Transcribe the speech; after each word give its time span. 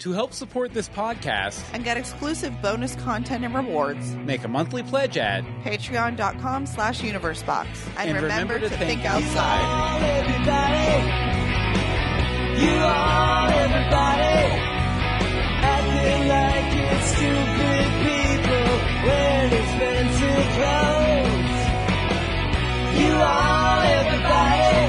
To 0.00 0.12
help 0.12 0.32
support 0.32 0.72
this 0.72 0.88
podcast, 0.88 1.62
and 1.74 1.84
get 1.84 1.98
exclusive 1.98 2.54
bonus 2.62 2.94
content 2.96 3.44
and 3.44 3.54
rewards. 3.54 4.14
make 4.16 4.42
a 4.44 4.48
monthly 4.48 4.82
pledge 4.82 5.18
at 5.18 5.44
Patreon.com 5.62 6.64
slash 6.64 7.02
universebox. 7.02 7.66
And, 7.98 8.08
And 8.08 8.22
remember, 8.22 8.54
remember 8.54 8.58
to 8.60 8.68
to 8.70 8.76
think 8.78 9.02
think 9.02 9.04
outside. 9.04 10.00
everybody. 10.20 11.04
You 12.64 12.76
are 12.80 13.50
everybody. 13.52 14.46
Acting 15.68 16.28
like 16.28 16.72
you're 16.80 17.00
stupid 17.12 17.88
people 18.00 18.68
wearing 19.04 19.52
expensive 19.52 20.48
clothes. 20.56 21.60
You 23.04 23.12
are 23.20 23.84
everybody. 24.00 24.80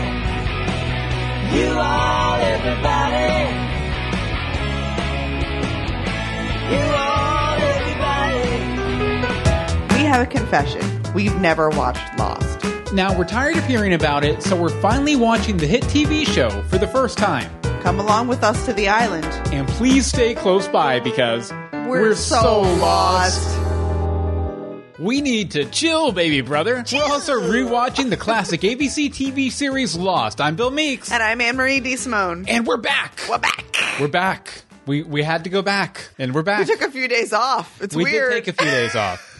You 1.59 1.69
are 1.79 2.10
We 9.95 10.05
have 10.07 10.21
a 10.21 10.25
confession. 10.25 10.81
We've 11.13 11.35
never 11.37 11.69
watched 11.69 12.17
Lost. 12.17 12.59
Now, 12.93 13.17
we're 13.17 13.25
tired 13.25 13.57
of 13.57 13.65
hearing 13.65 13.93
about 13.93 14.23
it, 14.25 14.43
so 14.43 14.55
we're 14.55 14.81
finally 14.81 15.15
watching 15.15 15.57
the 15.57 15.67
hit 15.67 15.83
TV 15.83 16.25
show 16.25 16.49
for 16.63 16.77
the 16.77 16.87
first 16.87 17.17
time. 17.17 17.49
Come 17.81 17.99
along 17.99 18.27
with 18.27 18.43
us 18.43 18.65
to 18.65 18.73
the 18.73 18.89
island. 18.89 19.25
And 19.53 19.67
please 19.67 20.05
stay 20.05 20.35
close 20.35 20.67
by 20.67 20.99
because 20.99 21.51
We're, 21.87 22.15
so, 22.15 22.61
lost. 22.61 23.57
We 24.99 25.21
need 25.21 25.51
to 25.51 25.65
chill, 25.65 26.11
baby 26.11 26.41
brother. 26.41 26.83
We're 26.91 27.03
also 27.03 27.39
rewatching 27.41 28.09
the 28.11 28.17
classic 28.17 28.61
ABC 28.61 29.09
TV 29.09 29.51
series 29.51 29.95
Lost. 29.95 30.39
I'm 30.39 30.55
Bill 30.55 30.69
Meeks. 30.69 31.11
And 31.11 31.23
I'm 31.23 31.41
Anne 31.41 31.55
Marie 31.55 31.81
DeSimone. 31.81 32.45
And 32.47 32.67
we're 32.67 32.77
back. 32.77 33.19
We're 33.27 33.39
back. 33.39 33.65
We're 33.99 34.07
back. 34.09 34.63
We 34.85 35.03
we 35.03 35.23
had 35.23 35.43
to 35.43 35.49
go 35.49 35.61
back, 35.61 36.09
and 36.17 36.33
we're 36.33 36.43
back. 36.43 36.59
We 36.59 36.65
took 36.65 36.81
a 36.81 36.91
few 36.91 37.07
days 37.07 37.33
off. 37.33 37.81
It's 37.81 37.95
weird. 37.95 38.05
we 38.05 38.11
weird. 38.11 38.31
did 38.31 38.45
take 38.45 38.59
a 38.59 38.63
few 38.63 38.71
days 38.71 38.95
off. 38.95 39.27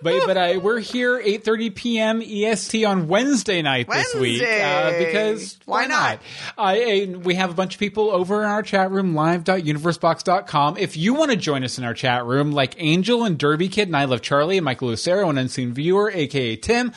But 0.00 0.26
but 0.26 0.36
I, 0.36 0.56
we're 0.58 0.78
here 0.78 1.20
8:30 1.20 1.74
p.m. 1.74 2.22
EST 2.22 2.84
on 2.84 3.08
Wednesday 3.08 3.62
night 3.62 3.88
this 3.88 4.14
week 4.14 4.42
uh, 4.42 4.96
because 4.96 5.58
Why 5.64 5.86
not? 5.86 6.20
Uh, 6.56 6.62
and 6.62 7.24
we 7.24 7.34
have 7.34 7.50
a 7.50 7.54
bunch 7.54 7.74
of 7.74 7.80
people 7.80 8.10
over 8.10 8.42
in 8.42 8.48
our 8.48 8.62
chat 8.62 8.90
room 8.90 9.14
live.universebox.com. 9.14 10.76
If 10.78 10.96
you 10.96 11.14
want 11.14 11.30
to 11.32 11.36
join 11.36 11.64
us 11.64 11.78
in 11.78 11.84
our 11.84 11.94
chat 11.94 12.24
room, 12.24 12.52
like 12.52 12.74
Angel 12.78 13.24
and 13.24 13.38
Derby 13.38 13.68
Kid 13.68 13.88
and 13.88 13.96
I 13.96 14.04
Love 14.04 14.22
Charlie 14.22 14.58
and 14.58 14.64
Michael 14.64 14.88
Lucero, 14.88 15.28
and 15.28 15.38
unseen 15.38 15.72
viewer, 15.72 16.10
aka 16.12 16.56
Tim. 16.56 16.92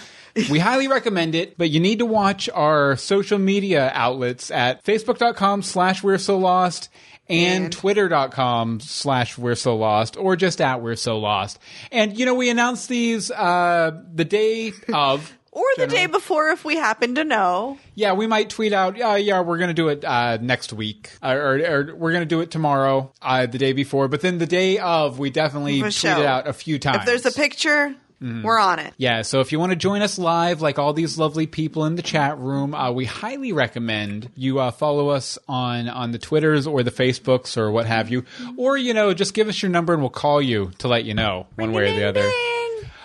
We 0.49 0.59
highly 0.59 0.87
recommend 0.87 1.33
it, 1.35 1.57
but 1.57 1.69
you 1.69 1.79
need 1.79 1.99
to 1.99 2.05
watch 2.05 2.49
our 2.53 2.97
social 2.97 3.39
media 3.39 3.89
outlets 3.93 4.51
at 4.51 4.83
facebook.com 4.83 5.61
slash 5.61 6.03
we're 6.03 6.17
so 6.17 6.37
lost 6.37 6.89
and, 7.29 7.65
And- 7.65 7.73
twitter.com 7.73 8.79
slash 8.81 9.37
we're 9.37 9.55
so 9.55 9.75
lost 9.77 10.17
or 10.17 10.35
just 10.35 10.59
at 10.61 10.81
we're 10.81 10.95
so 10.95 11.17
lost. 11.19 11.59
And, 11.91 12.17
you 12.19 12.25
know, 12.25 12.35
we 12.35 12.49
announce 12.49 12.87
these 12.87 13.31
uh, 13.31 13.91
the 14.13 14.25
day 14.25 14.73
of. 14.93 15.33
or 15.51 15.63
the 15.77 15.87
day 15.87 16.05
before 16.05 16.49
if 16.49 16.65
we 16.65 16.75
happen 16.75 17.15
to 17.15 17.23
know. 17.23 17.77
Yeah, 17.95 18.11
we 18.11 18.27
might 18.27 18.49
tweet 18.49 18.73
out, 18.73 18.99
uh, 19.01 19.13
yeah, 19.13 19.39
we're 19.39 19.57
going 19.57 19.69
to 19.69 19.73
do 19.73 19.87
it 19.87 20.03
uh, 20.03 20.37
next 20.41 20.73
week, 20.73 21.11
or, 21.23 21.31
or, 21.31 21.57
or 21.59 21.95
we're 21.95 22.11
going 22.11 22.23
to 22.23 22.25
do 22.25 22.41
it 22.41 22.51
tomorrow, 22.51 23.13
uh, 23.21 23.45
the 23.45 23.57
day 23.57 23.71
before. 23.71 24.09
But 24.09 24.19
then 24.19 24.37
the 24.37 24.45
day 24.45 24.79
of, 24.79 25.17
we 25.17 25.29
definitely 25.29 25.79
For 25.79 25.91
tweet 25.91 26.17
it 26.17 26.25
out 26.25 26.45
a 26.45 26.51
few 26.53 26.77
times. 26.77 26.97
If 26.97 27.05
there's 27.05 27.25
a 27.25 27.31
picture, 27.31 27.95
Mm-hmm. 28.21 28.43
we're 28.43 28.57
on 28.59 28.79
it. 28.79 28.93
Yeah, 28.97 29.23
so 29.23 29.41
if 29.41 29.51
you 29.51 29.59
want 29.59 29.71
to 29.71 29.75
join 29.75 30.01
us 30.01 30.17
live, 30.17 30.61
like 30.61 30.79
all 30.79 30.93
these 30.93 31.17
lovely 31.17 31.47
people 31.47 31.83
in 31.85 31.95
the 31.95 32.01
chat 32.01 32.37
room, 32.39 32.73
uh, 32.73 32.91
we 32.91 33.03
highly 33.05 33.51
recommend 33.51 34.31
you 34.35 34.59
uh, 34.59 34.71
follow 34.71 35.09
us 35.09 35.37
on 35.49 35.89
on 35.89 36.11
the 36.11 36.17
Twitters 36.19 36.65
or 36.65 36.81
the 36.83 36.91
Facebooks 36.91 37.57
or 37.57 37.71
what 37.71 37.85
have 37.85 38.09
you, 38.09 38.23
or 38.57 38.77
you 38.77 38.93
know, 38.93 39.13
just 39.13 39.33
give 39.33 39.47
us 39.49 39.61
your 39.61 39.69
number 39.69 39.91
and 39.93 40.01
we'll 40.01 40.09
call 40.09 40.41
you 40.41 40.71
to 40.79 40.87
let 40.87 41.03
you 41.03 41.13
know 41.13 41.47
one 41.55 41.73
way 41.73 41.91
or 41.91 41.95
the 41.99 42.07
other. 42.07 42.31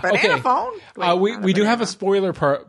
Banana 0.01 0.19
Okay. 0.35 0.41
phone. 0.41 0.73
Uh, 0.97 1.17
Wait, 1.17 1.21
we 1.21 1.33
not 1.33 1.43
we 1.43 1.53
do 1.53 1.65
have 1.65 1.81
a 1.81 1.87
spoiler 1.87 2.33
part. 2.33 2.67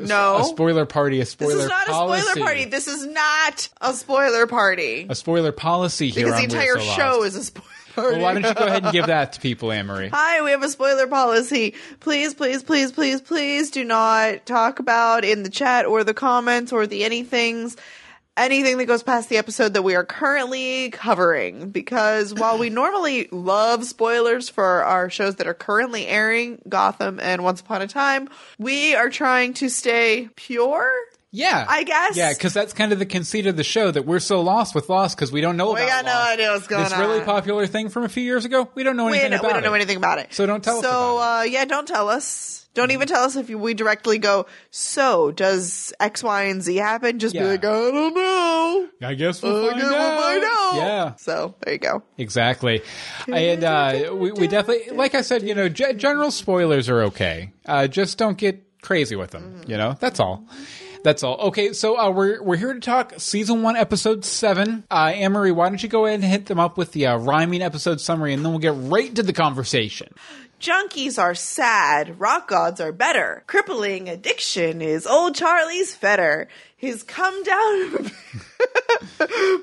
No. 0.00 0.38
a 0.38 0.44
spoiler 0.44 0.86
party, 0.86 1.20
a 1.20 1.26
spoiler 1.26 1.52
This 1.54 1.64
is 1.64 1.68
not 1.68 1.86
policy. 1.86 2.20
a 2.20 2.30
spoiler 2.30 2.46
party. 2.46 2.64
This 2.64 2.88
is 2.88 3.06
not 3.06 3.68
a 3.82 3.92
spoiler 3.92 4.46
party. 4.46 5.06
a 5.10 5.14
spoiler 5.14 5.52
policy 5.52 6.08
here 6.08 6.24
because 6.26 6.38
the 6.38 6.44
entire 6.44 6.78
So 6.78 6.84
show 6.94 7.02
Lost. 7.18 7.26
is 7.26 7.36
a 7.36 7.44
spoiler. 7.44 7.66
Well, 7.96 8.20
why 8.20 8.34
don't 8.34 8.44
you 8.44 8.54
go 8.54 8.66
ahead 8.66 8.84
and 8.84 8.92
give 8.92 9.06
that 9.06 9.34
to 9.34 9.40
people, 9.40 9.68
Marie? 9.82 10.08
Hi, 10.12 10.42
we 10.42 10.50
have 10.50 10.62
a 10.62 10.68
spoiler 10.68 11.06
policy. 11.06 11.74
Please, 12.00 12.34
please, 12.34 12.62
please, 12.62 12.92
please, 12.92 13.20
please 13.20 13.70
do 13.70 13.84
not 13.84 14.46
talk 14.46 14.78
about 14.78 15.24
in 15.24 15.42
the 15.42 15.50
chat 15.50 15.86
or 15.86 16.04
the 16.04 16.14
comments 16.14 16.72
or 16.72 16.86
the 16.86 17.02
anythings 17.02 17.76
anything 18.36 18.78
that 18.78 18.86
goes 18.86 19.02
past 19.02 19.28
the 19.28 19.36
episode 19.36 19.74
that 19.74 19.82
we 19.82 19.94
are 19.94 20.04
currently 20.04 20.90
covering 20.90 21.70
because 21.70 22.32
while 22.32 22.58
we 22.58 22.70
normally 22.70 23.28
love 23.30 23.84
spoilers 23.84 24.48
for 24.48 24.82
our 24.84 25.10
shows 25.10 25.36
that 25.36 25.46
are 25.46 25.54
currently 25.54 26.06
airing, 26.06 26.60
Gotham 26.68 27.20
and 27.20 27.44
Once 27.44 27.60
Upon 27.60 27.82
a 27.82 27.86
Time, 27.86 28.28
we 28.58 28.94
are 28.94 29.10
trying 29.10 29.54
to 29.54 29.68
stay 29.68 30.28
pure. 30.36 30.90
Yeah, 31.34 31.64
I 31.66 31.82
guess. 31.84 32.14
Yeah, 32.16 32.32
because 32.34 32.52
that's 32.52 32.74
kind 32.74 32.92
of 32.92 32.98
the 32.98 33.06
conceit 33.06 33.46
of 33.46 33.56
the 33.56 33.64
show 33.64 33.90
that 33.90 34.04
we're 34.04 34.18
so 34.18 34.42
lost 34.42 34.74
with 34.74 34.90
Lost 34.90 35.16
because 35.16 35.32
we 35.32 35.40
don't 35.40 35.56
know 35.56 35.72
We 35.72 35.80
about. 35.82 35.88
got 35.88 36.04
no 36.04 36.20
idea 36.32 36.50
what's 36.52 36.66
going 36.66 36.84
this 36.84 36.92
on. 36.92 37.00
really 37.00 37.22
popular 37.22 37.66
thing 37.66 37.88
from 37.88 38.04
a 38.04 38.08
few 38.10 38.22
years 38.22 38.44
ago. 38.44 38.68
We 38.74 38.82
don't 38.82 38.96
know 38.98 39.08
anything 39.08 39.30
don't- 39.30 39.40
about 39.40 39.46
we 39.48 39.52
don't 39.54 39.62
it. 39.64 39.66
know 39.66 39.74
anything 39.74 39.96
about 39.96 40.18
it. 40.18 40.28
So 40.34 40.44
don't 40.44 40.62
tell 40.62 40.76
us 40.78 40.84
So, 40.84 41.18
uh, 41.18 41.42
yeah, 41.48 41.64
don't 41.64 41.88
tell 41.88 42.10
us. 42.10 42.58
Don't 42.74 42.90
even 42.90 43.06
tell 43.06 43.24
us 43.24 43.36
if 43.36 43.48
we 43.50 43.74
directly 43.74 44.16
go, 44.18 44.46
so 44.70 45.30
does 45.30 45.92
X, 46.00 46.22
Y, 46.22 46.42
and 46.44 46.62
Z 46.62 46.74
happen? 46.76 47.18
Just 47.18 47.34
Yeah. 47.34 47.42
be 47.42 47.48
like, 47.48 47.64
I 47.66 47.68
don't 47.90 48.14
know. 48.14 48.88
I 49.02 49.12
guess 49.14 49.42
we'll 49.42 49.62
guess 49.70 49.72
find 49.72 49.82
we'll 49.90 49.94
out. 49.94 50.20
find 50.22 50.44
out. 50.44 50.72
Yeah, 50.76 51.14
So, 51.16 51.54
there 51.60 51.74
you 51.74 51.78
go. 51.78 52.02
exactly. 52.16 52.80
And 53.30 53.62
uh, 53.64 54.10
we, 54.14 54.32
we 54.32 54.46
definitely, 54.48 54.94
like 54.96 55.14
I 55.14 55.20
said, 55.20 55.42
you 55.42 55.54
know, 55.54 55.68
ge- 55.68 55.96
general 55.96 56.30
spoilers 56.30 56.88
are 56.88 57.02
okay. 57.04 57.52
Uh, 57.66 57.88
just 57.88 58.16
don't 58.16 58.38
get 58.38 58.80
crazy 58.80 59.16
with 59.16 59.32
them. 59.32 59.60
You 59.66 59.76
know, 59.76 59.94
that's 60.00 60.18
all. 60.18 60.46
That's 61.04 61.22
all. 61.24 61.36
Okay, 61.48 61.72
so 61.72 61.98
uh, 61.98 62.10
we're 62.10 62.42
we're 62.42 62.56
here 62.56 62.72
to 62.72 62.80
talk 62.80 63.14
season 63.18 63.62
one, 63.62 63.76
episode 63.76 64.24
seven. 64.24 64.84
Uh, 64.90 65.12
Marie, 65.30 65.50
why 65.50 65.68
don't 65.68 65.82
you 65.82 65.88
go 65.88 66.06
ahead 66.06 66.20
and 66.20 66.28
hit 66.28 66.46
them 66.46 66.60
up 66.60 66.76
with 66.76 66.92
the 66.92 67.06
uh, 67.06 67.18
rhyming 67.18 67.60
episode 67.60 68.00
summary, 68.00 68.32
and 68.32 68.44
then 68.44 68.52
we'll 68.52 68.60
get 68.60 68.74
right 68.76 69.12
to 69.16 69.22
the 69.22 69.32
conversation. 69.32 70.14
Junkies 70.60 71.20
are 71.20 71.34
sad. 71.34 72.20
Rock 72.20 72.46
gods 72.46 72.80
are 72.80 72.92
better. 72.92 73.42
Crippling 73.48 74.08
addiction 74.08 74.80
is 74.80 75.08
old 75.08 75.34
Charlie's 75.34 75.92
fetter. 75.92 76.46
His 76.82 77.04
come 77.04 77.44
down 77.44 77.92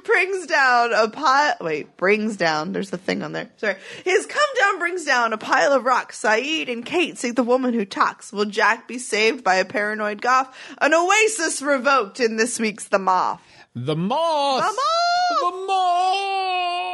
brings 0.05 0.47
down 0.47 0.93
a 0.93 1.09
pile. 1.09 1.53
Wait, 1.59 1.97
brings 1.97 2.37
down. 2.37 2.71
There's 2.71 2.91
the 2.91 2.97
thing 2.97 3.23
on 3.23 3.33
there. 3.33 3.49
Sorry. 3.57 3.75
His 4.05 4.25
come 4.25 4.41
down 4.57 4.79
brings 4.79 5.03
down 5.03 5.33
a 5.33 5.37
pile 5.37 5.73
of 5.73 5.83
rocks. 5.83 6.21
Sayid 6.21 6.71
and 6.71 6.85
Kate 6.85 7.17
seek 7.17 7.35
the 7.35 7.43
woman 7.43 7.73
who 7.73 7.83
talks. 7.83 8.31
Will 8.31 8.45
Jack 8.45 8.87
be 8.87 8.97
saved 8.97 9.43
by 9.43 9.55
a 9.55 9.65
paranoid 9.65 10.21
goth? 10.21 10.47
An 10.79 10.93
oasis 10.93 11.61
revoked 11.61 12.21
in 12.21 12.37
this 12.37 12.57
week's 12.57 12.87
The 12.87 12.99
Moth. 12.99 13.41
The 13.75 13.97
moth. 13.97 14.63
The 14.63 14.71
Moth! 14.71 15.41
The 15.41 15.51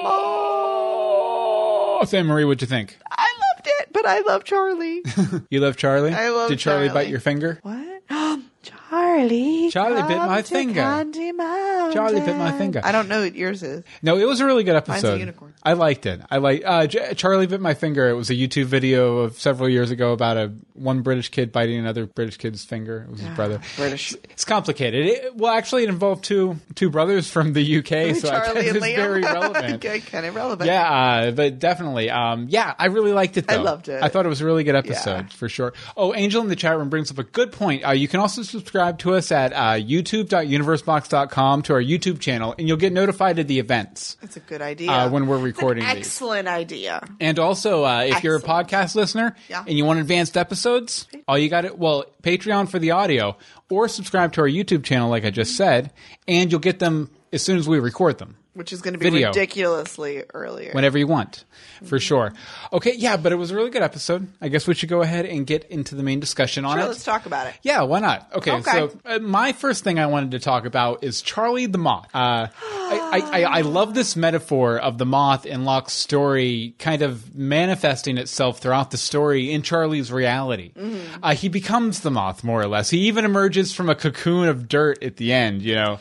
moth. 0.04 2.14
Anne 2.14 2.26
Marie, 2.28 2.46
what'd 2.46 2.62
you 2.62 2.68
think? 2.68 2.98
I 3.12 3.28
loved 3.56 3.68
it, 3.68 3.90
but 3.94 4.06
I 4.06 4.20
love 4.22 4.44
Charlie. 4.44 5.02
You 5.50 5.60
love 5.60 5.76
Charlie? 5.78 6.14
I 6.14 6.30
love 6.30 6.50
Did 6.50 6.60
Charlie, 6.60 6.88
Charlie. 6.88 7.04
bite 7.06 7.10
your 7.10 7.20
finger? 7.20 7.60
what? 7.64 8.02
Charlie. 8.10 8.44
Charlie 9.20 10.02
bit 10.04 10.18
come 10.18 10.28
my 10.28 10.42
to 10.42 10.48
finger. 10.54 10.82
Candy 10.82 11.32
Mountain. 11.32 11.94
Charlie 11.94 12.20
bit 12.22 12.36
my 12.38 12.52
finger. 12.58 12.82
I 12.84 12.92
don't 12.92 13.08
know 13.08 13.22
what 13.22 13.36
yours 13.36 13.64
is. 13.64 13.84
No, 14.02 14.18
it 14.18 14.26
was 14.26 14.40
a 14.42 14.46
really 14.46 14.64
good 14.64 14.74
Mine's 14.74 14.88
a 15.04 15.08
episode. 15.08 15.20
unicorn. 15.20 15.54
I 15.64 15.74
liked 15.74 16.06
it. 16.06 16.22
I 16.30 16.38
like 16.38 16.64
uh, 16.66 16.88
J- 16.88 17.14
Charlie 17.16 17.48
bit 17.48 17.62
my 17.62 17.74
finger. 17.74 18.08
It 18.10 18.14
was 18.14 18.30
a 18.30 18.34
YouTube 18.34 18.66
video 18.66 19.20
of 19.20 19.40
several 19.40 19.70
years 19.70 19.92
ago 19.92 20.12
about 20.14 20.38
a 20.38 20.54
one 20.74 21.02
British 21.02 21.30
kid 21.30 21.52
biting 21.52 21.78
another 21.80 22.06
British 22.06 22.38
kid's 22.38 22.64
finger. 22.66 23.04
It 23.08 23.12
was 23.12 23.20
his 23.22 23.30
brother. 23.36 23.62
British. 23.78 24.14
It's 24.32 24.46
complicated. 24.46 25.06
It, 25.06 25.36
well, 25.36 25.54
actually, 25.54 25.84
it 25.84 25.90
involved 25.90 26.24
two 26.24 26.58
two 26.76 26.90
brothers 26.90 27.30
from 27.30 27.54
the 27.54 27.78
UK, 27.80 28.16
so 28.16 28.30
I 28.30 28.46
Charlie 28.46 28.54
guess 28.64 28.68
and 28.68 28.78
it's 28.78 28.86
Liam. 28.86 28.96
very 28.96 29.22
relevant. 29.24 29.76
okay, 29.86 30.00
kind 30.02 30.26
of 30.26 30.36
relevant. 30.36 30.68
Yeah, 30.68 30.90
uh, 30.92 31.32
but 31.32 31.60
definitely. 31.60 32.10
Um, 32.10 32.48
yeah, 32.50 32.74
I 32.78 32.88
really 32.88 33.12
liked 33.14 33.38
it. 33.38 33.48
Though. 33.48 33.54
I 33.56 33.58
loved 33.58 33.88
it. 33.90 34.02
I 34.04 34.10
thought 34.10 34.26
it 34.26 34.30
was 34.30 34.42
a 34.42 34.46
really 34.46 34.64
good 34.64 34.76
episode 34.76 35.26
Yeah. 35.30 35.36
for 35.36 35.48
sure. 35.50 35.74
Oh, 35.96 36.14
Angel 36.14 36.42
in 36.42 36.50
the 36.50 36.56
chat 36.56 36.78
room 36.78 36.90
brings 36.90 37.12
up 37.12 37.18
a 37.20 37.24
good 37.24 37.52
point. 37.52 37.86
Uh, 37.88 37.92
you 37.92 38.08
can 38.08 38.20
also 38.20 38.42
subscribe 38.44 39.00
to 39.00 39.05
us 39.14 39.32
at 39.32 39.54
uh, 39.54 39.74
youtube.universebox.com 39.80 41.62
to 41.64 41.74
our 41.74 41.82
YouTube 41.82 42.20
channel, 42.20 42.56
and 42.58 42.68
you'll 42.68 42.78
get 42.78 42.94
notified 42.94 43.40
of 43.40 43.48
the 43.48 43.60
events 43.60 44.18
That's 44.22 44.38
a 44.38 44.42
good 44.42 44.62
idea. 44.62 44.90
uh, 44.92 45.10
when 45.10 45.28
we're 45.28 45.38
recording 45.38 45.84
these. 45.86 45.96
excellent 45.98 46.48
idea. 46.48 47.02
And 47.20 47.38
also, 47.40 47.84
uh, 47.86 48.02
if 48.08 48.24
you're 48.24 48.36
a 48.38 48.42
podcast 48.42 48.96
listener 48.96 49.36
Yeah. 49.50 49.64
and 49.68 49.78
you 49.78 49.86
want 49.86 50.00
advanced 50.00 50.38
episodes, 50.38 51.08
all 51.28 51.38
you 51.38 51.50
got 51.50 51.66
it. 51.66 51.78
well, 51.78 52.06
Patreon 52.24 52.70
for 52.70 52.80
the 52.80 52.92
audio, 52.92 53.38
or 53.70 53.88
subscribe 53.88 54.34
to 54.34 54.42
our 54.42 54.48
YouTube 54.48 54.84
channel, 54.84 55.10
like 55.10 55.26
I 55.26 55.30
just 55.30 55.56
said, 55.56 55.92
and 56.28 56.52
you'll 56.52 56.60
get 56.60 56.80
them 56.80 57.10
as 57.34 57.42
soon 57.42 57.58
as 57.58 57.68
we 57.68 57.80
record 57.80 58.18
them. 58.18 58.38
Which 58.56 58.74
is 58.74 58.82
going 58.82 58.94
to 58.94 58.98
be 58.98 59.10
Video. 59.10 59.28
ridiculously 59.28 60.24
earlier. 60.34 60.72
whenever 60.74 60.98
you 60.98 61.06
want, 61.08 61.46
for 61.84 62.00
sure. 62.00 62.34
Okay, 62.74 62.94
yeah, 62.96 63.18
but 63.18 63.32
it 63.32 63.36
was 63.36 63.52
a 63.52 63.56
really 63.56 63.70
good 63.70 63.82
episode. 63.84 64.28
I 64.42 64.48
guess 64.48 64.66
we 64.66 64.74
should 64.74 64.90
go 64.90 65.02
ahead 65.02 65.26
and 65.26 65.46
get 65.46 65.66
into 65.66 65.94
the 65.96 66.04
main 66.04 66.20
discussion 66.20 66.66
on 66.66 66.78
sure, 66.78 66.86
it. 66.86 66.88
let's 66.88 67.04
talk 67.04 67.26
about 67.26 67.48
it. 67.48 67.56
Yeah, 67.62 67.84
why 67.84 68.00
not? 68.00 68.30
Okay, 68.34 68.52
Okay. 68.54 68.72
so 68.72 68.92
uh, 69.06 69.20
my 69.20 69.52
first 69.52 69.84
thing 69.84 70.00
I 70.00 70.08
wanted 70.08 70.32
to 70.32 70.40
talk 70.40 70.66
about 70.66 71.04
is 71.04 71.22
Charlie 71.22 71.66
the 71.68 71.78
Moth. 71.78 72.10
Uh, 72.14 72.48
I, 72.54 73.22
I, 73.34 73.42
I, 73.42 73.58
I 73.58 73.62
love 73.62 73.94
this 73.94 74.16
metaphor 74.16 74.80
of 74.80 74.98
the 74.98 75.06
moth 75.06 75.46
in 75.46 75.66
Locke's 75.66 75.94
story 75.94 76.76
kind 76.80 77.02
of 77.02 77.36
manifesting 77.36 78.18
itself 78.18 78.60
throughout 78.60 78.92
the 78.92 78.98
story 78.98 79.52
in 79.52 79.62
Charlie's 79.62 80.12
reality. 80.12 80.72
Mm-hmm. 80.74 81.24
Uh, 81.24 81.36
he 81.36 81.50
becomes 81.50 82.00
the 82.02 82.12
moth, 82.12 82.44
more 82.44 82.62
or 82.62 82.68
less. 82.68 82.90
He 82.90 83.00
even 83.00 83.26
emerges 83.26 83.74
from 83.74 83.90
a 83.90 83.96
cocoon 83.96 84.48
of 84.48 84.68
dirt 84.70 85.04
at 85.04 85.18
the 85.18 85.34
end, 85.34 85.62
you 85.62 85.76
know, 85.76 86.00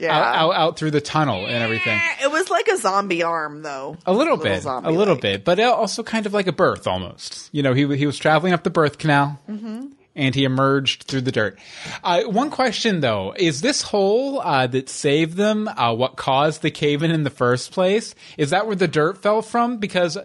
Yeah. 0.00 0.16
out, 0.16 0.34
out, 0.34 0.54
out 0.54 0.78
through 0.78 0.92
the 0.92 1.00
tunnel 1.00 1.46
and 1.46 1.62
everything. 1.62 2.00
It 2.22 2.30
was 2.30 2.50
like 2.50 2.68
a 2.68 2.76
zombie 2.78 3.22
arm, 3.22 3.62
though. 3.62 3.96
A 4.06 4.12
little, 4.12 4.36
bit, 4.36 4.64
a 4.64 4.90
little 4.90 5.16
bit, 5.16 5.44
but 5.44 5.60
also 5.60 6.02
kind 6.02 6.26
of 6.26 6.32
like 6.32 6.46
a 6.46 6.52
birth 6.52 6.86
almost. 6.86 7.48
You 7.52 7.62
know, 7.62 7.74
he 7.74 7.96
he 7.96 8.06
was 8.06 8.18
traveling 8.18 8.52
up 8.52 8.62
the 8.62 8.70
birth 8.70 8.98
canal, 8.98 9.40
mm-hmm. 9.48 9.86
And 10.16 10.34
he 10.34 10.44
emerged 10.44 11.04
through 11.04 11.22
the 11.22 11.32
dirt. 11.32 11.58
Uh, 12.02 12.22
one 12.22 12.50
question 12.50 13.00
though: 13.00 13.34
Is 13.36 13.60
this 13.60 13.82
hole 13.82 14.40
uh, 14.40 14.66
that 14.68 14.88
saved 14.88 15.36
them 15.36 15.68
uh, 15.68 15.94
what 15.94 16.16
caused 16.16 16.62
the 16.62 16.70
cave 16.70 17.02
in 17.02 17.10
in 17.10 17.24
the 17.24 17.30
first 17.30 17.72
place? 17.72 18.14
Is 18.38 18.50
that 18.50 18.66
where 18.66 18.76
the 18.76 18.88
dirt 18.88 19.18
fell 19.18 19.42
from? 19.42 19.78
Because 19.78 20.16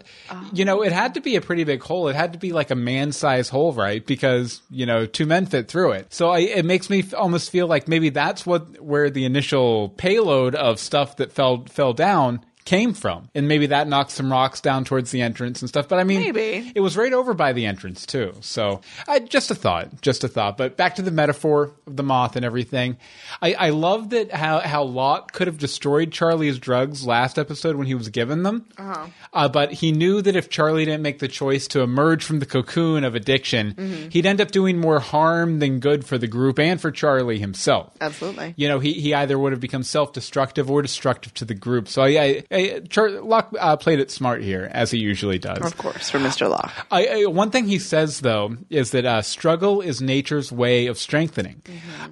you 0.53 0.65
know, 0.65 0.81
it 0.81 0.91
had 0.91 1.15
to 1.15 1.21
be 1.21 1.35
a 1.35 1.41
pretty 1.41 1.63
big 1.63 1.81
hole. 1.81 2.07
It 2.07 2.15
had 2.15 2.33
to 2.33 2.39
be 2.39 2.51
like 2.51 2.71
a 2.71 2.75
man-sized 2.75 3.49
hole, 3.49 3.73
right? 3.73 4.05
Because 4.05 4.61
you 4.69 4.85
know, 4.85 5.05
two 5.05 5.25
men 5.25 5.45
fit 5.45 5.67
through 5.67 5.91
it. 5.93 6.13
So 6.13 6.29
I, 6.29 6.39
it 6.39 6.65
makes 6.65 6.89
me 6.89 7.03
almost 7.17 7.49
feel 7.49 7.67
like 7.67 7.87
maybe 7.87 8.09
that's 8.09 8.45
what 8.45 8.79
where 8.81 9.09
the 9.09 9.25
initial 9.25 9.89
payload 9.89 10.55
of 10.55 10.79
stuff 10.79 11.17
that 11.17 11.31
fell 11.31 11.65
fell 11.65 11.93
down 11.93 12.45
came 12.69 12.93
from. 12.93 13.27
And 13.33 13.47
maybe 13.47 13.65
that 13.67 13.87
knocked 13.87 14.11
some 14.11 14.31
rocks 14.31 14.61
down 14.61 14.85
towards 14.85 15.09
the 15.09 15.23
entrance 15.23 15.63
and 15.63 15.67
stuff. 15.67 15.87
But 15.87 15.97
I 15.97 16.03
mean, 16.03 16.19
Maybe. 16.19 16.71
it 16.75 16.81
was 16.81 16.95
right 16.95 17.11
over 17.11 17.33
by 17.33 17.51
the 17.51 17.65
entrance 17.65 18.05
too. 18.05 18.35
So 18.41 18.81
I, 19.07 19.17
just 19.17 19.49
a 19.49 19.55
thought, 19.55 20.01
just 20.01 20.23
a 20.23 20.27
thought. 20.27 20.55
But 20.55 20.77
back 20.77 20.93
to 20.97 21.01
the 21.01 21.09
metaphor 21.09 21.71
of 21.87 21.95
the 21.95 22.03
moth 22.03 22.35
and 22.35 22.45
everything. 22.45 22.97
I, 23.41 23.53
I 23.55 23.69
love 23.71 24.11
that 24.11 24.31
how, 24.31 24.59
how 24.59 24.83
Locke 24.83 25.31
could 25.31 25.47
have 25.47 25.57
destroyed 25.57 26.11
Charlie's 26.11 26.59
drugs 26.59 27.07
last 27.07 27.39
episode 27.39 27.75
when 27.75 27.87
he 27.87 27.95
was 27.95 28.09
given 28.09 28.43
them. 28.43 28.67
Uh-huh. 28.77 29.49
but 29.49 29.71
he 29.73 29.91
knew 29.91 30.21
that 30.21 30.35
if 30.35 30.51
Charlie 30.51 30.85
didn't 30.85 31.01
make 31.01 31.17
the 31.17 31.27
choice 31.27 31.67
to 31.69 31.81
emerge 31.81 32.23
from 32.23 32.37
the 32.37 32.45
cocoon 32.45 33.03
of 33.03 33.15
addiction, 33.15 34.09
he'd 34.11 34.27
end 34.27 34.41
up 34.41 34.51
doing 34.51 34.77
more 34.77 34.99
harm 34.99 35.57
than 35.57 35.79
good 35.79 36.05
for 36.05 36.19
the 36.19 36.27
group 36.27 36.59
and 36.59 36.79
for 36.79 36.91
Charlie 36.91 37.39
himself 37.39 37.93
Absolutely. 37.99 38.53
you 38.57 38.67
know, 38.67 38.77
he, 38.77 38.93
he 38.93 39.15
either 39.15 39.39
would 39.39 39.53
have 39.53 39.59
become 39.59 39.81
self 39.81 40.13
destructive 40.13 40.69
or 40.69 40.83
destructive 40.83 41.33
to 41.33 41.45
the 41.45 41.55
group. 41.55 41.87
So 41.87 42.03
I, 42.03 42.43
I, 42.51 42.58
I 42.59 42.79
Char- 42.81 43.21
Locke 43.21 43.53
uh, 43.59 43.77
played 43.77 43.99
it 43.99 44.11
smart 44.11 44.41
here, 44.41 44.69
as 44.73 44.91
he 44.91 44.99
usually 44.99 45.39
does. 45.39 45.59
Of 45.59 45.77
course, 45.77 46.09
for 46.09 46.19
Mr. 46.19 46.49
Locke. 46.49 46.73
I, 46.91 47.07
I, 47.07 47.25
one 47.25 47.51
thing 47.51 47.65
he 47.65 47.79
says 47.79 48.21
though 48.21 48.57
is 48.69 48.91
that 48.91 49.05
uh, 49.05 49.21
struggle 49.21 49.81
is 49.81 50.01
nature's 50.01 50.51
way 50.51 50.87
of 50.87 50.97
strengthening. 50.97 51.61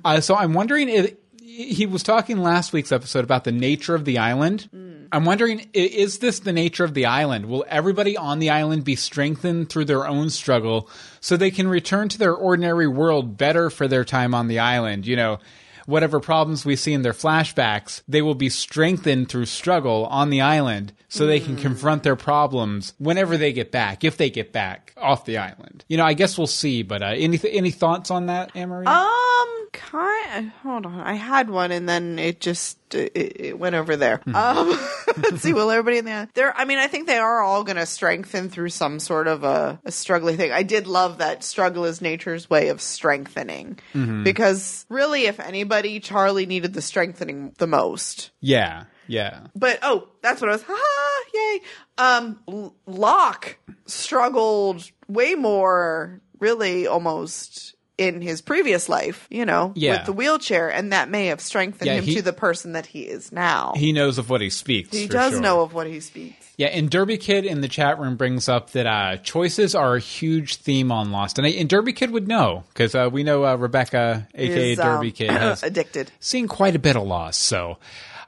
Uh, 0.03 0.21
so 0.21 0.35
I'm 0.35 0.53
wondering 0.53 0.89
if 0.89 1.15
he 1.41 1.85
was 1.85 2.03
talking 2.03 2.37
last 2.37 2.71
week's 2.71 2.91
episode 2.91 3.23
about 3.23 3.43
the 3.43 3.51
nature 3.51 3.95
of 3.95 4.05
the 4.05 4.19
island. 4.19 4.69
I'm 5.11 5.25
wondering, 5.25 5.69
is 5.73 6.19
this 6.19 6.39
the 6.39 6.53
nature 6.53 6.83
of 6.83 6.93
the 6.93 7.05
island? 7.05 7.45
Will 7.45 7.65
everybody 7.67 8.17
on 8.17 8.39
the 8.39 8.49
island 8.49 8.83
be 8.83 8.95
strengthened 8.95 9.69
through 9.69 9.85
their 9.85 10.05
own 10.05 10.29
struggle 10.29 10.89
so 11.19 11.37
they 11.37 11.51
can 11.51 11.67
return 11.67 12.09
to 12.09 12.17
their 12.17 12.33
ordinary 12.33 12.87
world 12.87 13.37
better 13.37 13.69
for 13.69 13.87
their 13.87 14.03
time 14.03 14.35
on 14.35 14.47
the 14.47 14.59
island? 14.59 15.07
You 15.07 15.15
know, 15.15 15.39
whatever 15.87 16.19
problems 16.19 16.63
we 16.65 16.75
see 16.75 16.93
in 16.93 17.01
their 17.01 17.13
flashbacks, 17.13 18.03
they 18.07 18.21
will 18.21 18.35
be 18.35 18.49
strengthened 18.49 19.29
through 19.29 19.45
struggle 19.45 20.05
on 20.07 20.29
the 20.29 20.41
island 20.41 20.93
so 21.09 21.25
they 21.25 21.39
can 21.39 21.55
confront 21.55 22.03
their 22.03 22.15
problems 22.17 22.93
whenever 22.99 23.37
they 23.37 23.53
get 23.53 23.71
back, 23.71 24.03
if 24.03 24.17
they 24.17 24.29
get 24.29 24.51
back 24.51 24.93
off 24.97 25.25
the 25.25 25.37
island. 25.37 25.83
You 25.87 25.97
know, 25.97 26.05
I 26.05 26.13
guess 26.13 26.37
we'll 26.37 26.47
see, 26.47 26.83
but 26.83 27.01
uh, 27.01 27.13
any, 27.15 27.39
any 27.49 27.71
thoughts 27.71 28.11
on 28.11 28.27
that, 28.27 28.51
Anne-Marie? 28.55 28.85
Um, 28.85 29.67
kind. 29.71 30.51
Hold 30.63 30.85
on, 30.85 30.99
I 30.99 31.13
had 31.13 31.49
one 31.49 31.71
and 31.71 31.87
then 31.87 32.19
it 32.19 32.39
just 32.41 32.77
it, 32.93 33.11
it 33.15 33.59
went 33.59 33.75
over 33.75 33.95
there. 33.95 34.17
Hmm. 34.17 34.35
Um, 34.35 34.69
let's 35.17 35.41
see. 35.41 35.53
Will 35.53 35.71
everybody 35.71 35.97
in 35.97 36.05
the 36.05 36.29
there? 36.33 36.55
I 36.55 36.65
mean, 36.65 36.79
I 36.79 36.87
think 36.87 37.07
they 37.07 37.17
are 37.17 37.41
all 37.41 37.63
going 37.63 37.77
to 37.77 37.85
strengthen 37.85 38.49
through 38.49 38.69
some 38.69 38.99
sort 38.99 39.27
of 39.27 39.43
a, 39.43 39.79
a 39.85 39.91
struggling 39.91 40.37
thing. 40.37 40.51
I 40.51 40.63
did 40.63 40.87
love 40.87 41.19
that 41.19 41.43
struggle 41.43 41.85
is 41.85 42.01
nature's 42.01 42.49
way 42.49 42.69
of 42.69 42.81
strengthening 42.81 43.79
Mm-hmm. 43.93 44.23
because 44.23 44.85
really, 44.89 45.25
if 45.25 45.39
anybody, 45.39 45.76
Charlie 46.01 46.45
needed 46.45 46.73
the 46.73 46.81
strengthening 46.81 47.53
the 47.57 47.67
most. 47.67 48.31
yeah, 48.41 48.85
yeah. 49.07 49.47
But 49.55 49.79
oh, 49.83 50.09
that's 50.21 50.41
what 50.41 50.49
I 50.49 50.53
was. 50.53 50.63
Ha! 50.67 51.23
Yay! 51.33 51.61
Um, 51.97 52.73
Locke 52.85 53.57
struggled 53.85 54.89
way 55.07 55.35
more, 55.35 56.21
really, 56.39 56.87
almost 56.87 57.75
in 57.97 58.21
his 58.21 58.41
previous 58.41 58.87
life. 58.89 59.27
You 59.29 59.45
know, 59.45 59.71
Yeah. 59.75 59.97
with 59.97 60.05
the 60.05 60.13
wheelchair, 60.13 60.69
and 60.69 60.91
that 60.93 61.09
may 61.09 61.27
have 61.27 61.41
strengthened 61.41 61.87
Yeah, 61.87 61.95
him 61.95 62.03
he- 62.03 62.15
to 62.15 62.21
the 62.21 62.33
person 62.33 62.73
that 62.73 62.85
he 62.87 63.01
is 63.01 63.31
now. 63.31 63.73
He 63.75 63.91
knows 63.91 64.17
of 64.17 64.29
what 64.29 64.41
he 64.41 64.49
speaks. 64.49 64.95
He 64.95 65.07
does 65.07 65.33
sure. 65.33 65.41
know 65.41 65.61
of 65.61 65.73
what 65.73 65.87
he 65.87 65.99
speaks. 65.99 66.45
Yeah, 66.57 66.67
and 66.67 66.89
Derby 66.89 67.17
Kid 67.17 67.45
in 67.45 67.61
the 67.61 67.67
chat 67.67 67.99
room 67.99 68.15
brings 68.15 68.49
up 68.49 68.71
that 68.71 68.87
uh, 68.87 69.17
choices 69.17 69.75
are 69.75 69.95
a 69.95 69.99
huge 69.99 70.55
theme 70.55 70.91
on 70.91 71.11
Lost, 71.11 71.37
and, 71.37 71.45
and 71.47 71.69
Derby 71.69 71.93
Kid 71.93 72.09
would 72.11 72.27
know 72.27 72.63
because 72.69 72.95
uh, 72.95 73.09
we 73.11 73.23
know 73.23 73.45
uh, 73.45 73.55
Rebecca, 73.55 74.27
aka 74.33 74.71
Is, 74.71 74.77
Derby 74.79 75.07
um, 75.09 75.13
Kid, 75.13 75.29
has 75.29 75.61
addicted. 75.71 76.11
seen 76.19 76.47
quite 76.47 76.75
a 76.75 76.79
bit 76.79 76.95
of 76.95 77.03
Lost. 77.03 77.43
So, 77.43 77.77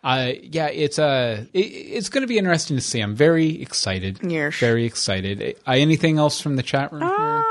uh, 0.03 0.33
yeah, 0.43 0.67
it's 0.67 0.99
uh, 0.99 1.45
it, 1.53 1.59
it's 1.59 2.09
going 2.09 2.21
to 2.21 2.27
be 2.27 2.37
interesting 2.37 2.77
to 2.77 2.81
see. 2.81 2.99
I'm 3.01 3.15
very 3.15 3.61
excited. 3.63 4.19
Yes. 4.21 4.55
Very 4.59 4.85
excited. 4.85 5.55
Uh, 5.67 5.71
anything 5.71 6.19
else 6.19 6.39
from 6.39 6.55
the 6.55 6.63
chat 6.63 6.93
room? 6.93 7.01
here? 7.01 7.45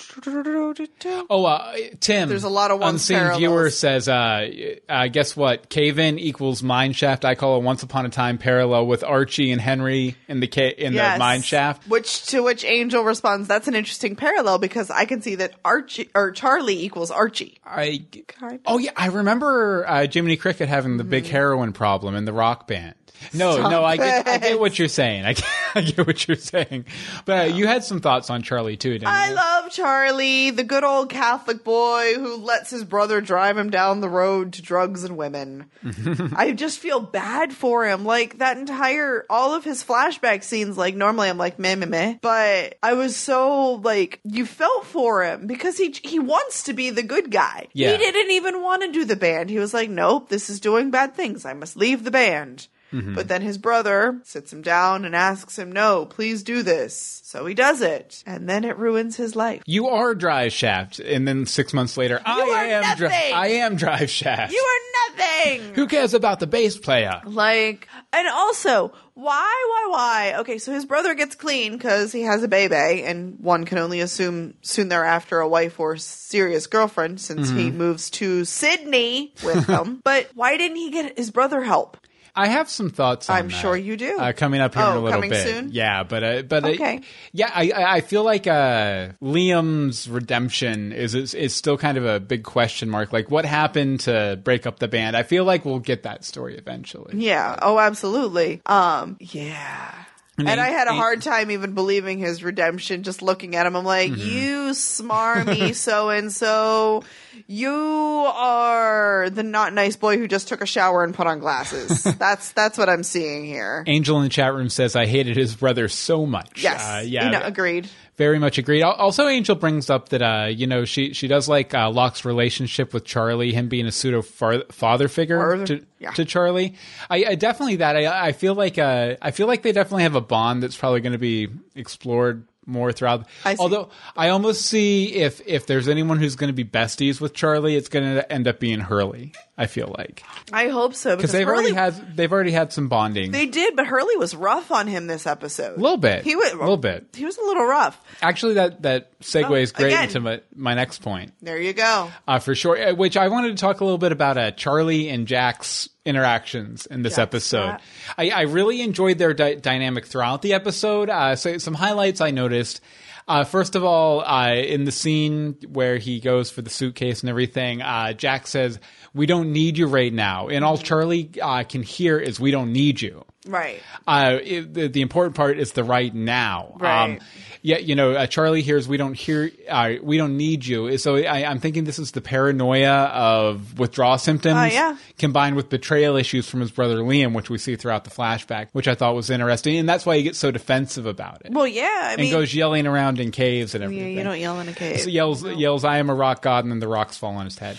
Oh, 1.30 1.44
uh, 1.44 1.74
Tim. 2.00 2.28
There's 2.28 2.44
a 2.44 2.48
lot 2.48 2.70
of 2.70 2.80
once 2.80 3.02
unseen 3.02 3.16
parallels. 3.18 3.38
viewer 3.38 3.70
says, 3.70 4.08
uh, 4.08 4.48
uh, 4.88 5.06
guess 5.08 5.36
what? 5.36 5.68
Cave 5.68 5.98
in 5.98 6.18
equals 6.18 6.62
mine 6.62 6.92
shaft. 6.92 7.24
I 7.24 7.34
call 7.34 7.54
a 7.56 7.58
once 7.58 7.82
upon 7.82 8.06
a 8.06 8.08
time 8.08 8.38
parallel 8.38 8.86
with 8.86 9.04
Archie 9.04 9.52
and 9.52 9.60
Henry 9.60 10.16
in 10.28 10.40
the 10.40 10.46
ca- 10.46 10.74
in 10.76 10.94
the 10.94 11.18
mine 11.18 11.42
shaft. 11.42 11.88
Which 11.88 12.26
to 12.26 12.42
which 12.42 12.64
Angel 12.64 13.02
responds, 13.02 13.48
"That's 13.48 13.68
an 13.68 13.74
interesting 13.74 14.16
parallel 14.16 14.58
because 14.58 14.90
I 14.90 15.04
can 15.04 15.22
see 15.22 15.36
that 15.36 15.54
Archie 15.64 16.08
or 16.14 16.30
Charlie 16.32 16.82
equals 16.84 17.10
Archie." 17.10 17.58
I 17.64 18.04
Kind 18.26 18.54
of. 18.54 18.60
oh 18.66 18.78
yeah, 18.78 18.92
I 18.96 19.06
remember 19.06 19.86
uh, 19.86 20.06
Jiminy 20.10 20.36
Cricket 20.36 20.68
having 20.68 20.96
the 20.96 21.04
big 21.04 21.26
heroin 21.26 21.72
problem 21.72 22.14
in 22.14 22.24
the 22.24 22.32
rock 22.32 22.66
band. 22.66 22.94
No, 23.32 23.52
Stop 23.54 23.70
no, 23.70 23.84
I 23.84 23.96
get, 23.96 24.26
I 24.26 24.38
get 24.38 24.60
what 24.60 24.78
you're 24.78 24.88
saying. 24.88 25.24
I 25.24 25.34
get, 25.34 25.44
I 25.74 25.80
get 25.82 26.06
what 26.06 26.26
you're 26.26 26.36
saying. 26.36 26.86
But 27.24 27.50
uh, 27.50 27.54
you 27.54 27.66
had 27.66 27.84
some 27.84 28.00
thoughts 28.00 28.30
on 28.30 28.42
Charlie 28.42 28.76
too, 28.76 28.94
didn't 28.94 29.08
I 29.08 29.28
you? 29.28 29.34
love 29.34 29.70
Charlie, 29.70 30.50
the 30.50 30.64
good 30.64 30.84
old 30.84 31.10
Catholic 31.10 31.62
boy 31.64 32.14
who 32.14 32.36
lets 32.36 32.70
his 32.70 32.84
brother 32.84 33.20
drive 33.20 33.56
him 33.56 33.70
down 33.70 34.00
the 34.00 34.08
road 34.08 34.54
to 34.54 34.62
drugs 34.62 35.04
and 35.04 35.16
women. 35.16 35.66
I 36.36 36.52
just 36.52 36.78
feel 36.78 37.00
bad 37.00 37.52
for 37.52 37.86
him. 37.86 38.04
Like 38.04 38.38
that 38.38 38.58
entire, 38.58 39.26
all 39.30 39.54
of 39.54 39.64
his 39.64 39.84
flashback 39.84 40.42
scenes, 40.42 40.76
like 40.76 40.94
normally 40.94 41.28
I'm 41.28 41.38
like 41.38 41.58
meh 41.58 41.76
meh 41.76 41.86
meh, 41.86 42.14
but 42.20 42.78
I 42.82 42.94
was 42.94 43.16
so 43.16 43.74
like, 43.74 44.20
you 44.24 44.46
felt 44.46 44.86
for 44.86 45.24
him 45.24 45.46
because 45.46 45.78
he, 45.78 45.94
he 46.02 46.18
wants 46.18 46.64
to 46.64 46.72
be 46.72 46.90
the 46.90 47.02
good 47.02 47.30
guy. 47.30 47.68
Yeah. 47.72 47.92
He 47.92 47.98
didn't 47.98 48.30
even 48.32 48.62
want 48.62 48.82
to 48.82 48.92
do 48.92 49.04
the 49.04 49.16
band. 49.16 49.50
He 49.50 49.58
was 49.58 49.74
like, 49.74 49.90
nope, 49.90 50.28
this 50.28 50.50
is 50.50 50.60
doing 50.60 50.90
bad 50.90 51.14
things. 51.14 51.44
I 51.44 51.52
must 51.52 51.76
leave 51.76 52.04
the 52.04 52.10
band. 52.10 52.68
Mm-hmm. 52.92 53.14
But 53.14 53.28
then 53.28 53.42
his 53.42 53.58
brother 53.58 54.20
sits 54.24 54.52
him 54.52 54.62
down 54.62 55.04
and 55.04 55.14
asks 55.14 55.58
him, 55.58 55.70
no, 55.72 56.06
please 56.06 56.42
do 56.42 56.62
this. 56.62 57.20
So 57.24 57.46
he 57.46 57.54
does 57.54 57.80
it. 57.80 58.22
And 58.26 58.48
then 58.48 58.64
it 58.64 58.76
ruins 58.76 59.16
his 59.16 59.36
life. 59.36 59.62
You 59.66 59.88
are 59.88 60.14
Drive 60.14 60.52
Shaft, 60.52 60.98
and 60.98 61.26
then 61.26 61.46
six 61.46 61.72
months 61.72 61.96
later, 61.96 62.20
I 62.24 62.40
am 62.40 62.96
Dri-. 62.96 63.08
I 63.08 63.46
am 63.48 63.76
Drive 63.76 64.10
Shaft. 64.10 64.52
You 64.52 64.58
are 64.58 65.16
nothing. 65.16 65.74
Who 65.74 65.86
cares 65.86 66.14
about 66.14 66.40
the 66.40 66.46
bass 66.46 66.76
player? 66.76 67.20
like, 67.24 67.88
and 68.12 68.26
also, 68.28 68.92
why, 69.14 69.66
why, 69.68 69.86
why? 69.90 70.40
Okay, 70.40 70.58
so 70.58 70.72
his 70.72 70.84
brother 70.84 71.14
gets 71.14 71.36
clean 71.36 71.72
because 71.72 72.10
he 72.10 72.22
has 72.22 72.42
a 72.42 72.48
baby, 72.48 73.04
and 73.04 73.38
one 73.38 73.64
can 73.64 73.78
only 73.78 74.00
assume 74.00 74.54
soon 74.62 74.88
thereafter 74.88 75.38
a 75.38 75.48
wife 75.48 75.78
or 75.78 75.96
serious 75.96 76.66
girlfriend 76.66 77.20
since 77.20 77.50
he 77.50 77.70
moves 77.70 78.10
to 78.10 78.44
Sydney 78.44 79.34
with 79.44 79.66
them. 79.66 80.00
but 80.04 80.30
why 80.34 80.56
didn't 80.56 80.76
he 80.76 80.90
get 80.90 81.16
his 81.16 81.30
brother 81.30 81.62
help? 81.62 81.96
I 82.34 82.48
have 82.48 82.68
some 82.70 82.90
thoughts. 82.90 83.28
on 83.28 83.36
I'm 83.36 83.48
that, 83.48 83.54
sure 83.60 83.76
you 83.76 83.96
do. 83.96 84.18
Uh, 84.18 84.32
coming 84.32 84.60
up 84.60 84.74
here 84.74 84.82
in 84.84 84.88
Oh, 84.88 84.98
a 84.98 85.00
little 85.00 85.10
coming 85.18 85.30
bit. 85.30 85.46
soon? 85.46 85.70
Yeah, 85.72 86.02
but 86.04 86.22
uh, 86.24 86.42
but 86.42 86.64
uh, 86.64 86.68
Okay. 86.68 87.00
yeah, 87.32 87.50
I 87.54 87.70
I 87.70 87.94
I 87.96 88.00
feel 88.00 88.22
like 88.24 88.46
uh, 88.46 89.08
Liam's 89.22 90.08
redemption 90.08 90.92
is, 90.92 91.14
is 91.14 91.34
is 91.34 91.54
still 91.54 91.76
kind 91.76 91.98
of 91.98 92.04
a 92.06 92.20
big 92.20 92.44
question 92.44 92.88
mark. 92.90 93.12
Like, 93.12 93.30
what 93.30 93.44
happened 93.44 94.00
to 94.00 94.38
break 94.42 94.66
up 94.66 94.78
the 94.78 94.88
band? 94.88 95.16
I 95.16 95.22
feel 95.22 95.44
like 95.44 95.64
we'll 95.64 95.78
get 95.80 96.04
that 96.04 96.24
story 96.24 96.56
eventually. 96.56 97.14
Yeah. 97.16 97.56
Oh, 97.62 97.78
absolutely. 97.78 98.62
Um, 98.66 99.16
yeah. 99.20 99.92
And 100.40 100.48
And 100.48 100.60
he- 100.60 100.66
I 100.66 100.70
had 100.70 100.88
a 100.88 100.94
hard 100.94 101.22
time 101.22 101.50
even 101.50 101.72
believing 101.74 102.18
his 102.18 102.42
redemption. 102.42 103.02
Just 103.02 103.22
looking 103.22 103.54
at 103.56 103.66
him, 103.66 103.76
I'm 103.76 103.84
like, 103.84 104.10
Mm-hmm. 104.10 104.28
you 104.28 104.56
smarmy 104.72 105.74
so 105.74 106.08
and 106.10 106.32
so. 106.32 107.02
you 107.46 107.70
are 107.72 109.28
the 109.30 109.42
not 109.42 109.72
nice 109.72 109.96
boy 109.96 110.18
who 110.18 110.26
just 110.28 110.48
took 110.48 110.60
a 110.60 110.66
shower 110.66 111.04
and 111.04 111.14
put 111.14 111.26
on 111.26 111.38
glasses. 111.38 112.02
that's 112.18 112.52
that's 112.52 112.76
what 112.78 112.88
I'm 112.88 113.02
seeing 113.02 113.44
here. 113.44 113.84
Angel 113.86 114.16
in 114.18 114.24
the 114.24 114.28
chat 114.28 114.54
room 114.54 114.68
says, 114.68 114.96
I 114.96 115.06
hated 115.06 115.36
his 115.36 115.54
brother 115.54 115.88
so 115.88 116.26
much. 116.26 116.62
Yes. 116.62 116.82
Uh, 116.84 117.02
yeah. 117.04 117.26
You 117.26 117.30
know, 117.32 117.40
agreed. 117.42 117.88
Very 118.20 118.38
much 118.38 118.58
agreed. 118.58 118.82
Also, 118.82 119.28
Angel 119.28 119.56
brings 119.56 119.88
up 119.88 120.10
that 120.10 120.20
uh, 120.20 120.48
you 120.48 120.66
know 120.66 120.84
she 120.84 121.14
she 121.14 121.26
does 121.26 121.48
like 121.48 121.72
uh, 121.72 121.90
Locke's 121.90 122.26
relationship 122.26 122.92
with 122.92 123.06
Charlie, 123.06 123.54
him 123.54 123.68
being 123.70 123.86
a 123.86 123.90
pseudo 123.90 124.20
far- 124.20 124.64
father 124.70 125.08
figure 125.08 125.64
to, 125.64 125.86
yeah. 125.98 126.10
to 126.10 126.26
Charlie. 126.26 126.74
I, 127.08 127.24
I 127.28 127.34
definitely 127.36 127.76
that 127.76 127.96
I, 127.96 128.26
I 128.26 128.32
feel 128.32 128.54
like 128.54 128.76
uh, 128.76 129.16
I 129.22 129.30
feel 129.30 129.46
like 129.46 129.62
they 129.62 129.72
definitely 129.72 130.02
have 130.02 130.16
a 130.16 130.20
bond 130.20 130.62
that's 130.62 130.76
probably 130.76 131.00
going 131.00 131.14
to 131.14 131.18
be 131.18 131.48
explored 131.74 132.46
more 132.70 132.92
throughout. 132.92 133.26
I. 133.44 133.56
Although 133.58 133.90
I 134.16 134.28
almost 134.30 134.62
see 134.62 135.14
if 135.14 135.40
if 135.46 135.66
there's 135.66 135.88
anyone 135.88 136.18
who's 136.18 136.36
going 136.36 136.48
to 136.48 136.54
be 136.54 136.64
besties 136.64 137.20
with 137.20 137.34
Charlie, 137.34 137.76
it's 137.76 137.88
going 137.88 138.14
to 138.16 138.32
end 138.32 138.48
up 138.48 138.60
being 138.60 138.80
Hurley. 138.80 139.32
I 139.58 139.66
feel 139.66 139.94
like 139.98 140.22
I 140.54 140.68
hope 140.68 140.94
so 140.94 141.16
because 141.16 141.32
they've 141.32 141.46
Hurley, 141.46 141.64
already 141.72 141.74
had 141.74 142.16
they've 142.16 142.32
already 142.32 142.52
had 142.52 142.72
some 142.72 142.88
bonding. 142.88 143.30
they 143.30 143.44
did, 143.44 143.76
but 143.76 143.86
Hurley 143.86 144.16
was 144.16 144.34
rough 144.34 144.70
on 144.70 144.86
him 144.86 145.06
this 145.06 145.26
episode. 145.26 145.76
a 145.76 145.80
little 145.80 145.98
bit, 145.98 146.24
He 146.24 146.34
was 146.34 146.52
a 146.52 146.56
little 146.56 146.78
bit. 146.78 147.08
He 147.14 147.26
was 147.26 147.36
a 147.36 147.42
little 147.42 147.66
rough. 147.66 148.00
Actually, 148.22 148.54
that 148.54 148.80
that 148.82 149.20
segues 149.20 149.72
Oh, 149.74 149.76
great 149.76 149.88
again. 149.88 150.04
into 150.04 150.20
my, 150.20 150.40
my 150.56 150.72
next 150.74 151.02
point. 151.02 151.32
There 151.42 151.60
you 151.60 151.74
go. 151.74 152.10
uh, 152.26 152.38
for 152.38 152.54
sure. 152.54 152.78
uh, 152.88 152.94
Which 152.94 153.18
I 153.18 153.28
wanted 153.28 153.48
to 153.54 153.60
talk 153.60 153.80
a 153.80 153.84
little 153.84 153.98
bit 153.98 154.12
about 154.12 154.38
uh, 154.38 154.50
Charlie 154.52 155.10
and 155.10 155.26
Jack's 155.26 155.90
interactions 156.04 156.86
in 156.86 157.02
this 157.02 157.12
Jack's 157.16 157.28
episode. 157.34 157.76
I, 158.16 158.30
I 158.30 158.40
really 158.42 158.80
enjoyed 158.82 159.18
their 159.18 159.34
dy- 159.34 159.56
dynamic 159.56 160.06
throughout 160.06 160.42
the 160.42 160.54
episode. 160.54 161.10
Uh, 161.10 161.36
so 161.36 161.58
some 161.58 161.74
highlights 161.74 162.20
I 162.20 162.30
noticed. 162.30 162.80
Uh, 163.28 163.44
first 163.44 163.76
of 163.76 163.84
all, 163.84 164.22
uh, 164.22 164.54
in 164.54 164.84
the 164.84 164.90
scene 164.90 165.56
where 165.68 165.98
he 165.98 166.18
goes 166.18 166.50
for 166.50 166.62
the 166.62 166.70
suitcase 166.70 167.20
and 167.20 167.30
everything, 167.30 167.80
uh, 167.80 168.12
Jack 168.12 168.48
says, 168.48 168.80
"We 169.14 169.26
don't 169.26 169.52
need 169.52 169.78
you 169.78 169.86
right 169.86 170.12
now," 170.12 170.48
and 170.48 170.64
all 170.64 170.76
Charlie 170.78 171.30
uh, 171.40 171.62
can 171.62 171.84
hear 171.84 172.18
is, 172.18 172.40
"We 172.40 172.50
don't 172.50 172.72
need 172.72 173.00
you." 173.00 173.24
Right. 173.46 173.80
uh, 174.06 174.38
it, 174.42 174.74
the, 174.74 174.88
the 174.88 175.00
important 175.00 175.34
part 175.36 175.58
is 175.58 175.72
the 175.72 175.84
right 175.84 176.14
now. 176.14 176.76
Right. 176.78 177.20
Yeah, 177.62 177.78
you 177.78 177.94
know, 177.94 178.12
uh, 178.12 178.26
Charlie 178.26 178.62
hears 178.62 178.88
we 178.88 178.96
don't 178.96 179.14
hear, 179.14 179.50
uh, 179.68 179.94
we 180.02 180.16
don't 180.16 180.36
need 180.36 180.64
you. 180.66 180.96
So 180.98 181.16
I, 181.16 181.44
I'm 181.44 181.58
thinking 181.60 181.84
this 181.84 181.98
is 181.98 182.12
the 182.12 182.20
paranoia 182.20 182.90
of 183.04 183.78
withdrawal 183.78 184.18
symptoms, 184.18 184.56
Oh, 184.58 184.64
yeah. 184.64 184.96
combined 185.18 185.56
with 185.56 185.68
betrayal 185.68 186.16
issues 186.16 186.48
from 186.48 186.60
his 186.60 186.70
brother 186.70 186.96
Liam, 186.98 187.34
which 187.34 187.50
we 187.50 187.58
see 187.58 187.76
throughout 187.76 188.04
the 188.04 188.10
flashback, 188.10 188.68
which 188.72 188.88
I 188.88 188.94
thought 188.94 189.14
was 189.14 189.30
interesting, 189.30 189.76
and 189.78 189.88
that's 189.88 190.06
why 190.06 190.16
he 190.16 190.22
gets 190.22 190.38
so 190.38 190.50
defensive 190.50 191.06
about 191.06 191.42
it 191.44 191.52
Well, 191.52 191.66
yeah. 191.66 191.84
I 192.04 192.12
and 192.12 192.20
mean, 192.22 192.30
goes 192.32 192.54
yelling 192.54 192.86
around 192.86 193.20
in 193.20 193.30
caves 193.30 193.74
and 193.74 193.84
everything. 193.84 194.12
yeah, 194.12 194.18
you 194.18 194.24
don't 194.24 194.40
yell 194.40 194.58
in 194.60 194.68
a 194.68 194.72
cave. 194.72 195.00
So 195.00 195.08
yells, 195.10 195.44
yells, 195.44 195.84
"I 195.84 195.98
am 195.98 196.08
a 196.10 196.14
rock 196.14 196.42
god," 196.42 196.64
and 196.64 196.72
then 196.72 196.78
the 196.80 196.88
rocks 196.88 197.16
fall 197.16 197.34
on 197.36 197.44
his 197.44 197.58
head. 197.58 197.78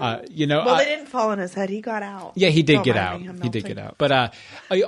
Uh, 0.00 0.20
you 0.30 0.46
know, 0.46 0.64
well, 0.64 0.74
uh, 0.74 0.78
they 0.78 0.84
didn't 0.86 1.06
fall 1.06 1.30
on 1.30 1.38
his 1.38 1.54
head. 1.54 1.70
He 1.70 1.80
got 1.80 2.02
out. 2.02 2.32
yeah, 2.34 2.48
he 2.50 2.62
did 2.62 2.74
Don't 2.74 2.84
get 2.84 2.96
out. 2.96 3.20
He 3.42 3.48
did 3.48 3.64
get 3.64 3.78
out. 3.78 3.94
But 3.98 4.12
uh, 4.12 4.30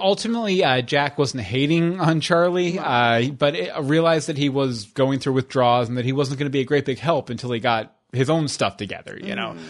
ultimately, 0.01 0.65
uh, 0.65 0.81
Jack 0.83 1.19
wasn't 1.19 1.43
hating 1.45 2.01
on 2.01 2.21
Charlie, 2.21 2.79
uh, 2.79 3.29
but 3.31 3.55
it, 3.55 3.73
realized 3.81 4.29
that 4.29 4.34
he 4.39 4.49
was 4.49 4.87
going 4.87 5.19
through 5.19 5.35
withdrawals 5.35 5.89
and 5.89 5.97
that 5.99 6.05
he 6.05 6.13
wasn't 6.13 6.39
going 6.39 6.47
to 6.47 6.51
be 6.51 6.61
a 6.61 6.65
great 6.65 6.85
big 6.85 6.99
help 6.99 7.31
until 7.31 7.51
he 7.53 7.61
got 7.61 7.95
his 8.13 8.31
own 8.31 8.49
stuff 8.49 8.77
together. 8.77 9.19
You 9.21 9.35
know, 9.35 9.57
Mm. 9.57 9.63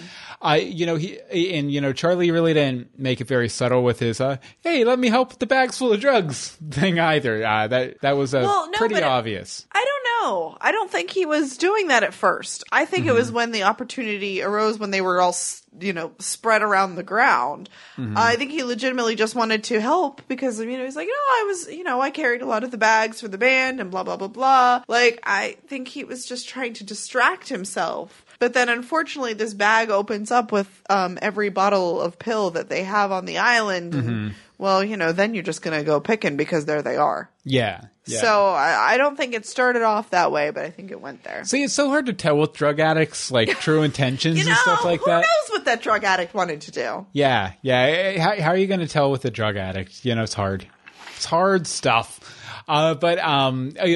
I, 0.44 0.56
you 0.58 0.84
know, 0.86 0.96
he 0.96 1.18
and 1.32 1.72
you 1.72 1.80
know, 1.80 1.92
Charlie 1.92 2.30
really 2.30 2.52
didn't 2.54 2.98
make 2.98 3.20
it 3.20 3.26
very 3.26 3.48
subtle 3.48 3.82
with 3.82 3.98
his, 3.98 4.20
uh, 4.20 4.36
"Hey, 4.60 4.84
let 4.84 4.98
me 4.98 5.08
help 5.08 5.30
with 5.30 5.38
the 5.38 5.46
bags 5.46 5.78
full 5.78 5.92
of 5.92 6.00
drugs" 6.00 6.50
thing 6.70 6.98
either. 7.00 7.44
Uh, 7.44 7.66
that 7.68 8.00
that 8.02 8.12
was 8.16 8.34
a 8.34 8.42
Well, 8.42 8.70
no, 8.70 8.78
pretty 8.78 9.02
obvious. 9.02 9.66
I 9.72 9.84
don't 9.84 10.04
know. 10.22 10.56
I 10.60 10.70
don't 10.70 10.90
think 10.90 11.10
he 11.10 11.26
was 11.26 11.56
doing 11.56 11.88
that 11.88 12.02
at 12.02 12.14
first. 12.14 12.62
I 12.70 12.84
think 12.84 13.06
it 13.06 13.12
was 13.12 13.24
Mm-hmm. 13.28 13.36
when 13.36 13.50
the 13.52 13.62
opportunity 13.64 14.42
arose 14.42 14.78
when 14.78 14.90
they 14.90 15.00
were 15.00 15.20
all, 15.20 15.34
you 15.80 15.92
know, 15.94 16.12
spread 16.18 16.62
around 16.62 16.94
the 16.96 17.02
ground. 17.02 17.68
Mm-hmm. 17.96 18.14
I 18.16 18.36
think 18.36 18.50
he 18.50 18.62
legitimately 18.62 19.16
just 19.16 19.34
wanted 19.34 19.64
to 19.64 19.80
help 19.80 20.20
because, 20.28 20.60
you 20.60 20.76
know, 20.76 20.84
he's 20.84 20.94
like, 20.96 21.08
oh, 21.10 21.40
I 21.42 21.46
was, 21.46 21.68
you 21.74 21.84
know, 21.84 22.00
I 22.02 22.10
carried 22.10 22.42
a 22.42 22.46
lot 22.46 22.64
of 22.64 22.70
the 22.70 22.76
bags 22.78 23.20
for 23.20 23.28
the 23.28 23.38
band 23.38 23.80
and 23.80 23.90
blah, 23.90 24.02
blah, 24.02 24.16
blah, 24.18 24.28
blah. 24.28 24.84
Like, 24.88 25.20
I 25.24 25.56
think 25.66 25.88
he 25.88 26.04
was 26.04 26.26
just 26.26 26.48
trying 26.48 26.74
to 26.74 26.84
distract 26.84 27.48
himself. 27.48 28.23
But 28.44 28.52
then 28.52 28.68
unfortunately, 28.68 29.32
this 29.32 29.54
bag 29.54 29.88
opens 29.88 30.30
up 30.30 30.52
with 30.52 30.68
um, 30.90 31.18
every 31.22 31.48
bottle 31.48 31.98
of 31.98 32.18
pill 32.18 32.50
that 32.50 32.68
they 32.68 32.84
have 32.84 33.10
on 33.10 33.24
the 33.24 33.38
island. 33.38 33.94
And, 33.94 34.04
Mm-hmm. 34.04 34.28
well, 34.58 34.84
you 34.84 34.98
know, 34.98 35.12
then 35.12 35.32
you're 35.32 35.42
just 35.42 35.62
going 35.62 35.78
to 35.78 35.82
go 35.82 35.98
picking 35.98 36.36
because 36.36 36.66
there 36.66 36.82
they 36.82 36.96
are. 36.98 37.30
Yeah. 37.42 37.86
yeah. 38.04 38.20
So 38.20 38.48
I, 38.48 38.92
I 38.92 38.96
don't 38.98 39.16
think 39.16 39.32
it 39.32 39.46
started 39.46 39.80
off 39.80 40.10
that 40.10 40.30
way, 40.30 40.50
but 40.50 40.62
I 40.62 40.68
think 40.68 40.90
it 40.90 41.00
went 41.00 41.24
there. 41.24 41.46
See, 41.46 41.62
it's 41.62 41.72
so 41.72 41.88
hard 41.88 42.04
to 42.04 42.12
tell 42.12 42.36
with 42.36 42.52
drug 42.52 42.80
addicts, 42.80 43.30
like 43.30 43.48
true 43.60 43.82
intentions 43.82 44.36
You 44.36 44.44
know, 44.44 44.50
and 44.50 44.58
stuff 44.58 44.84
like 44.84 45.00
who 45.00 45.06
that. 45.06 45.24
Who 45.24 45.52
knows 45.52 45.56
what 45.58 45.64
that 45.64 45.80
drug 45.80 46.04
addict 46.04 46.34
wanted 46.34 46.60
to 46.60 46.70
do? 46.70 47.06
Yeah, 47.14 47.52
yeah. 47.62 48.18
How, 48.22 48.42
how 48.42 48.50
are 48.50 48.58
you 48.58 48.66
going 48.66 48.80
to 48.80 48.88
tell 48.88 49.10
with 49.10 49.24
a 49.24 49.30
drug 49.30 49.56
addict? 49.56 50.04
You 50.04 50.14
know, 50.14 50.22
it's 50.24 50.34
hard. 50.34 50.66
It's 51.16 51.24
hard 51.24 51.66
stuff. 51.66 52.20
Uh, 52.68 52.92
but 52.94 53.18
um, 53.20 53.72
uh, 53.80 53.86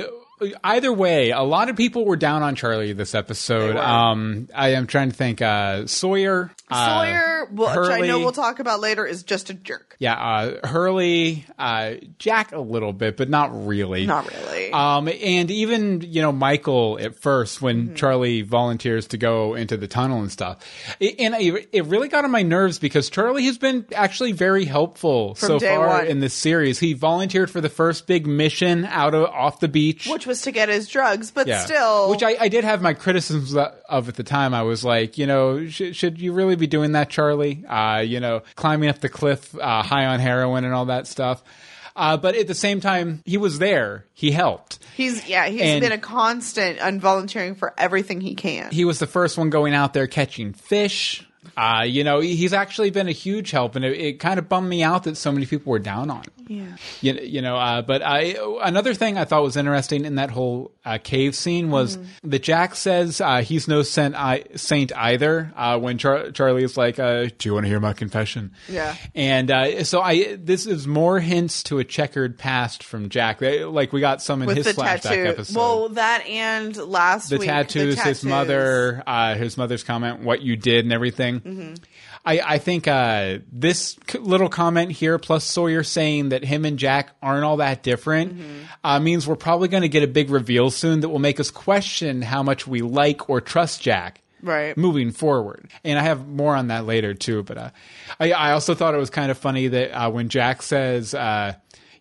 either 0.64 0.92
way, 0.92 1.30
a 1.30 1.42
lot 1.42 1.68
of 1.68 1.76
people 1.76 2.04
were 2.04 2.16
down 2.16 2.42
on 2.42 2.54
Charlie 2.54 2.92
this 2.92 3.14
episode. 3.14 3.76
Um, 3.76 4.49
I 4.54 4.71
am 4.71 4.87
trying 4.87 5.11
to 5.11 5.16
think. 5.16 5.42
Uh, 5.42 5.87
Sawyer, 5.87 6.50
uh, 6.71 6.87
Sawyer, 6.87 7.47
which 7.50 7.68
I 7.90 8.00
know 8.07 8.18
we'll 8.21 8.33
talk 8.33 8.59
about 8.61 8.80
later, 8.80 9.07
is 9.07 9.23
just 9.23 9.50
a 9.50 9.54
jerk. 9.54 9.97
Yeah, 9.99 10.14
uh, 10.14 10.66
Hurley, 10.66 11.45
uh, 11.59 11.95
Jack 12.18 12.52
a 12.52 12.61
little 12.61 12.92
bit, 12.92 13.16
but 13.16 13.28
not 13.28 13.66
really. 13.66 14.07
Not 14.07 14.30
really. 14.33 14.73
Um, 14.73 15.09
and 15.09 15.50
even 15.50 16.02
you 16.02 16.23
know 16.23 16.33
Michael 16.33 16.99
at 17.00 17.16
first 17.16 17.61
when 17.62 17.78
Mm-hmm. 17.78 17.95
Charlie 17.95 18.42
volunteers 18.42 19.07
to 19.09 19.18
go 19.18 19.54
into 19.54 19.76
the 19.76 19.87
tunnel 19.87 20.21
and 20.21 20.30
stuff, 20.33 20.59
it, 21.00 21.16
and 21.18 21.35
it, 21.35 21.68
it 21.73 21.85
really 21.87 22.09
got 22.09 22.25
on 22.25 22.30
my 22.30 22.42
nerves 22.42 22.78
because 22.78 23.09
Charlie 23.11 23.45
has 23.45 23.57
been 23.59 23.87
actually 23.95 24.33
very 24.33 24.64
helpful 24.64 25.35
so 25.37 25.59
far 25.61 25.87
one. 25.88 26.07
in 26.07 26.21
this 26.21 26.35
series. 26.35 26.78
He 26.78 26.92
volunteered 26.95 27.50
for 27.50 27.61
the 27.61 27.68
first 27.68 28.07
big 28.07 28.26
mission 28.26 28.85
out 28.85 29.14
of 29.14 29.25
off 29.26 29.61
the 29.61 29.68
beach. 29.68 30.07
which 30.07 30.26
was 30.28 30.42
to 30.42 30.52
get 30.52 30.68
his 30.68 30.87
drugs, 30.87 31.32
but 31.32 31.49
Yeah. 31.49 31.58
still. 31.64 32.11
which 32.11 32.23
I, 32.23 32.37
I 32.38 32.49
did 32.49 32.62
have 32.62 32.80
my 32.80 32.94
criticisms 32.94 33.56
of 33.56 34.08
at 34.08 34.14
the 34.14 34.23
time. 34.23 34.54
I 34.54 34.62
was 34.62 34.85
like, 34.85 35.18
you 35.18 35.26
know, 35.26 35.66
sh- 35.66 35.92
should 35.94 36.20
you 36.20 36.32
really 36.32 36.54
be 36.54 36.68
doing 36.68 36.92
that, 36.92 37.11
Charlie? 37.11 37.64
Uh, 37.66 37.99
you 38.06 38.20
know, 38.20 38.42
climbing 38.54 38.88
up 38.90 39.00
the 39.00 39.08
cliff, 39.08 39.58
uh, 39.58 39.82
high 39.82 40.06
on 40.06 40.20
heroin 40.20 40.64
and 40.64 40.73
all 40.75 40.85
that 40.87 41.06
stuff. 41.08 41.42
Uh, 41.97 42.16
but 42.16 42.37
at 42.37 42.47
the 42.47 42.54
same 42.54 42.80
time, 42.80 43.23
he 43.25 43.37
was 43.37 43.58
there. 43.58 44.04
He 44.14 44.30
helped. 44.30 44.78
he's, 44.97 45.28
yeah, 45.28 45.49
he's 45.49 45.62
and- 45.62 45.80
been 45.80 45.90
a 45.90 45.99
constant 45.99 46.78
on 46.80 47.00
volunteering 47.00 47.56
for 47.56 47.75
everything 47.76 48.20
he 48.20 48.37
can. 48.37 48.70
He 48.70 48.85
was 48.85 49.00
the 49.00 49.08
first 49.08 49.37
one 49.37 49.50
going 49.50 49.75
out 49.75 49.94
there 49.94 50.06
catching 50.06 50.52
fish. 50.52 51.25
Uh, 51.56 51.82
you 51.85 52.04
know, 52.04 52.20
he's 52.20 52.52
actually 52.52 52.90
been 52.90 53.08
a 53.08 53.12
huge 53.12 53.50
help, 53.50 53.75
and 53.75 53.85
it, 53.85 53.99
it 53.99 54.20
kind 54.20 54.38
of 54.38 54.49
bummed 54.49 54.68
me 54.68 54.82
out 54.85 55.04
that 55.04 55.16
so 55.16 55.32
many 55.32 55.44
people 55.47 55.73
were 55.73 55.78
down 55.80 56.08
on 56.11 56.18
him. 56.18 56.38
Yeah. 56.49 56.76
You, 57.00 57.14
you 57.14 57.43
know, 57.43 57.57
uh, 57.57 57.83
but 57.83 58.02
I 58.02 58.37
another 58.62 58.95
thing 58.95 59.17
I 59.17 59.25
thought 59.25 59.43
was 59.43 59.57
interesting 59.57 60.05
in 60.05 60.17
that 60.17 60.31
whole 60.31 60.73
uh, 60.85 60.99
cave 61.02 61.35
scene 61.35 61.71
was 61.71 61.97
Mm-hmm. 61.97 62.31
that 62.31 62.43
Jack 62.43 62.75
says 62.75 63.21
uh, 63.21 63.43
he's 63.43 63.69
no 63.69 63.83
saint, 63.83 64.14
I, 64.14 64.45
saint 64.57 64.93
either. 64.97 65.52
Uh, 65.55 65.78
when 65.78 65.99
Char- 65.99 66.31
Charlie 66.33 66.64
is 66.64 66.76
like, 66.76 66.99
uh, 66.99 67.26
"Do 67.38 67.49
you 67.49 67.55
want 67.55 67.64
to 67.64 67.69
hear 67.69 67.81
my 67.81 67.93
confession?" 67.93 68.52
Yeah. 68.69 68.97
and 69.14 69.50
uh, 69.50 69.85
so 69.85 70.00
I 70.00 70.37
this 70.37 70.67
is 70.67 70.87
more 70.87 71.21
hints 71.21 71.62
to 71.64 71.78
a 71.78 71.85
checkered 71.85 72.38
past 72.38 72.83
from 72.83 73.09
Jack. 73.09 73.38
They- 73.38 73.64
Like 73.64 73.93
we 73.93 74.00
got 74.00 74.23
some 74.23 74.43
in 74.43 74.47
With 74.47 74.57
his 74.57 74.69
flashback 74.69 75.00
tattoo. 75.02 75.26
episode. 75.26 75.57
Well, 75.57 75.88
that 75.90 76.26
and 76.26 76.76
last 76.76 77.31
the 77.31 77.38
week. 77.38 77.49
tattoos, 77.49 77.97
the 77.97 78.02
his 78.02 78.25
mother, 78.25 79.02
uh, 79.07 79.35
his 79.35 79.57
mother's 79.59 79.85
comment, 79.85 80.21
what 80.21 80.43
you 80.43 80.57
did, 80.57 80.85
and 80.85 80.93
everything. 80.93 81.40
Mm-hmm. 81.40 81.75
I, 82.28 82.54
I 82.54 82.58
think 82.58 82.87
uh, 82.87 83.38
this 83.50 83.97
c- 84.11 84.18
little 84.18 84.49
comment 84.49 84.92
here, 84.92 85.18
plus 85.18 85.44
Sawyer 85.44 85.82
saying 85.82 86.28
that 86.30 86.44
him 86.44 86.64
and 86.64 86.78
Jack 86.78 87.11
aren't 87.23 87.44
all 87.44 87.56
that 87.58 87.82
different, 87.82 88.35
Mm-hmm. 88.35 88.64
uh, 88.85 89.00
means 89.00 89.26
we're 89.26 89.37
probably 89.37 89.68
going 89.68 89.82
to 89.82 89.88
get 89.88 90.02
a 90.02 90.06
big 90.08 90.30
reveal 90.30 90.70
soon 90.70 91.00
that 91.00 91.08
will 91.08 91.18
make 91.18 91.40
us 91.40 91.50
question 91.50 92.23
how 92.23 92.42
much 92.42 92.66
we 92.66 92.82
like 92.82 93.28
or 93.30 93.40
trust 93.40 93.80
Jack. 93.82 94.20
Right. 94.42 94.76
Moving 94.76 95.11
forward, 95.11 95.68
and 95.85 95.99
I 95.99 96.02
have 96.02 96.28
more 96.28 96.54
on 96.54 96.68
that 96.68 96.87
later 96.87 97.12
too. 97.12 97.42
But 97.42 97.58
uh, 97.58 97.70
I, 98.20 98.30
I 98.32 98.52
also 98.52 98.75
thought 98.76 98.94
it 98.94 98.99
was 98.99 99.11
kind 99.11 99.32
of 99.32 99.38
funny 99.38 99.66
that 99.66 99.90
uh, 99.90 100.11
when 100.12 100.28
Jack 100.28 100.62
says, 100.62 101.12
uh, 101.12 101.54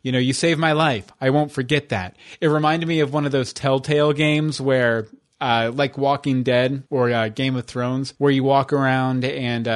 "You 0.03 0.11
know, 0.11 0.19
you 0.19 0.33
saved 0.33 0.59
my 0.59 0.73
life. 0.73 1.05
I 1.19 1.31
won't 1.31 1.51
forget 1.51 1.89
that." 1.89 2.15
It 2.39 2.47
reminded 2.49 2.85
me 2.87 2.99
of 2.99 3.11
one 3.11 3.25
of 3.25 3.31
those 3.31 3.53
Telltale 3.53 4.13
games 4.13 4.61
where, 4.61 5.07
uh, 5.41 5.71
like 5.73 5.97
Walking 5.97 6.43
Dead 6.43 6.83
or 6.91 7.09
uh, 7.11 7.29
Game 7.29 7.55
of 7.55 7.65
Thrones, 7.65 8.13
where 8.19 8.31
you 8.31 8.43
walk 8.43 8.71
around 8.71 9.25
and. 9.25 9.67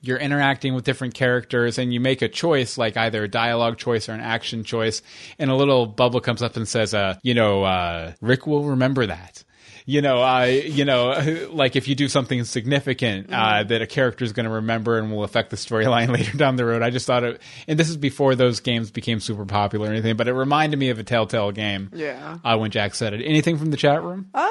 You're 0.00 0.18
interacting 0.18 0.74
with 0.74 0.84
different 0.84 1.14
characters 1.14 1.78
and 1.78 1.92
you 1.92 2.00
make 2.00 2.22
a 2.22 2.28
choice 2.28 2.78
like 2.78 2.96
either 2.96 3.24
a 3.24 3.28
dialogue 3.28 3.78
choice 3.78 4.08
or 4.08 4.12
an 4.12 4.20
action 4.20 4.64
choice 4.64 5.02
and 5.38 5.50
a 5.50 5.54
little 5.54 5.86
bubble 5.86 6.20
comes 6.20 6.42
up 6.42 6.56
and 6.56 6.66
says 6.68 6.94
uh 6.94 7.16
you 7.22 7.34
know 7.34 7.64
uh 7.64 8.12
rick 8.20 8.46
will 8.46 8.64
remember 8.64 9.06
that. 9.06 9.42
You 9.86 10.02
know 10.02 10.22
uh 10.22 10.44
you 10.44 10.84
know 10.84 11.48
like 11.50 11.74
if 11.74 11.88
you 11.88 11.94
do 11.94 12.08
something 12.08 12.44
significant 12.44 13.32
uh 13.32 13.62
that 13.64 13.80
a 13.82 13.86
character 13.86 14.24
is 14.24 14.32
going 14.34 14.44
to 14.44 14.52
remember 14.52 14.98
and 14.98 15.10
will 15.10 15.24
affect 15.24 15.48
the 15.50 15.56
storyline 15.56 16.08
later 16.12 16.36
down 16.36 16.56
the 16.56 16.64
road. 16.66 16.82
I 16.82 16.90
just 16.90 17.06
thought 17.06 17.24
it 17.24 17.40
and 17.66 17.78
this 17.78 17.88
is 17.88 17.96
before 17.96 18.34
those 18.34 18.60
games 18.60 18.90
became 18.90 19.18
super 19.18 19.46
popular 19.46 19.88
or 19.88 19.92
anything 19.92 20.16
but 20.16 20.28
it 20.28 20.34
reminded 20.34 20.78
me 20.78 20.90
of 20.90 20.98
a 20.98 21.04
telltale 21.04 21.52
game 21.52 21.90
Yeah. 21.94 22.38
uh 22.44 22.56
when 22.58 22.70
jack 22.70 22.94
said 22.94 23.14
it. 23.14 23.22
Anything 23.24 23.56
from 23.58 23.70
the 23.70 23.76
chat 23.78 24.02
room? 24.02 24.28
Uh, 24.34 24.46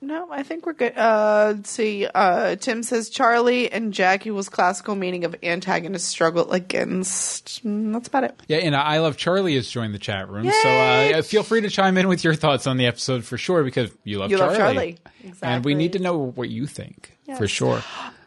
No, 0.00 0.28
I 0.30 0.42
think 0.42 0.66
we're 0.66 0.74
good. 0.74 0.96
Uh, 0.96 1.54
let's 1.56 1.70
see. 1.70 2.06
Uh, 2.06 2.56
Tim 2.56 2.82
says 2.82 3.08
Charlie 3.08 3.72
and 3.72 3.92
Jackie 3.94 4.30
was 4.30 4.48
classical 4.48 4.94
meaning 4.94 5.24
of 5.24 5.34
antagonist 5.42 6.06
struggle 6.08 6.52
against. 6.52 7.64
Mm, 7.64 7.92
that's 7.92 8.08
about 8.08 8.24
it. 8.24 8.38
Yeah, 8.48 8.58
and 8.58 8.76
I 8.76 8.98
Love 8.98 9.16
Charlie 9.16 9.54
has 9.56 9.68
joined 9.68 9.94
the 9.94 9.98
chat 9.98 10.28
room. 10.28 10.50
So 10.50 10.68
uh, 10.68 11.22
feel 11.22 11.42
free 11.42 11.62
to 11.62 11.70
chime 11.70 11.96
in 11.96 12.08
with 12.08 12.24
your 12.24 12.34
thoughts 12.34 12.66
on 12.66 12.76
the 12.76 12.86
episode 12.86 13.24
for 13.24 13.38
sure 13.38 13.64
because 13.64 13.90
you 14.04 14.18
love 14.18 14.30
You 14.30 14.38
Charlie. 14.38 14.58
love 14.58 14.74
Charlie. 14.74 14.98
And 15.42 15.64
we 15.64 15.74
need 15.74 15.94
to 15.94 15.98
know 15.98 16.18
what 16.32 16.48
you 16.50 16.66
think 16.66 17.16
for 17.36 17.48
sure. 17.48 17.82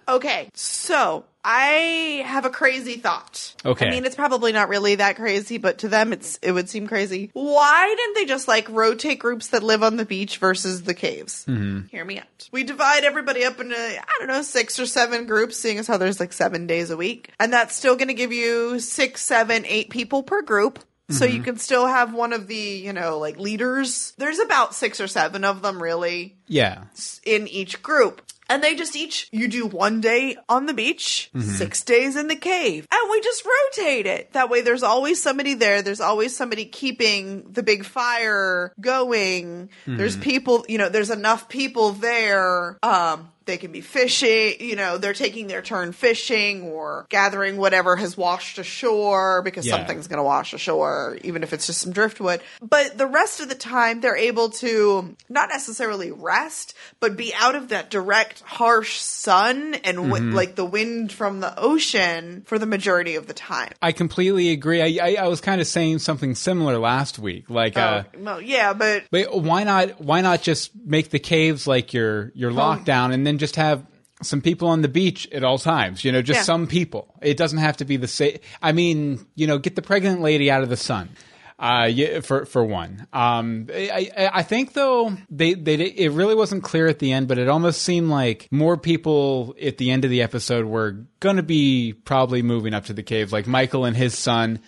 Okay, 0.08 0.50
so 0.56 1.24
I 1.52 2.22
have 2.28 2.46
a 2.46 2.52
crazy 2.52 2.98
thought. 2.98 3.56
Okay. 3.66 3.88
I 3.88 3.90
mean, 3.90 4.06
it's 4.06 4.16
probably 4.16 4.52
not 4.52 4.70
really 4.70 4.96
that 4.96 5.16
crazy, 5.16 5.58
but 5.58 5.80
to 5.80 5.88
them, 5.88 6.14
it's 6.14 6.38
it 6.44 6.52
would 6.52 6.70
seem 6.70 6.86
crazy. 6.88 7.32
Why 7.34 7.96
didn't 7.98 8.14
they 8.16 8.26
just 8.26 8.48
like 8.48 8.70
rotate 8.70 9.18
groups 9.18 9.48
that 9.48 9.64
live 9.64 9.82
on 9.82 9.98
the 9.98 10.06
beach 10.06 10.38
versus 10.38 10.84
the 10.84 10.94
caves? 10.94 11.46
Mm-hmm. 11.48 11.88
Hear 11.88 12.06
me 12.06 12.20
out. 12.20 12.50
We 12.52 12.64
divide 12.64 13.04
everybody 13.04 13.44
up 13.44 13.60
into 13.60 13.76
I 13.76 14.04
don't 14.20 14.28
know 14.28 14.44
six 14.44 14.80
or 14.80 14.86
seven 14.86 15.26
groups, 15.26 15.58
seeing 15.58 15.80
as 15.80 15.88
how 15.88 15.98
there's 15.98 16.20
like 16.20 16.34
seven 16.34 16.68
days 16.68 16.92
a 16.92 16.98
week, 16.98 17.32
and 17.40 17.52
that's 17.52 17.76
still 17.76 17.96
going 17.96 18.10
to 18.10 18.14
give 18.14 18.32
you 18.32 18.80
six, 18.80 19.22
seven, 19.24 19.66
eight 19.66 19.90
people 19.90 20.22
per 20.22 20.44
group. 20.44 20.78
So 21.12 21.26
you 21.26 21.42
can 21.42 21.58
still 21.58 21.88
have 21.88 22.14
one 22.14 22.34
of 22.34 22.46
the, 22.46 22.56
you 22.56 22.94
know, 22.94 23.18
like 23.18 23.40
leaders. 23.40 24.14
There's 24.20 24.38
about 24.38 24.76
six 24.76 25.02
or 25.02 25.08
seven 25.08 25.44
of 25.44 25.64
them, 25.64 25.82
really 25.82 26.36
Yeah. 26.46 26.84
in 27.24 27.48
each 27.48 27.82
group. 27.82 28.22
And 28.50 28.64
they 28.64 28.76
just 28.76 28.96
each, 28.96 29.30
you 29.32 29.48
do 29.48 29.68
one 29.68 30.02
day 30.02 30.36
on 30.50 30.66
the 30.66 30.74
beach, 30.74 31.30
six 31.40 31.84
days 31.84 32.16
in 32.16 32.28
the 32.28 32.36
cave, 32.36 32.88
and 32.92 33.12
we 33.12 33.22
just 33.22 33.46
rotate 33.46 34.08
it. 34.08 34.34
That 34.34 34.50
way 34.50 34.62
there's 34.62 34.82
always 34.84 35.22
somebody 35.22 35.54
there. 35.54 35.82
There's 35.84 36.02
always 36.02 36.36
somebody 36.36 36.66
keeping 36.66 37.52
the 37.52 37.62
big 37.64 37.86
fire 37.86 38.74
going. 38.82 39.70
There's 39.86 40.18
people, 40.18 40.66
you 40.68 40.78
know, 40.80 40.90
there's 40.90 41.12
enough 41.12 41.48
people 41.48 41.92
there. 41.92 42.80
Um, 42.82 43.30
they 43.50 43.58
can 43.58 43.72
be 43.72 43.82
fishing, 43.82 44.54
you 44.60 44.76
know, 44.76 44.98
they're 44.98 45.14
taking 45.14 45.48
their 45.48 45.62
turn 45.62 45.92
fishing 45.92 46.62
or 46.64 47.06
gathering 47.10 47.58
whatever 47.58 47.96
has 47.96 48.16
washed 48.16 48.58
ashore 48.60 49.42
because 49.42 49.66
Yeah. 49.66 49.78
something's 49.78 50.08
going 50.08 50.18
to 50.18 50.24
wash 50.24 50.54
ashore, 50.54 51.18
even 51.24 51.44
if 51.44 51.52
it's 51.54 51.66
just 51.68 51.82
some 51.82 51.92
driftwood. 51.92 52.42
But 52.62 52.98
the 52.98 53.08
rest 53.08 53.40
of 53.40 53.50
the 53.50 53.56
time, 53.56 54.02
they're 54.02 54.16
able 54.16 54.50
to 54.64 55.16
not 55.30 55.50
necessarily 55.50 56.12
rest, 56.12 56.76
but 57.00 57.18
be 57.18 57.34
out 57.36 57.56
of 57.56 57.70
that 57.70 57.90
direct, 57.90 58.42
harsh 58.42 58.98
sun 59.00 59.76
and 59.84 59.98
Mm-hmm. 60.00 60.34
like 60.34 60.56
the 60.56 60.66
wind 60.66 61.12
from 61.12 61.40
the 61.40 61.54
ocean 61.60 62.44
for 62.46 62.58
the 62.60 62.66
majority 62.66 63.16
of 63.16 63.28
the 63.28 63.34
time. 63.34 63.72
I 63.82 63.92
completely 63.92 64.50
agree. 64.52 64.82
I, 64.82 65.08
I, 65.10 65.16
I 65.24 65.28
was 65.28 65.42
kind 65.42 65.60
of 65.60 65.68
saying 65.68 66.00
something 66.00 66.36
similar 66.36 66.78
last 66.78 67.18
week. 67.20 67.50
Like, 67.50 67.78
uh, 67.78 68.04
Oh, 68.16 68.20
well, 68.20 68.42
yeah, 68.42 68.74
but 68.74 69.04
But 69.12 69.42
why 69.42 69.64
not? 69.64 70.00
Why 70.00 70.22
not 70.22 70.42
just 70.42 70.72
make 70.86 71.10
the 71.10 71.20
caves 71.20 71.66
like 71.68 71.94
your 71.94 72.32
your 72.36 72.52
lockdown, 72.52 73.14
and 73.14 73.26
then 73.26 73.39
just 73.40 73.56
have 73.56 73.84
some 74.22 74.42
people 74.42 74.68
on 74.68 74.82
the 74.82 74.88
beach 74.90 75.28
at 75.32 75.44
all 75.44 75.58
times? 75.58 76.04
You 76.04 76.12
know, 76.12 76.22
just 76.22 76.40
Yeah. 76.40 76.44
some 76.44 76.68
people. 76.68 77.08
It 77.22 77.38
doesn't 77.38 77.60
have 77.60 77.78
to 77.78 77.86
be 77.86 77.98
the 77.98 78.08
same. 78.08 78.38
I 78.62 78.72
mean, 78.74 79.26
you 79.36 79.48
know, 79.48 79.58
get 79.58 79.76
the 79.76 79.82
pregnant 79.82 80.22
lady 80.22 80.52
out 80.52 80.62
of 80.62 80.70
the 80.70 80.78
sun. 80.78 81.10
Uh, 81.58 81.90
yeah, 81.92 82.22
for 82.22 82.46
for 82.46 82.64
one, 82.64 83.06
um, 83.12 83.68
I, 83.74 84.10
I 84.18 84.30
I 84.36 84.44
think 84.44 84.72
though 84.72 85.12
they 85.30 85.56
they 85.56 85.76
it 85.76 86.14
really 86.14 86.34
wasn't 86.34 86.64
clear 86.64 86.88
at 86.88 87.00
the 87.00 87.12
end, 87.12 87.28
but 87.28 87.38
it 87.38 87.50
almost 87.50 87.82
seemed 87.82 88.08
like 88.10 88.48
more 88.50 88.78
people 88.78 89.54
at 89.62 89.78
the 89.78 89.92
end 89.92 90.06
of 90.06 90.10
the 90.12 90.22
episode 90.22 90.66
were 90.68 91.04
gonna 91.20 91.44
be 91.44 91.92
probably 91.92 92.42
moving 92.42 92.74
up 92.74 92.86
to 92.86 92.94
the 92.94 93.04
cave, 93.04 93.34
like 93.34 93.46
Michael 93.46 93.84
and 93.84 93.98
his 93.98 94.18
son. 94.18 94.60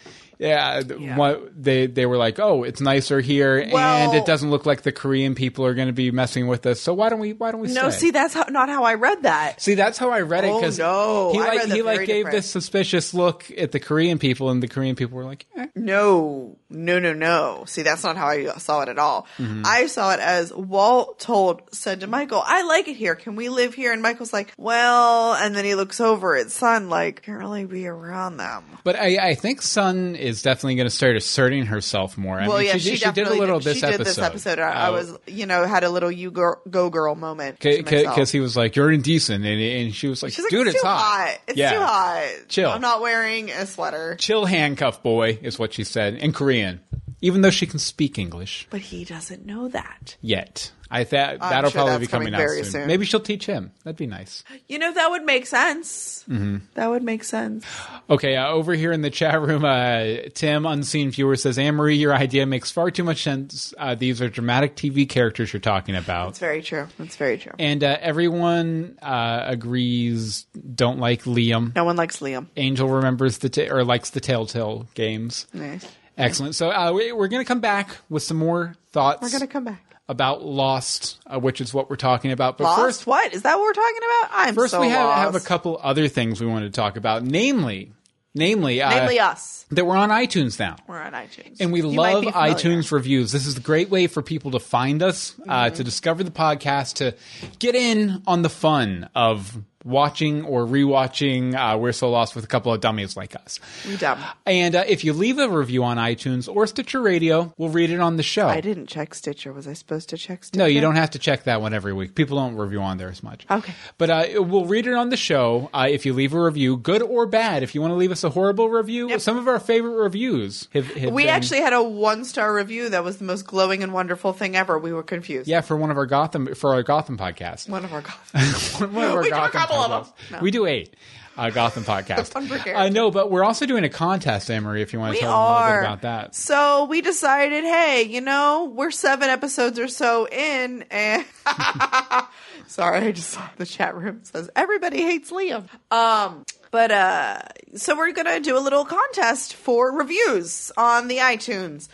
Yeah, 0.42 0.82
Yeah. 0.98 1.16
what 1.18 1.52
they 1.56 1.86
they 1.86 2.08
were 2.08 2.18
like, 2.18 2.40
oh, 2.40 2.64
it's 2.64 2.82
nicer 2.82 3.22
here, 3.22 3.60
and 3.60 4.14
it 4.16 4.26
doesn't 4.26 4.50
look 4.50 4.66
like 4.66 4.82
the 4.82 4.92
Korean 4.92 5.36
people 5.36 5.66
are 5.68 5.76
going 5.76 5.88
to 5.88 5.94
be 5.94 6.10
messing 6.10 6.48
with 6.48 6.66
us. 6.66 6.82
So 6.82 6.96
why 6.96 7.10
don't 7.10 7.20
we? 7.20 7.34
Why 7.34 7.52
don't 7.52 7.62
we? 7.62 7.68
no, 7.72 7.92
stay? 7.92 8.00
see, 8.00 8.12
that's 8.12 8.34
how, 8.34 8.46
not 8.50 8.68
how 8.68 8.84
I 8.84 8.96
read 8.96 9.22
that. 9.24 9.62
See, 9.62 9.76
that's 9.76 10.00
how 10.00 10.10
I 10.10 10.22
read 10.22 10.44
it 10.44 10.50
Oh, 10.50 10.60
because 10.60 10.80
no. 10.80 11.32
he 11.34 11.40
like 11.40 11.62
he 11.66 11.82
like 11.84 12.00
gave 12.00 12.26
different. 12.26 12.32
this 12.36 12.50
suspicious 12.50 13.14
look 13.14 13.52
at 13.56 13.72
the 13.72 13.80
Korean 13.80 14.18
people, 14.18 14.50
and 14.50 14.64
the 14.64 14.68
Korean 14.68 14.96
people 14.96 15.16
were 15.18 15.26
like, 15.26 15.46
eh. 15.56 15.68
No, 15.76 16.58
no, 16.70 16.98
no, 17.00 17.14
no. 17.14 17.64
See, 17.68 17.84
that's 17.84 18.04
not 18.04 18.18
how 18.18 18.28
I 18.28 18.46
saw 18.58 18.82
it 18.82 18.90
at 18.90 18.98
all. 18.98 19.28
Mm-hmm. 19.38 19.62
I 19.66 19.86
saw 19.88 20.14
it 20.14 20.20
as 20.20 20.52
Walt 20.54 21.20
told, 21.20 21.62
said 21.72 22.00
to 22.00 22.08
Michael, 22.08 22.42
I 22.44 22.64
like 22.64 22.88
it 22.88 22.96
here. 22.96 23.14
Can 23.16 23.36
we 23.36 23.50
live 23.50 23.74
here? 23.76 23.92
And 23.94 24.02
Michael's 24.02 24.34
like, 24.34 24.54
well, 24.58 25.34
and 25.34 25.56
then 25.56 25.66
he 25.66 25.76
looks 25.76 26.02
over 26.02 26.36
at 26.36 26.50
Sun 26.50 26.90
like, 26.90 27.22
can't 27.24 27.38
really 27.38 27.66
be 27.66 27.88
around 27.88 28.38
them. 28.38 28.64
But 28.84 28.96
I, 28.96 29.18
I 29.30 29.36
think 29.36 29.62
Sun 29.62 30.16
is 30.16 30.31
definitely 30.42 30.76
going 30.76 30.86
to 30.88 30.96
start 30.96 31.16
asserting 31.16 31.66
herself 31.66 32.18
more. 32.18 32.40
I 32.40 32.48
well, 32.48 32.58
mean, 32.60 32.68
yeah, 32.68 32.74
she, 32.74 32.80
she, 32.80 32.90
did, 32.92 33.00
she 33.00 33.12
did 33.14 33.28
a 33.28 33.34
little 33.34 33.60
did. 33.60 33.66
this 33.70 33.78
she 33.80 33.86
episode. 33.86 34.04
this 34.06 34.18
episode. 34.20 34.60
I, 34.60 34.70
I 34.72 34.88
Uh, 34.90 34.92
was, 34.92 35.18
you 35.26 35.46
know, 35.48 35.66
had 35.66 35.84
a 35.84 35.90
little 35.90 36.12
you 36.12 36.30
go, 36.30 36.56
go 36.70 36.90
girl 36.92 37.16
moment. 37.16 37.60
because 37.60 38.32
he 38.32 38.40
was 38.40 38.56
like, 38.56 38.76
"You're 38.76 38.92
indecent," 38.92 39.44
and, 39.46 39.60
and 39.62 39.96
she 39.96 40.08
was 40.08 40.22
like, 40.22 40.32
She's 40.34 40.44
like, 40.46 40.52
"Dude, 40.52 40.68
it's, 40.68 40.76
it's 40.76 40.84
too 40.84 40.88
hot. 40.88 41.38
It's 41.48 41.58
yeah. 41.58 41.74
too 41.74 41.80
hot. 41.80 42.30
Chill. 42.50 42.70
I'm 42.70 42.82
not 42.82 43.02
wearing 43.02 43.50
a 43.50 43.66
sweater. 43.66 44.16
Chill, 44.20 44.46
handcuff 44.46 45.02
boy," 45.04 45.40
is 45.42 45.58
what 45.58 45.74
she 45.74 45.84
said 45.84 46.14
in 46.16 46.34
Korean, 46.34 46.80
even 47.22 47.42
though 47.42 47.50
she 47.50 47.66
can 47.66 47.80
speak 47.80 48.18
English 48.20 48.68
But 48.70 48.82
he 48.82 49.04
doesn't 49.06 49.46
know 49.46 49.68
that. 49.70 50.18
yet. 50.22 50.72
I 50.92 51.04
thought 51.06 51.40
that'll 51.40 51.72
sure 51.72 51.80
probably 51.80 51.92
that's 51.94 52.02
be 52.02 52.08
coming, 52.08 52.28
coming 52.28 52.36
out 52.36 52.40
very 52.40 52.64
soon. 52.64 52.72
soon. 52.72 52.88
Maybe 52.88 53.06
she'll 53.06 53.20
teach 53.20 53.46
him. 53.46 53.72
That'd 53.84 53.98
be 53.98 54.08
nice. 54.08 54.44
You 54.68 54.78
know, 54.80 54.94
that 54.94 55.10
would 55.10 55.24
make 55.24 55.46
sense. 55.46 56.26
Mm-hmm. 56.30 56.58
That 56.76 56.90
would 56.90 57.04
make 57.04 57.24
sense. 57.24 57.66
Okay, 58.10 58.36
uh, 58.36 58.50
over 58.50 58.74
here 58.74 58.92
in 58.92 59.02
the 59.02 59.10
chat 59.10 59.42
room, 59.42 59.64
uh, 59.66 60.30
Tim, 60.34 60.66
unseen 60.66 61.12
viewer, 61.12 61.36
says, 61.36 61.58
Anne 61.58 61.76
Marie, 61.76 61.96
your 61.96 62.14
idea 62.14 62.46
makes 62.46 62.72
far 62.72 62.92
too 62.92 63.04
much 63.04 63.24
sense. 63.24 63.74
Uh, 63.78 63.96
these 63.96 64.22
are 64.22 64.30
dramatic 64.30 64.76
TV 64.76 65.08
characters 65.08 65.54
you're 65.54 65.60
talking 65.60 65.96
about. 65.96 66.28
That's 66.28 66.40
very 66.40 66.62
true. 66.62 66.88
That's 66.98 67.16
very 67.16 67.38
true. 67.38 67.54
And 67.58 67.84
uh, 67.84 67.98
everyone 68.02 68.98
uh, 69.02 69.44
agrees 69.46 70.46
don't 70.76 71.00
like 71.00 71.24
Liam. 71.24 71.76
No 71.76 71.86
one 71.86 71.96
likes 71.96 72.20
Liam. 72.20 72.48
Angel 72.58 72.88
remembers 72.88 73.38
the 73.40 73.50
ta- 73.50 73.70
or 73.74 73.84
likes 73.84 74.10
the 74.12 74.20
Telltale 74.20 74.88
games. 74.94 75.48
Nice. 75.54 75.88
Excellent. 76.18 76.56
So 76.56 76.70
uh, 76.70 76.92
we, 76.92 77.12
we're 77.12 77.30
going 77.30 77.42
to 77.44 77.48
come 77.48 77.62
back 77.62 77.90
with 78.10 78.24
some 78.24 78.38
more 78.38 78.76
thoughts 78.92 79.22
We're 79.22 79.32
gonna 79.32 79.48
come 79.48 79.64
back. 79.64 79.84
About 80.12 80.44
Lost, 80.44 81.18
uh, 81.26 81.40
which 81.40 81.62
is 81.62 81.74
what 81.74 81.90
we're 81.90 81.96
talking 81.96 82.32
about. 82.32 82.58
But 82.58 82.66
Lost? 82.66 82.82
first, 82.82 83.08
what 83.08 83.34
is 83.34 83.42
that? 83.44 83.56
What 83.56 83.64
we're 83.64 83.74
talking 83.74 83.98
about? 83.98 84.30
I'm 84.34 84.54
first 84.56 84.72
so 84.72 84.82
we 84.82 84.90
have, 84.90 85.16
have 85.16 85.36
a 85.36 85.40
couple 85.40 85.80
other 85.82 86.08
things 86.08 86.40
we 86.42 86.48
want 86.48 86.66
to 86.66 86.70
talk 86.70 86.98
about, 86.98 87.24
namely, 87.24 87.94
namely, 88.36 88.82
uh, 88.82 88.90
Namely, 88.90 89.20
us. 89.20 89.66
that 89.72 89.86
we're 89.86 89.96
on 89.96 90.10
iTunes 90.10 90.60
now. 90.60 90.76
We're 90.88 91.00
on 91.02 91.14
iTunes, 91.14 91.58
And 91.62 91.72
we 91.72 91.80
You 91.82 91.88
love 91.88 92.26
iTunes 92.26 92.92
reviews. 92.92 93.32
This 93.32 93.48
is 93.48 93.58
a 93.58 93.62
great 93.62 93.90
way 93.90 94.08
for 94.08 94.22
people 94.22 94.52
to 94.52 94.60
find 94.60 95.02
us, 95.02 95.34
uh, 95.48 95.66
Mm-hmm. 95.66 95.76
to 95.76 95.84
discover 95.84 96.24
the 96.24 96.32
podcast, 96.32 96.96
to 96.96 97.16
get 97.60 97.76
in 97.76 98.22
on 98.28 98.42
the 98.42 98.50
fun 98.50 99.10
of 99.16 99.58
watching 99.84 100.44
or 100.46 100.66
rewatching 100.66 101.56
uh, 101.56 101.78
We're 101.78 101.92
So 101.92 102.10
Lost 102.10 102.36
with 102.36 102.44
a 102.44 102.48
couple 102.48 102.74
of 102.74 102.82
dummies 102.82 103.16
like 103.18 103.36
us. 103.36 103.60
We 103.88 103.98
dumb. 103.98 104.20
And 104.46 104.76
uh, 104.76 104.84
if 104.88 105.04
you 105.04 105.14
leave 105.14 105.38
a 105.40 105.50
review 105.50 105.84
on 105.84 105.98
iTunes 105.98 106.54
or 106.54 106.68
Stitcher 106.68 107.02
Radio, 107.02 107.54
we'll 107.58 107.70
read 107.70 107.90
it 107.90 108.00
on 108.00 108.18
the 108.18 108.24
show. 108.24 108.48
I 108.48 108.62
didn't 108.62 108.88
check 108.88 109.14
Stitcher. 109.14 109.54
Was 109.54 109.68
I 109.68 109.74
supposed 109.74 110.10
to 110.10 110.18
check 110.18 110.44
Stitcher? 110.44 110.60
No, 110.60 110.66
you 110.66 110.82
don't 110.82 110.96
have 110.96 111.12
to 111.12 111.20
check 111.20 111.44
that 111.46 111.62
one 111.62 111.74
every 111.74 111.94
week. 111.94 112.16
People 112.16 112.38
don't 112.38 112.56
review 112.56 112.82
on 112.82 112.98
there 112.98 113.10
as 113.10 113.24
much. 113.24 113.46
Okay. 113.50 113.74
But 113.98 114.10
uh, 114.10 114.26
we'll 114.44 114.66
read 114.66 114.88
it 114.88 114.94
on 114.94 115.10
the 115.10 115.18
show 115.18 115.70
uh, 115.74 115.88
if 115.90 116.06
you 116.06 116.14
leave 116.14 116.34
a 116.34 116.42
review, 116.44 116.78
good 116.78 117.02
or 117.02 117.26
bad. 117.26 117.64
If 117.64 117.76
you 117.76 117.82
want 117.82 117.92
to 117.92 117.96
leave 117.96 118.12
us 118.12 118.24
a 118.24 118.30
horrible 118.30 118.70
review, 118.70 119.10
Yep. 119.10 119.22
some 119.22 119.38
of 119.38 119.48
our 119.48 119.60
favorite 119.60 120.02
reviews 120.04 120.68
have, 120.74 120.88
have 120.96 121.12
We 121.14 121.24
been- 121.24 121.30
actually 121.34 121.62
had 121.62 121.74
a 121.74 121.84
one 121.84 122.24
star 122.26 122.54
review 122.54 122.90
that 122.90 123.04
was 123.04 123.18
the 123.18 123.24
most 123.26 123.46
glowing 123.48 123.84
and 123.84 123.94
wonderful 123.94 124.34
thing 124.34 124.56
ever. 124.56 124.78
We 124.78 124.94
were 124.94 125.04
confused. 125.04 125.48
Yeah, 125.48 125.62
for 125.62 125.76
one 125.78 125.92
of 125.92 125.98
our 125.98 126.06
Gotham 126.06 126.54
for 126.56 126.74
our 126.74 126.84
Gotham 126.84 127.18
podcast. 127.18 127.70
One 127.70 127.84
of 127.86 127.94
our 127.94 128.02
Gotham. 128.02 128.94
one 128.94 129.06
of 129.06 129.14
our 129.16 129.30
Gotham 129.30 129.62
couple 129.72 129.94
of 129.94 130.06
them. 130.06 130.14
No. 130.32 130.40
We 130.40 130.52
do 130.52 130.66
eight. 130.66 130.96
Uh, 131.38 131.50
Gotham 131.50 131.84
podcast. 131.84 132.36
I 132.76 132.90
know, 132.90 133.10
but 133.10 133.32
we're 133.32 133.44
also 133.44 133.66
doing 133.66 133.86
a 133.86 133.90
contest, 133.90 134.52
Amory. 134.52 134.82
If 134.82 134.92
you 134.92 135.00
want 135.00 135.14
to 135.14 135.18
We 135.18 135.22
tell 135.22 135.32
them 135.32 135.40
a 135.40 135.60
little 135.66 135.72
bit 135.80 135.86
about 135.88 136.02
that. 136.02 136.36
So 136.36 136.86
we 136.86 137.02
decided, 137.02 137.64
hey, 137.64 138.04
you 138.04 138.20
know, 138.20 138.72
we're 138.76 138.92
seven 138.92 139.30
episodes 139.30 139.80
or 139.80 139.88
so 139.88 140.28
in, 140.28 140.84
and 140.92 141.26
sorry, 142.68 143.08
I 143.08 143.12
just 143.14 143.30
saw 143.30 143.48
the 143.58 143.66
chat 143.66 143.96
room 143.96 144.18
It 144.18 144.28
says 144.28 144.50
everybody 144.56 145.02
hates 145.04 145.32
Liam. 145.32 145.68
Um, 145.90 146.44
but 146.70 146.92
uh, 146.92 147.40
so 147.76 147.96
we're 147.98 148.12
gonna 148.12 148.40
do 148.40 148.58
a 148.58 148.60
little 148.60 148.86
contest 148.86 149.56
for 149.56 149.92
reviews 149.98 150.72
on 150.78 151.08
the 151.08 151.18
iTunes. 151.18 151.88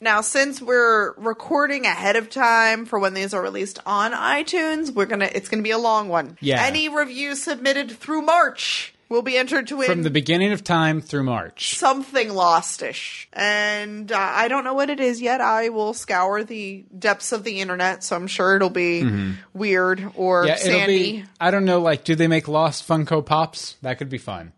Now, 0.00 0.20
since 0.22 0.60
we're 0.60 1.12
recording 1.14 1.86
ahead 1.86 2.16
of 2.16 2.30
time 2.30 2.84
for 2.84 2.98
when 2.98 3.14
these 3.14 3.32
are 3.34 3.42
released 3.42 3.78
on 3.86 4.12
iTunes, 4.12 4.92
we're 4.92 5.06
gonna 5.06 5.28
it's 5.32 5.48
gonna 5.48 5.62
be 5.62 5.70
a 5.70 5.78
long 5.78 6.08
one. 6.08 6.36
Yeah. 6.40 6.62
Any 6.64 6.88
review 6.88 7.34
submitted 7.36 7.90
through 7.90 8.22
March 8.22 8.92
will 9.08 9.22
be 9.22 9.36
entered 9.38 9.66
to 9.68 9.76
win 9.78 9.86
From 9.88 10.02
the 10.02 10.10
beginning 10.10 10.52
of 10.52 10.62
time 10.62 11.00
through 11.00 11.22
March. 11.22 11.76
something 11.78 12.28
lostish. 12.28 13.26
And 13.32 14.10
uh, 14.12 14.18
I 14.18 14.48
don't 14.48 14.64
know 14.64 14.74
what 14.74 14.90
it 14.90 15.00
is 15.00 15.22
yet. 15.22 15.40
I 15.40 15.68
will 15.70 15.94
scour 15.94 16.44
the 16.44 16.84
depths 16.98 17.32
of 17.32 17.42
the 17.44 17.60
internet, 17.60 18.04
so 18.04 18.16
I'm 18.16 18.26
sure 18.26 18.54
it'll 18.56 18.68
be 18.70 19.34
weird 19.54 20.10
or 20.14 20.42
Mm-hmm. 20.44 20.48
Yeah, 20.48 20.54
it'll 20.54 20.78
sandy. 20.80 21.12
be. 21.12 21.24
I 21.40 21.50
don't 21.50 21.64
know. 21.64 21.80
Like, 21.80 22.04
do 22.04 22.14
they 22.16 22.28
make 22.28 22.48
Lost 22.48 22.86
Funko 22.86 23.24
Pops? 23.24 23.76
That 23.82 23.96
could 23.98 24.10
be 24.10 24.18
fun. 24.18 24.52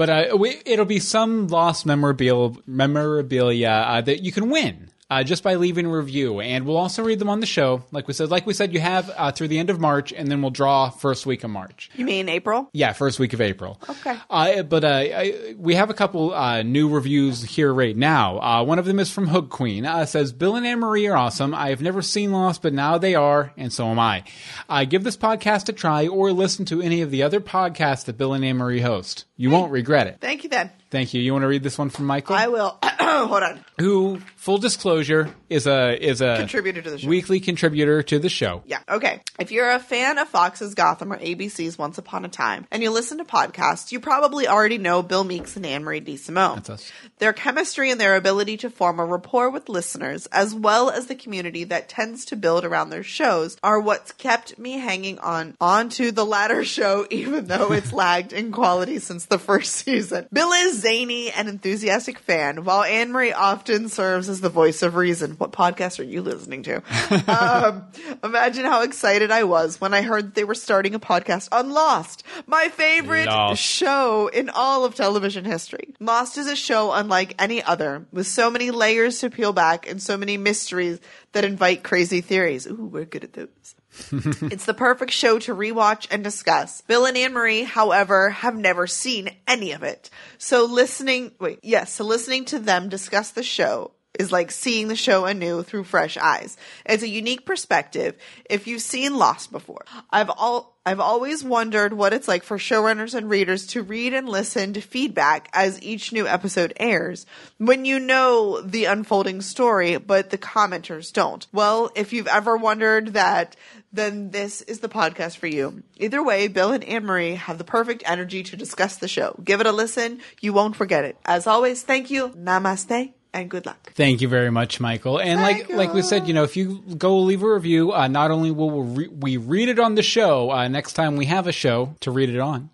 But 0.00 0.08
uh, 0.08 0.34
we, 0.38 0.62
it'll 0.64 0.86
be 0.86 0.98
some 0.98 1.48
Lost 1.48 1.84
memorabilia, 1.84 2.58
memorabilia 2.66 3.68
uh, 3.68 4.00
that 4.00 4.22
you 4.22 4.32
can 4.32 4.48
win. 4.48 4.88
Uh, 5.10 5.24
just 5.24 5.42
by 5.42 5.56
leaving 5.56 5.86
a 5.86 5.90
review. 5.90 6.40
And 6.40 6.64
we'll 6.64 6.76
also 6.76 7.02
read 7.02 7.18
them 7.18 7.28
on 7.28 7.40
the 7.40 7.46
show. 7.46 7.82
Like 7.90 8.06
we 8.06 8.14
said, 8.14 8.30
like 8.30 8.46
we 8.46 8.54
said, 8.54 8.72
you 8.72 8.80
have 8.80 9.10
uh, 9.16 9.32
through 9.32 9.48
the 9.48 9.58
end 9.58 9.68
of 9.68 9.80
March, 9.80 10.12
and 10.12 10.30
then 10.30 10.40
we'll 10.40 10.50
draw 10.50 10.90
first 10.90 11.26
week 11.26 11.44
of 11.44 11.50
March. 11.50 11.90
You 11.96 12.04
mean 12.04 12.28
April? 12.28 12.70
Yeah, 12.72 12.92
first 12.92 13.18
week 13.18 13.32
of 13.32 13.40
April. 13.40 13.80
Okay. 13.88 14.16
Uh, 14.30 14.62
but 14.62 14.84
uh, 14.84 14.88
I, 14.88 15.54
we 15.58 15.74
have 15.74 15.90
a 15.90 15.94
couple 15.94 16.32
uh, 16.32 16.62
new 16.62 16.88
reviews 16.88 17.42
here 17.42 17.72
right 17.74 17.96
now. 17.96 18.38
Uh, 18.38 18.64
one 18.64 18.78
of 18.78 18.84
them 18.84 18.98
is 19.00 19.10
from 19.10 19.26
Hook 19.28 19.50
Queen. 19.50 19.84
Uh, 19.84 20.06
says 20.06 20.32
Bill 20.32 20.56
and 20.56 20.66
Anne 20.66 20.78
Marie 20.78 21.08
are 21.08 21.16
awesome. 21.16 21.54
I 21.54 21.70
have 21.70 21.82
never 21.82 22.02
seen 22.02 22.30
Lost, 22.32 22.62
but 22.62 22.72
now 22.72 22.98
they 22.98 23.14
are, 23.14 23.52
and 23.56 23.72
so 23.72 23.88
am 23.88 23.98
I. 23.98 24.24
Uh, 24.68 24.84
give 24.84 25.02
this 25.02 25.16
podcast 25.16 25.68
a 25.68 25.72
try, 25.72 26.06
or 26.06 26.32
listen 26.32 26.64
to 26.66 26.80
any 26.80 27.02
of 27.02 27.10
the 27.10 27.22
other 27.24 27.40
podcasts 27.40 28.04
that 28.04 28.16
Bill 28.16 28.34
and 28.34 28.44
Anne 28.44 28.56
Marie 28.58 28.80
host. 28.80 29.24
You 29.36 29.50
won't 29.50 29.72
regret 29.72 30.06
it. 30.06 30.18
Thank 30.20 30.44
you 30.44 30.50
then. 30.50 30.70
Thank 30.90 31.14
you. 31.14 31.22
You 31.22 31.32
want 31.32 31.44
to 31.44 31.48
read 31.48 31.62
this 31.62 31.78
one 31.78 31.88
from 31.88 32.06
Michael? 32.06 32.36
I 32.36 32.48
will. 32.48 32.78
Hold 33.00 33.42
on. 33.42 33.64
who, 33.78 34.20
full 34.40 34.56
disclosure, 34.56 35.28
is 35.50 35.66
a 35.66 36.02
is 36.02 36.22
a 36.22 36.36
Contributor 36.38 36.80
to 36.80 36.90
the 36.90 36.98
show. 36.98 37.08
weekly 37.08 37.40
contributor 37.40 38.02
to 38.02 38.18
the 38.18 38.30
show. 38.30 38.62
Yeah. 38.64 38.78
Okay. 38.88 39.20
If 39.38 39.52
you're 39.52 39.70
a 39.70 39.78
fan 39.78 40.16
of 40.16 40.28
Fox's 40.28 40.74
Gotham 40.74 41.12
or 41.12 41.18
ABC's 41.18 41.76
Once 41.76 41.98
Upon 41.98 42.24
a 42.24 42.28
Time 42.28 42.66
and 42.70 42.82
you 42.82 42.90
listen 42.90 43.18
to 43.18 43.24
podcasts, 43.24 43.92
you 43.92 44.00
probably 44.00 44.48
already 44.48 44.78
know 44.78 45.02
Bill 45.02 45.24
Meeks 45.24 45.56
and 45.56 45.66
Anne 45.66 45.84
Marie 45.84 46.00
DeSimone. 46.00 46.54
That's 46.56 46.70
us. 46.70 46.92
Their 47.18 47.34
chemistry 47.34 47.90
and 47.90 48.00
their 48.00 48.16
ability 48.16 48.56
to 48.58 48.70
form 48.70 48.98
a 48.98 49.04
rapport 49.04 49.50
with 49.50 49.68
listeners, 49.68 50.24
as 50.26 50.54
well 50.54 50.88
as 50.88 51.06
the 51.06 51.14
community 51.14 51.64
that 51.64 51.90
tends 51.90 52.24
to 52.26 52.36
build 52.36 52.64
around 52.64 52.88
their 52.90 53.02
shows, 53.02 53.58
are 53.62 53.78
what's 53.78 54.12
kept 54.12 54.58
me 54.58 54.78
hanging 54.78 55.18
on 55.18 55.54
onto 55.60 56.12
the 56.12 56.24
latter 56.24 56.64
show, 56.64 57.06
even 57.10 57.44
though 57.46 57.72
it's 57.72 57.92
lagged 57.92 58.32
in 58.32 58.52
quality 58.52 58.98
since 59.00 59.26
the 59.26 59.38
first 59.38 59.72
season. 59.84 60.26
Bill 60.32 60.52
is 60.52 60.80
zany 60.80 61.30
and 61.30 61.46
enthusiastic 61.48 62.18
fan, 62.20 62.64
while 62.64 62.84
Anne 62.84 63.12
Marie 63.12 63.32
often 63.32 63.90
serves 63.90 64.29
as 64.30 64.40
the 64.40 64.48
voice 64.48 64.82
of 64.82 64.94
reason. 64.94 65.32
What 65.32 65.52
podcast 65.52 66.00
are 66.00 66.04
you 66.04 66.22
listening 66.22 66.62
to? 66.62 66.82
um, 67.28 67.86
imagine 68.24 68.64
how 68.64 68.82
excited 68.82 69.30
I 69.30 69.44
was 69.44 69.80
when 69.80 69.92
I 69.92 70.02
heard 70.02 70.34
they 70.34 70.44
were 70.44 70.54
starting 70.54 70.94
a 70.94 71.00
podcast 71.00 71.48
on 71.52 71.70
Lost, 71.70 72.22
my 72.46 72.68
favorite 72.68 73.26
Lost. 73.26 73.62
show 73.62 74.28
in 74.28 74.48
all 74.48 74.84
of 74.84 74.94
television 74.94 75.44
history. 75.44 75.94
Lost 76.00 76.38
is 76.38 76.46
a 76.46 76.56
show 76.56 76.92
unlike 76.92 77.34
any 77.38 77.62
other, 77.62 78.06
with 78.12 78.26
so 78.26 78.50
many 78.50 78.70
layers 78.70 79.18
to 79.18 79.28
peel 79.28 79.52
back 79.52 79.86
and 79.88 80.00
so 80.00 80.16
many 80.16 80.38
mysteries 80.38 81.00
that 81.32 81.44
invite 81.44 81.82
crazy 81.82 82.22
theories. 82.22 82.66
Ooh, 82.66 82.88
we're 82.90 83.04
good 83.04 83.24
at 83.24 83.32
those. 83.34 83.74
it's 84.12 84.66
the 84.66 84.74
perfect 84.74 85.10
show 85.10 85.38
to 85.40 85.54
rewatch 85.54 86.06
and 86.10 86.22
discuss. 86.22 86.80
Bill 86.82 87.06
and 87.06 87.16
Anne 87.16 87.32
Marie, 87.32 87.64
however, 87.64 88.30
have 88.30 88.56
never 88.56 88.86
seen 88.86 89.30
any 89.48 89.72
of 89.72 89.82
it. 89.82 90.10
So 90.38 90.64
listening, 90.64 91.32
wait, 91.40 91.58
yes, 91.62 91.94
so 91.94 92.04
listening 92.04 92.44
to 92.46 92.58
them 92.58 92.88
discuss 92.88 93.30
the 93.30 93.42
show 93.42 93.92
is 94.18 94.32
like 94.32 94.50
seeing 94.50 94.88
the 94.88 94.96
show 94.96 95.24
anew 95.24 95.62
through 95.62 95.84
fresh 95.84 96.16
eyes. 96.16 96.56
It's 96.84 97.02
a 97.02 97.08
unique 97.08 97.46
perspective 97.46 98.16
if 98.48 98.66
you've 98.66 98.82
seen 98.82 99.16
Lost 99.16 99.52
before. 99.52 99.84
I've 100.10 100.30
all 100.30 100.76
I've 100.84 101.00
always 101.00 101.44
wondered 101.44 101.92
what 101.92 102.14
it's 102.14 102.26
like 102.26 102.42
for 102.42 102.56
showrunners 102.56 103.14
and 103.14 103.28
readers 103.28 103.66
to 103.68 103.82
read 103.82 104.14
and 104.14 104.28
listen 104.28 104.72
to 104.72 104.80
feedback 104.80 105.48
as 105.52 105.80
each 105.82 106.10
new 106.10 106.26
episode 106.26 106.72
airs 106.78 107.26
when 107.58 107.84
you 107.84 108.00
know 108.00 108.60
the 108.62 108.86
unfolding 108.86 109.42
story 109.42 109.98
but 109.98 110.30
the 110.30 110.38
commenters 110.38 111.12
don't. 111.12 111.46
Well, 111.52 111.90
if 111.94 112.12
you've 112.12 112.26
ever 112.26 112.56
wondered 112.56 113.08
that 113.08 113.56
then 113.92 114.30
this 114.30 114.62
is 114.62 114.80
the 114.80 114.88
podcast 114.88 115.36
for 115.36 115.48
you. 115.48 115.82
Either 115.98 116.22
way, 116.22 116.48
Bill 116.48 116.72
and 116.72 116.84
Anne 116.84 117.04
Marie 117.04 117.34
have 117.34 117.58
the 117.58 117.64
perfect 117.64 118.04
energy 118.06 118.42
to 118.44 118.56
discuss 118.56 118.96
the 118.96 119.08
show. 119.08 119.38
Give 119.42 119.60
it 119.60 119.66
a 119.66 119.72
listen. 119.72 120.20
You 120.40 120.52
won't 120.52 120.76
forget 120.76 121.04
it. 121.04 121.16
As 121.24 121.46
always, 121.46 121.82
thank 121.82 122.10
you. 122.10 122.28
Namaste 122.30 123.12
and 123.32 123.50
good 123.50 123.66
luck. 123.66 123.92
Thank 123.94 124.20
you 124.20 124.28
very 124.28 124.50
much, 124.50 124.80
Michael. 124.80 125.20
And 125.20 125.40
like 125.40 125.68
like 125.68 125.94
we 125.94 126.02
said, 126.02 126.26
you 126.26 126.34
know, 126.34 126.42
if 126.42 126.56
you 126.56 126.82
go 126.98 127.18
leave 127.18 127.42
a 127.42 127.52
review, 127.52 127.92
uh, 127.92 128.08
not 128.08 128.30
only 128.30 128.50
will 128.50 128.70
we, 128.70 129.04
re- 129.04 129.08
we 129.08 129.36
read 129.36 129.68
it 129.68 129.78
on 129.78 129.94
the 129.94 130.02
show 130.02 130.50
uh, 130.50 130.68
next 130.68 130.94
time 130.94 131.16
we 131.16 131.26
have 131.26 131.46
a 131.46 131.52
show 131.52 131.94
to 132.00 132.10
read 132.10 132.28
it 132.28 132.40
on, 132.40 132.70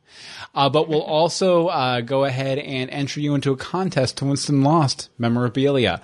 uh, 0.55 0.69
but 0.69 0.89
we'll 0.89 1.03
also 1.03 1.67
uh, 1.69 2.01
go 2.01 2.25
ahead 2.25 2.59
and 2.59 2.91
enter 2.91 3.21
you 3.21 3.35
into 3.35 3.53
a 3.53 3.57
contest 3.57 4.17
to 4.19 4.25
win 4.25 4.37
some 4.37 4.63
Lost 4.63 5.11
memorabilia. 5.19 6.01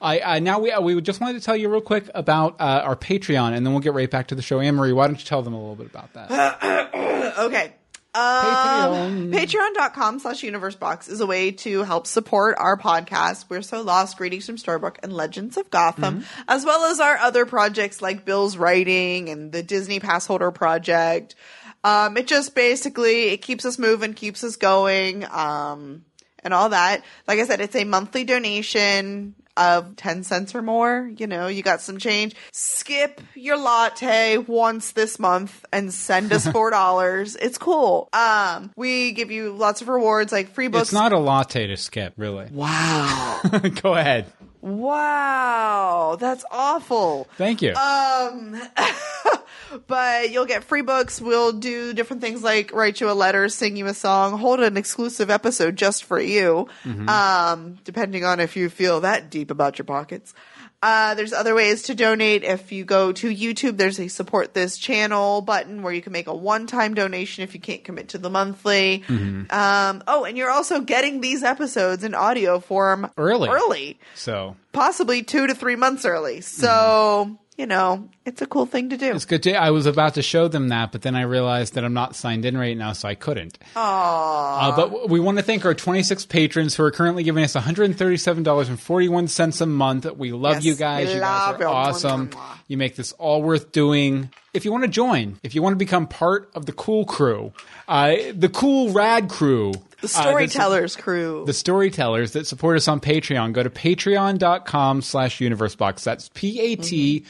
I 0.00 0.20
uh, 0.20 0.38
now 0.38 0.58
we 0.60 0.70
uh, 0.70 0.80
we 0.80 1.00
just 1.00 1.20
wanted 1.20 1.38
to 1.38 1.44
tell 1.44 1.56
you 1.56 1.68
real 1.70 1.80
quick 1.80 2.10
about 2.14 2.60
uh, 2.60 2.82
our 2.84 2.96
Patreon, 2.96 3.54
and 3.56 3.64
then 3.64 3.72
we'll 3.72 3.82
get 3.82 3.94
right 3.94 4.10
back 4.10 4.28
to 4.28 4.34
the 4.34 4.42
show. 4.42 4.60
Anne 4.60 4.74
Marie, 4.74 4.92
why 4.92 5.06
don't 5.06 5.18
you 5.18 5.24
tell 5.24 5.42
them 5.42 5.54
a 5.54 5.58
little 5.58 5.76
bit 5.76 5.86
about 5.86 6.12
that? 6.14 6.90
Okay. 7.34 7.72
Patreon. 8.14 9.32
Patreon.com 9.32 10.18
slash 10.20 10.42
universe 10.42 10.76
box 10.76 11.08
is 11.08 11.20
a 11.20 11.26
way 11.26 11.50
to 11.50 11.82
help 11.82 12.06
support 12.06 12.56
our 12.58 12.76
podcast. 12.76 13.46
We're 13.48 13.62
so 13.62 13.82
lost. 13.82 14.16
Greetings 14.16 14.46
from 14.46 14.56
Storybrooke 14.56 14.98
and 15.02 15.12
Legends 15.12 15.56
of 15.56 15.70
Gotham, 15.70 16.24
as 16.48 16.64
well 16.64 16.84
as 16.84 17.00
our 17.00 17.16
other 17.16 17.44
projects 17.44 18.00
like 18.00 18.24
Bill's 18.24 18.56
writing 18.56 19.28
and 19.28 19.50
the 19.50 19.62
Disney 19.62 19.98
Passholder 19.98 20.54
project. 20.54 21.34
Um, 21.82 22.16
it 22.16 22.26
just 22.26 22.54
basically 22.54 23.30
it 23.30 23.42
keeps 23.42 23.64
us 23.64 23.78
moving, 23.78 24.14
keeps 24.14 24.44
us 24.44 24.56
going, 24.56 25.24
um, 25.24 26.04
and 26.42 26.54
all 26.54 26.68
that. 26.70 27.02
Like 27.26 27.40
I 27.40 27.46
said, 27.46 27.60
it's 27.60 27.76
a 27.76 27.84
monthly 27.84 28.24
donation 28.24 29.34
of 29.56 29.96
10 29.96 30.24
cents 30.24 30.54
or 30.54 30.62
more. 30.62 31.10
You 31.16 31.26
know, 31.26 31.46
you 31.46 31.62
got 31.62 31.80
some 31.80 31.98
change. 31.98 32.34
Skip 32.52 33.20
your 33.34 33.56
latte 33.56 34.38
once 34.38 34.92
this 34.92 35.18
month 35.18 35.64
and 35.72 35.92
send 35.92 36.32
us 36.32 36.46
$4. 36.54 37.36
it's 37.40 37.58
cool. 37.58 38.08
Um, 38.12 38.70
we 38.76 39.12
give 39.12 39.30
you 39.30 39.52
lots 39.52 39.82
of 39.82 39.88
rewards 39.88 40.32
like 40.32 40.50
free 40.54 40.68
books. 40.68 40.84
It's 40.88 40.92
not 40.92 41.12
a 41.12 41.18
latte 41.18 41.66
to 41.68 41.76
skip, 41.76 42.14
really. 42.16 42.48
wow. 42.50 43.40
go 43.82 43.94
ahead. 43.94 44.26
wow. 44.60 46.16
That's 46.18 46.44
awful. 46.50 47.28
Thank 47.36 47.62
you. 47.62 47.74
Um, 47.74 48.60
but 49.86 50.30
you'll 50.30 50.46
get 50.46 50.64
free 50.64 50.82
books. 50.82 51.20
We'll 51.20 51.52
do 51.52 51.92
different 51.92 52.22
things 52.22 52.42
like 52.42 52.72
write 52.72 53.00
you 53.00 53.10
a 53.10 53.12
letter, 53.12 53.48
sing 53.48 53.76
you 53.76 53.86
a 53.86 53.94
song, 53.94 54.38
hold 54.38 54.60
an 54.60 54.76
exclusive 54.76 55.30
episode 55.30 55.76
just 55.76 56.04
for 56.04 56.20
you. 56.20 56.68
Um, 57.08 57.78
depending 57.84 58.24
on 58.24 58.40
if 58.40 58.56
you 58.56 58.68
feel 58.70 59.00
that 59.00 59.30
deep 59.30 59.50
about 59.50 59.78
your 59.78 59.84
pockets. 59.84 60.34
Uh, 60.82 61.14
there's 61.14 61.32
other 61.32 61.54
ways 61.54 61.84
to 61.84 61.94
donate. 61.94 62.44
If 62.44 62.70
you 62.70 62.84
go 62.84 63.10
to 63.10 63.34
YouTube, 63.34 63.78
there's 63.78 63.98
a 63.98 64.08
support 64.08 64.52
this 64.52 64.76
channel 64.76 65.40
button 65.40 65.82
where 65.82 65.94
you 65.94 66.02
can 66.02 66.12
make 66.12 66.26
a 66.26 66.34
one-time 66.34 66.92
donation 66.92 67.42
if 67.42 67.54
you 67.54 67.60
can't 67.60 67.82
commit 67.82 68.10
to 68.10 68.18
the 68.18 68.28
monthly. 68.28 69.02
Um, 69.08 70.02
oh, 70.06 70.24
and 70.24 70.36
you're 70.36 70.50
also 70.50 70.82
getting 70.82 71.22
these 71.22 71.42
episodes 71.42 72.04
in 72.04 72.14
audio 72.14 72.60
form 72.60 73.10
Early. 73.16 73.48
Early 73.48 73.98
so 74.14 74.56
possibly 74.72 75.22
two 75.22 75.46
to 75.46 75.54
three 75.54 75.76
months 75.76 76.04
early. 76.04 76.42
So, 76.42 77.38
you 77.56 77.66
know, 77.66 78.08
it's 78.24 78.42
a 78.42 78.46
cool 78.46 78.66
thing 78.66 78.90
to 78.90 78.96
do. 78.96 79.14
It's 79.14 79.24
good 79.24 79.42
to. 79.44 79.54
I 79.54 79.70
was 79.70 79.86
about 79.86 80.14
to 80.14 80.22
show 80.22 80.48
them 80.48 80.68
that, 80.68 80.92
but 80.92 81.02
then 81.02 81.14
I 81.14 81.22
realized 81.22 81.74
that 81.74 81.84
I'm 81.84 81.94
not 81.94 82.16
signed 82.16 82.44
in 82.44 82.56
right 82.56 82.76
now, 82.76 82.92
so 82.92 83.08
I 83.08 83.14
couldn't. 83.14 83.58
Uh, 83.76 84.74
but 84.74 85.08
we 85.08 85.20
want 85.20 85.38
to 85.38 85.44
thank 85.44 85.64
our 85.64 85.74
26 85.74 86.26
patrons 86.26 86.74
who 86.74 86.82
are 86.84 86.90
currently 86.90 87.22
giving 87.22 87.44
us 87.44 87.54
$137.41 87.54 89.60
a 89.60 89.66
month. 89.66 90.06
We 90.16 90.32
love 90.32 90.56
Yes, 90.56 90.64
you 90.64 90.74
guys. 90.74 91.14
You 91.14 91.20
guys 91.20 91.60
are 91.60 91.66
awesome. 91.66 92.30
You 92.66 92.76
make 92.76 92.96
this 92.96 93.12
all 93.12 93.42
worth 93.42 93.72
doing. 93.72 94.30
If 94.52 94.64
you 94.64 94.72
want 94.72 94.84
to 94.84 94.90
join, 94.90 95.38
if 95.42 95.54
you 95.54 95.62
want 95.62 95.74
to 95.74 95.78
become 95.78 96.06
part 96.06 96.50
of 96.54 96.66
the 96.66 96.72
cool 96.72 97.04
crew, 97.04 97.52
uh, 97.88 98.14
the 98.32 98.48
cool 98.48 98.92
rad 98.92 99.28
crew, 99.28 99.72
the 100.12 100.18
uh, 100.18 100.22
storytellers 100.22 100.96
crew. 100.96 101.44
the 101.46 101.52
storytellers 101.52 102.32
that 102.32 102.46
support 102.46 102.76
us 102.76 102.88
on 102.88 103.00
Patreon, 103.00 103.52
go 103.52 103.62
to 103.62 103.70
patreon.com 103.70 105.02
slash 105.02 105.38
universebox. 105.38 106.02
That's 106.04 106.28
P-A-T-R-E-O-N 106.34 107.24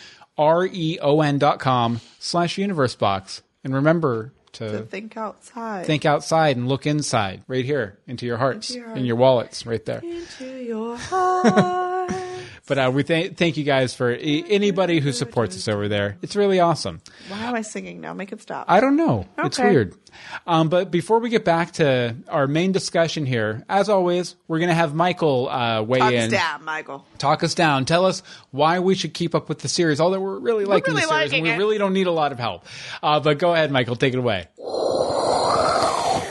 dot 1.39 1.61
com 1.61 2.01
slash 2.19 2.57
universebox. 2.57 3.43
And 3.63 3.75
remember 3.75 4.33
to 4.53 4.71
to 4.71 4.79
think 4.83 5.17
outside. 5.17 5.87
think 5.87 6.05
outside 6.05 6.57
and 6.57 6.69
look 6.69 6.87
inside, 6.87 7.43
right 7.49 7.65
here, 7.65 7.99
into 8.07 8.27
your 8.27 8.37
hearts, 8.37 8.75
your 8.75 8.95
in 8.95 9.05
your 9.05 9.17
wallets, 9.17 9.67
right 9.67 9.85
there. 9.85 10.01
into 10.01 10.63
your 10.63 10.97
heart. 10.97 11.84
But 12.66 12.79
uh, 12.79 12.90
we 12.94 13.05
th- 13.05 13.35
thank 13.35 13.59
you 13.59 13.64
guys 13.64 13.94
for 13.94 14.11
e- 14.12 14.42
anybody 14.48 14.98
who 15.00 15.12
supports 15.12 15.55
us 15.55 15.68
over 15.68 15.87
there. 15.87 16.16
It's 16.22 16.35
really 16.35 16.61
awesome. 16.61 17.03
Why 17.29 17.40
am 17.44 17.55
I 17.55 17.61
singing 17.61 18.00
now? 18.00 18.14
Make 18.14 18.33
it 18.33 18.40
stop. 18.40 18.64
I 18.68 18.81
don't 18.81 18.96
know. 18.96 19.27
It's 19.38 19.59
weird. 19.59 19.94
Um, 20.46 20.68
but 20.70 20.90
before 20.90 21.18
we 21.18 21.29
get 21.29 21.44
back 21.44 21.72
to 21.72 22.16
our 22.29 22.46
main 22.46 22.72
discussion 22.72 23.27
here, 23.27 23.64
as 23.68 23.88
always, 23.90 24.35
we're 24.48 24.61
going 24.61 24.68
to 24.70 24.74
have 24.74 24.94
Michael 24.94 25.48
uh, 25.50 25.83
weigh 25.83 25.98
Talk 25.98 26.14
us 26.14 26.24
in. 26.24 26.31
down, 26.31 26.64
Michael. 26.64 27.05
talk 27.18 27.42
us 27.44 27.53
down. 27.55 27.85
Tell 27.85 28.07
us 28.07 28.22
why 28.50 28.79
we 28.79 28.94
should 28.94 29.12
keep 29.12 29.35
up 29.35 29.48
with 29.50 29.59
the 29.59 29.68
series. 29.68 30.00
Although 30.00 30.20
we're 30.20 30.38
really 30.38 30.64
liking 30.64 30.94
really 30.94 31.07
the 31.07 31.12
series, 31.12 31.33
and 31.35 31.42
we 31.42 31.50
it. 31.50 31.59
really 31.59 31.77
don't 31.79 31.92
need 31.92 32.07
a 32.07 32.12
lot 32.12 32.33
of 32.33 32.38
help. 32.38 32.64
Uh, 33.03 33.20
but 33.20 33.38
go 33.38 33.53
ahead, 33.53 33.70
Michael, 33.72 33.96
take 33.96 34.14
it 34.14 34.18
away. 34.18 34.46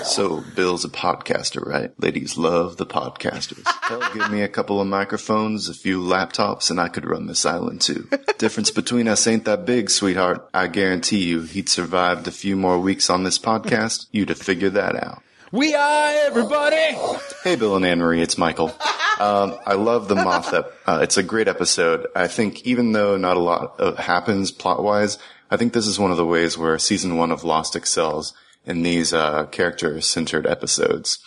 So, 0.04 0.44
Bill's 0.56 0.84
a 0.84 0.90
podcaster, 0.90 1.66
right? 1.66 1.92
Ladies 1.98 2.38
love 2.38 2.78
the 2.78 2.86
podcasters. 2.86 3.66
Hell, 3.82 4.02
give 4.14 4.30
me 4.30 4.42
a 4.42 4.50
couple 4.50 4.82
of 4.82 4.88
microphones, 4.88 5.70
a 5.70 5.74
few 5.74 6.02
laptops, 6.02 6.70
and 6.70 6.80
I 6.80 6.90
could 6.90 7.06
run 7.06 7.28
this 7.28 7.46
island 7.46 7.82
too. 7.82 8.10
Difference 8.38 8.70
between 8.70 9.08
us 9.08 9.26
ain't 9.28 9.46
that 9.46 9.66
big, 9.66 9.90
sweetheart. 9.90 10.48
I 10.54 10.68
guarantee 10.68 11.24
you 11.24 11.42
he'd 11.42 11.70
survived 11.70 12.28
a 12.28 12.32
few 12.32 12.56
more 12.56 12.80
weeks 12.80 13.10
on 13.10 13.24
this 13.24 13.40
podcast. 13.40 14.08
You'd 14.12 14.30
have 14.30 14.38
figured 14.38 14.74
that 14.74 15.02
out. 15.02 15.24
We 15.52 15.74
are 15.74 16.12
everybody. 16.26 16.98
Hey, 17.44 17.56
Bill 17.56 17.76
and 17.76 17.86
Anne 17.86 18.00
Marie, 18.00 18.22
it's 18.22 18.38
Michael. 18.38 18.76
Um, 19.20 19.58
I 19.66 19.76
love 19.76 20.10
the 20.10 20.16
Moth. 20.16 20.54
Ep- 20.54 20.74
uh, 20.86 21.00
it's 21.02 21.18
a 21.18 21.24
great 21.24 21.48
episode. 21.48 22.08
I 22.16 22.28
think 22.28 22.66
even 22.66 22.92
though 22.92 23.16
not 23.18 23.38
a 23.38 23.40
lot 23.40 23.76
uh, 23.80 23.96
happens 23.96 24.52
plot 24.52 24.84
wise, 24.84 25.18
I 25.50 25.58
think 25.58 25.74
this 25.74 25.88
is 25.88 26.00
one 26.00 26.12
of 26.12 26.18
the 26.18 26.26
ways 26.26 26.58
where 26.58 26.78
season 26.78 27.18
one 27.18 27.32
of 27.32 27.44
Lost 27.44 27.76
excels 27.76 28.34
in 28.66 28.84
these 28.84 29.14
uh, 29.14 29.46
character 29.48 30.00
centered 30.02 30.48
episodes. 30.48 31.20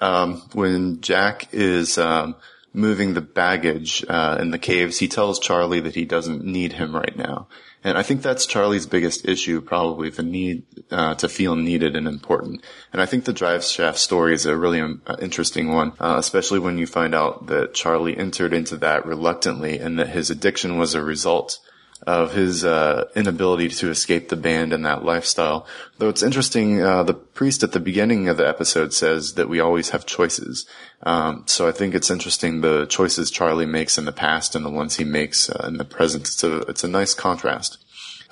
Um, 0.00 0.42
when 0.52 1.00
Jack 1.00 1.48
is 1.52 1.96
um, 1.96 2.34
moving 2.72 3.14
the 3.14 3.20
baggage 3.20 4.04
uh, 4.08 4.38
in 4.40 4.50
the 4.50 4.58
caves, 4.58 4.98
he 4.98 5.08
tells 5.08 5.38
Charlie 5.38 5.80
that 5.80 5.94
he 5.94 6.04
doesn't 6.04 6.44
need 6.44 6.72
him 6.72 6.94
right 6.94 7.16
now. 7.16 7.46
And 7.84 7.98
I 7.98 8.02
think 8.02 8.22
that's 8.22 8.46
Charlie's 8.46 8.86
biggest 8.86 9.26
issue, 9.26 9.60
probably 9.60 10.08
the 10.10 10.22
need 10.22 10.62
uh, 10.90 11.14
to 11.16 11.28
feel 11.28 11.56
needed 11.56 11.96
and 11.96 12.06
important. 12.06 12.62
And 12.92 13.02
I 13.02 13.06
think 13.06 13.24
the 13.24 13.32
drive 13.32 13.64
shaft 13.64 13.98
story 13.98 14.34
is 14.34 14.46
a 14.46 14.56
really 14.56 14.80
um, 14.80 15.02
uh, 15.06 15.16
interesting 15.20 15.72
one, 15.72 15.92
uh, 15.98 16.16
especially 16.18 16.60
when 16.60 16.78
you 16.78 16.86
find 16.86 17.14
out 17.14 17.46
that 17.48 17.74
Charlie 17.74 18.16
entered 18.16 18.52
into 18.52 18.76
that 18.78 19.04
reluctantly 19.04 19.78
and 19.80 19.98
that 19.98 20.10
his 20.10 20.30
addiction 20.30 20.78
was 20.78 20.94
a 20.94 21.02
result 21.02 21.58
of 22.06 22.34
his 22.34 22.64
uh, 22.64 23.08
inability 23.14 23.68
to 23.68 23.90
escape 23.90 24.28
the 24.28 24.36
band 24.36 24.72
and 24.72 24.84
that 24.84 25.04
lifestyle. 25.04 25.66
Though 25.98 26.08
it's 26.08 26.22
interesting, 26.22 26.82
uh, 26.82 27.04
the 27.04 27.14
priest 27.14 27.62
at 27.62 27.72
the 27.72 27.80
beginning 27.80 28.28
of 28.28 28.36
the 28.36 28.48
episode 28.48 28.92
says 28.92 29.34
that 29.34 29.48
we 29.48 29.60
always 29.60 29.90
have 29.90 30.04
choices. 30.04 30.66
Um, 31.04 31.44
so 31.46 31.68
I 31.68 31.72
think 31.72 31.94
it's 31.94 32.10
interesting 32.10 32.60
the 32.60 32.86
choices 32.86 33.30
Charlie 33.30 33.66
makes 33.66 33.98
in 33.98 34.04
the 34.04 34.12
past 34.12 34.54
and 34.54 34.64
the 34.64 34.70
ones 34.70 34.96
he 34.96 35.04
makes 35.04 35.48
uh, 35.48 35.64
in 35.66 35.78
the 35.78 35.84
present. 35.84 36.24
It's 36.28 36.44
a 36.44 36.58
it's 36.62 36.84
a 36.84 36.88
nice 36.88 37.14
contrast. 37.14 37.81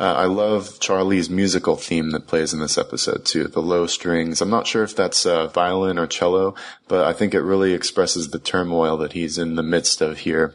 Uh, 0.00 0.14
I 0.14 0.24
love 0.24 0.80
Charlie's 0.80 1.28
musical 1.28 1.76
theme 1.76 2.12
that 2.12 2.26
plays 2.26 2.54
in 2.54 2.60
this 2.60 2.78
episode 2.78 3.26
too. 3.26 3.48
The 3.48 3.60
low 3.60 3.86
strings. 3.86 4.40
I'm 4.40 4.48
not 4.48 4.66
sure 4.66 4.82
if 4.82 4.96
that's 4.96 5.26
uh, 5.26 5.48
violin 5.48 5.98
or 5.98 6.06
cello, 6.06 6.54
but 6.88 7.04
I 7.04 7.12
think 7.12 7.34
it 7.34 7.42
really 7.42 7.74
expresses 7.74 8.30
the 8.30 8.38
turmoil 8.38 8.96
that 8.96 9.12
he's 9.12 9.36
in 9.36 9.56
the 9.56 9.62
midst 9.62 10.00
of 10.00 10.16
here. 10.16 10.54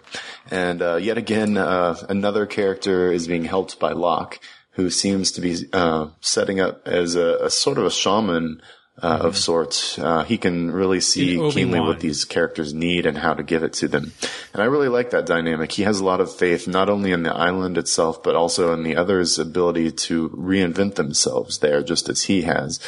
And 0.50 0.82
uh, 0.82 0.96
yet 0.96 1.20
again, 1.20 1.58
uh, 1.58 1.96
another 2.10 2.48
character 2.48 3.12
is 3.12 3.28
being 3.28 3.46
helped 3.46 3.80
by 3.80 3.92
Locke, 3.92 4.40
who 4.72 4.90
seems 4.90 5.32
to 5.34 5.42
be 5.42 5.56
uh, 5.72 6.08
setting 6.22 6.60
up 6.60 6.88
as 6.88 7.14
a, 7.14 7.38
a 7.44 7.52
sort 7.52 7.78
of 7.78 7.86
a 7.86 7.92
shaman. 7.92 8.64
Uh, 9.04 9.20
Of 9.24 9.36
sorts, 9.36 10.00
uh, 10.00 10.24
he 10.24 10.38
can 10.38 10.72
really 10.72 11.02
see 11.02 11.36
keenly 11.52 11.82
what 11.82 12.00
these 12.00 12.24
characters 12.24 12.74
need 12.74 13.06
and 13.06 13.18
how 13.18 13.34
to 13.34 13.44
give 13.44 13.62
it 13.62 13.74
to 13.74 13.90
them. 13.90 14.14
And 14.54 14.64
I 14.64 14.68
really 14.68 14.88
like 14.88 15.10
that 15.10 15.26
dynamic. 15.26 15.74
He 15.74 15.84
has 15.84 16.00
a 16.00 16.06
lot 16.06 16.22
of 16.22 16.34
faith, 16.34 16.66
not 16.66 16.90
only 16.90 17.12
in 17.12 17.24
the 17.24 17.36
island 17.36 17.78
itself, 17.78 18.24
but 18.24 18.36
also 18.36 18.72
in 18.72 18.84
the 18.84 18.96
others' 18.96 19.38
ability 19.38 19.92
to 20.08 20.30
reinvent 20.30 20.96
themselves 20.96 21.58
there, 21.60 21.84
just 21.84 22.08
as 22.08 22.24
he 22.24 22.44
has. 22.44 22.80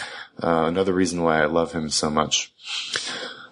Uh, 0.41 0.63
another 0.67 0.93
reason 0.93 1.23
why 1.23 1.41
I 1.41 1.45
love 1.45 1.73
him 1.73 1.89
so 1.89 2.09
much. 2.09 2.53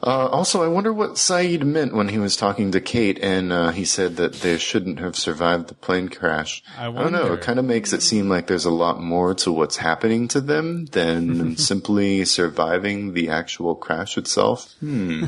Uh, 0.05 0.27
also, 0.27 0.61
I 0.61 0.67
wonder 0.67 0.93
what 0.93 1.13
Sayid 1.15 1.63
meant 1.63 1.95
when 1.95 2.09
he 2.09 2.19
was 2.19 2.37
talking 2.37 2.71
to 2.73 2.79
Kate 2.79 3.17
and 3.23 3.51
uh, 3.51 3.71
he 3.71 3.85
said 3.85 4.17
that 4.17 4.33
they 4.33 4.59
shouldn't 4.59 4.99
have 4.99 5.15
survived 5.15 5.67
the 5.67 5.73
plane 5.73 6.09
crash. 6.09 6.61
I 6.77 6.91
don't 6.91 7.11
know. 7.11 7.33
It 7.33 7.41
kind 7.41 7.57
of 7.57 7.65
makes 7.65 7.91
it 7.91 8.03
seem 8.03 8.29
like 8.29 8.45
there's 8.45 8.65
a 8.65 8.69
lot 8.71 9.01
more 9.01 9.33
to 9.35 9.51
what's 9.51 9.77
happening 9.77 10.27
to 10.29 10.41
them 10.41 10.85
than 10.85 11.57
simply 11.71 12.23
surviving 12.25 13.13
the 13.13 13.29
actual 13.29 13.73
crash 13.73 14.15
itself. 14.17 14.71
Hmm. 14.79 15.23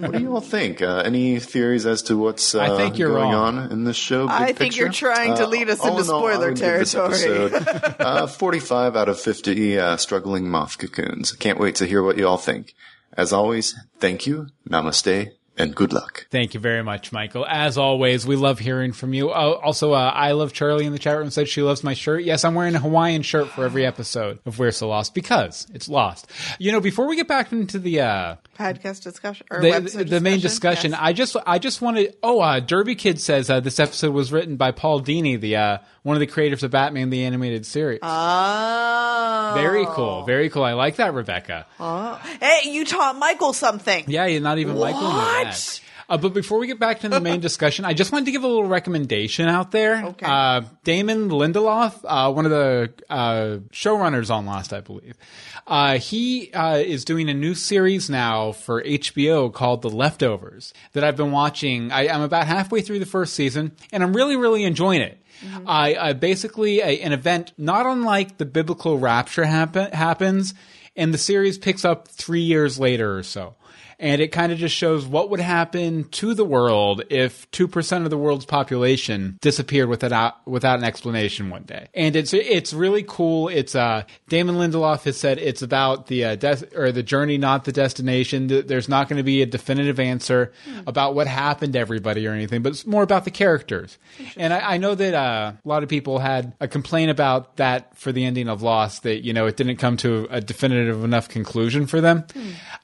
what 0.00 0.12
do 0.12 0.20
you 0.20 0.32
all 0.34 0.40
think? 0.40 0.80
Uh, 0.82 1.02
any 1.04 1.40
theories 1.40 1.84
as 1.84 2.02
to 2.02 2.16
what's 2.16 2.54
uh, 2.54 2.60
I 2.60 2.76
think 2.76 2.98
you're 2.98 3.08
going 3.10 3.32
wrong. 3.32 3.58
on 3.58 3.72
in 3.72 3.82
this 3.84 3.96
show? 3.96 4.28
I 4.28 4.46
Big 4.48 4.56
think 4.56 4.76
you're 4.76 4.88
trying 4.90 5.34
to 5.36 5.44
Uh, 5.46 5.48
lead 5.48 5.68
us 5.68 5.80
all 5.80 5.98
into 5.98 6.04
in 6.04 6.10
all, 6.10 6.26
I 6.28 6.32
spoiler 6.34 6.50
this 6.54 6.92
territory. 6.92 7.48
episode, 7.48 7.96
uh, 8.00 8.26
45 8.28 8.94
out 8.96 9.08
of 9.08 9.18
50 9.20 9.78
uh, 9.80 9.96
struggling 9.96 10.48
moth 10.48 10.78
cocoons. 10.78 11.32
Can't 11.32 11.58
wait 11.58 11.74
to 11.76 11.86
hear 11.86 12.04
what 12.04 12.16
you 12.18 12.28
all 12.28 12.38
think. 12.38 12.74
As 13.16 13.32
always, 13.32 13.74
thank 13.98 14.26
you, 14.26 14.48
namaste, 14.68 15.32
and 15.58 15.74
good 15.74 15.92
luck. 15.92 16.26
Thank 16.30 16.54
you 16.54 16.60
very 16.60 16.82
much, 16.82 17.12
Michael. 17.12 17.44
As 17.46 17.76
always, 17.76 18.26
we 18.26 18.36
love 18.36 18.58
hearing 18.58 18.92
from 18.92 19.12
you. 19.12 19.30
Oh, 19.30 19.60
also, 19.62 19.92
uh, 19.92 20.10
I 20.14 20.32
love 20.32 20.52
Charlie 20.52 20.86
in 20.86 20.92
the 20.92 20.98
chat 20.98 21.18
room 21.18 21.30
said 21.30 21.48
she 21.48 21.62
loves 21.62 21.84
my 21.84 21.92
shirt. 21.94 22.24
Yes, 22.24 22.44
I'm 22.44 22.54
wearing 22.54 22.74
a 22.74 22.78
Hawaiian 22.78 23.22
shirt 23.22 23.48
for 23.48 23.64
every 23.64 23.84
episode 23.84 24.38
of 24.46 24.58
We're 24.58 24.70
So 24.70 24.88
Lost 24.88 25.14
because 25.14 25.66
it's 25.74 25.88
lost. 25.88 26.30
You 26.58 26.72
know, 26.72 26.80
before 26.80 27.06
we 27.06 27.16
get 27.16 27.28
back 27.28 27.52
into 27.52 27.78
the 27.78 28.00
uh, 28.00 28.36
Podcast 28.58 29.02
discussion 29.02 29.46
or 29.50 29.60
the, 29.60 29.68
website 29.68 30.10
the 30.10 30.20
main 30.20 30.38
discussion, 30.40 30.90
Yes. 30.90 31.00
I 31.02 31.12
just 31.14 31.36
I 31.46 31.58
just 31.58 31.80
wanted. 31.80 32.16
Oh, 32.22 32.40
uh, 32.40 32.60
Derby 32.60 32.94
Kid 32.94 33.18
says 33.20 33.48
uh, 33.48 33.60
this 33.60 33.80
episode 33.80 34.12
was 34.12 34.30
written 34.30 34.56
by 34.56 34.72
Paul 34.72 35.00
Dini, 35.00 35.40
the 35.40 35.56
uh, 35.56 35.78
one 36.02 36.16
of 36.16 36.20
the 36.20 36.26
creators 36.26 36.62
of 36.62 36.70
Batman 36.70 37.08
the 37.10 37.24
animated 37.24 37.64
series. 37.64 38.00
Oh. 38.02 39.52
very 39.54 39.86
cool, 39.86 40.24
very 40.24 40.50
cool. 40.50 40.64
I 40.64 40.74
like 40.74 40.96
that, 40.96 41.14
Rebecca. 41.14 41.66
Hey, 41.78 42.70
you 42.70 42.84
taught 42.84 43.16
Michael 43.16 43.52
something. 43.52 44.04
Yeah, 44.06 44.26
you're 44.26 44.40
not 44.42 44.58
even 44.58 44.78
Michael 44.78 45.00
knew 45.00 45.06
What? 45.08 45.44
that. 45.44 45.80
Uh, 46.08 46.16
but 46.16 46.34
before 46.34 46.58
we 46.58 46.66
get 46.66 46.78
back 46.78 47.00
to 47.00 47.08
the 47.08 47.20
main 47.20 47.40
discussion, 47.48 47.84
I 47.84 47.94
just 47.94 48.12
wanted 48.12 48.26
to 48.26 48.32
give 48.32 48.44
a 48.44 48.46
little 48.46 48.66
recommendation 48.66 49.48
out 49.48 49.70
there. 49.70 50.04
Okay. 50.04 50.26
Uh, 50.26 50.62
Damon 50.84 51.28
Lindelof, 51.28 52.00
uh, 52.04 52.32
one 52.32 52.44
of 52.44 52.50
the 52.50 52.92
uh, 53.08 53.58
showrunners 53.72 54.30
on 54.30 54.46
Lost, 54.46 54.72
I 54.72 54.80
believe, 54.80 55.16
uh, 55.66 55.98
he 55.98 56.52
uh, 56.52 56.76
is 56.76 57.04
doing 57.04 57.28
a 57.28 57.34
new 57.34 57.54
series 57.54 58.10
now 58.10 58.52
for 58.52 58.82
HBO 58.82 59.52
called 59.52 59.82
The 59.82 59.90
Leftovers 59.90 60.74
that 60.92 61.04
I've 61.04 61.16
been 61.16 61.32
watching. 61.32 61.92
I, 61.92 62.08
I'm 62.08 62.22
about 62.22 62.46
halfway 62.46 62.82
through 62.82 62.98
the 62.98 63.06
first 63.06 63.34
season, 63.34 63.72
and 63.92 64.02
I'm 64.02 64.14
really, 64.14 64.36
really 64.36 64.64
enjoying 64.64 65.02
it. 65.02 65.18
I, 65.66 65.96
I 65.96 66.12
basically 66.12 66.80
a, 66.80 67.00
an 67.00 67.12
event 67.12 67.52
not 67.58 67.86
unlike 67.86 68.38
the 68.38 68.44
biblical 68.44 68.98
rapture 68.98 69.44
happen, 69.44 69.90
happens, 69.92 70.54
and 70.96 71.12
the 71.12 71.18
series 71.18 71.58
picks 71.58 71.84
up 71.84 72.08
three 72.08 72.42
years 72.42 72.78
later 72.78 73.16
or 73.16 73.22
so. 73.22 73.54
And 74.02 74.20
it 74.20 74.32
kind 74.32 74.50
of 74.50 74.58
just 74.58 74.74
shows 74.74 75.06
what 75.06 75.30
would 75.30 75.38
happen 75.38 76.08
to 76.10 76.34
the 76.34 76.44
world 76.44 77.04
if 77.08 77.48
2% 77.52 78.02
of 78.02 78.10
the 78.10 78.18
world's 78.18 78.44
population 78.44 79.38
disappeared 79.40 79.88
without, 79.88 80.44
without 80.44 80.76
an 80.80 80.84
explanation 80.84 81.50
one 81.50 81.62
day. 81.62 81.86
And 81.94 82.16
it's, 82.16 82.34
it's 82.34 82.74
really 82.74 83.04
cool. 83.06 83.46
It's, 83.46 83.76
uh, 83.76 84.02
Damon 84.28 84.56
Lindelof 84.56 85.04
has 85.04 85.16
said 85.16 85.38
it's 85.38 85.62
about 85.62 86.08
the, 86.08 86.24
uh, 86.24 86.34
des- 86.34 86.66
or 86.74 86.90
the 86.90 87.04
journey, 87.04 87.38
not 87.38 87.64
the 87.64 87.70
destination. 87.70 88.48
There's 88.48 88.88
not 88.88 89.08
going 89.08 89.18
to 89.18 89.22
be 89.22 89.40
a 89.40 89.46
definitive 89.46 90.00
answer 90.00 90.52
about 90.84 91.14
what 91.14 91.28
happened 91.28 91.74
to 91.74 91.78
everybody 91.78 92.26
or 92.26 92.32
anything, 92.32 92.60
but 92.62 92.70
it's 92.70 92.84
more 92.84 93.04
about 93.04 93.24
the 93.24 93.30
characters. 93.30 93.98
And 94.36 94.52
I, 94.52 94.72
I 94.72 94.76
know 94.78 94.96
that, 94.96 95.14
uh, 95.14 95.52
a 95.64 95.68
lot 95.68 95.84
of 95.84 95.88
people 95.88 96.18
had 96.18 96.54
a 96.58 96.66
complaint 96.66 97.12
about 97.12 97.56
that 97.58 97.96
for 97.96 98.10
the 98.10 98.24
ending 98.24 98.48
of 98.48 98.62
Lost, 98.62 99.04
that, 99.04 99.24
you 99.24 99.32
know, 99.32 99.46
it 99.46 99.56
didn't 99.56 99.76
come 99.76 99.96
to 99.98 100.26
a 100.28 100.40
definitive 100.40 101.04
enough 101.04 101.28
conclusion 101.28 101.86
for 101.86 102.00
them. 102.00 102.24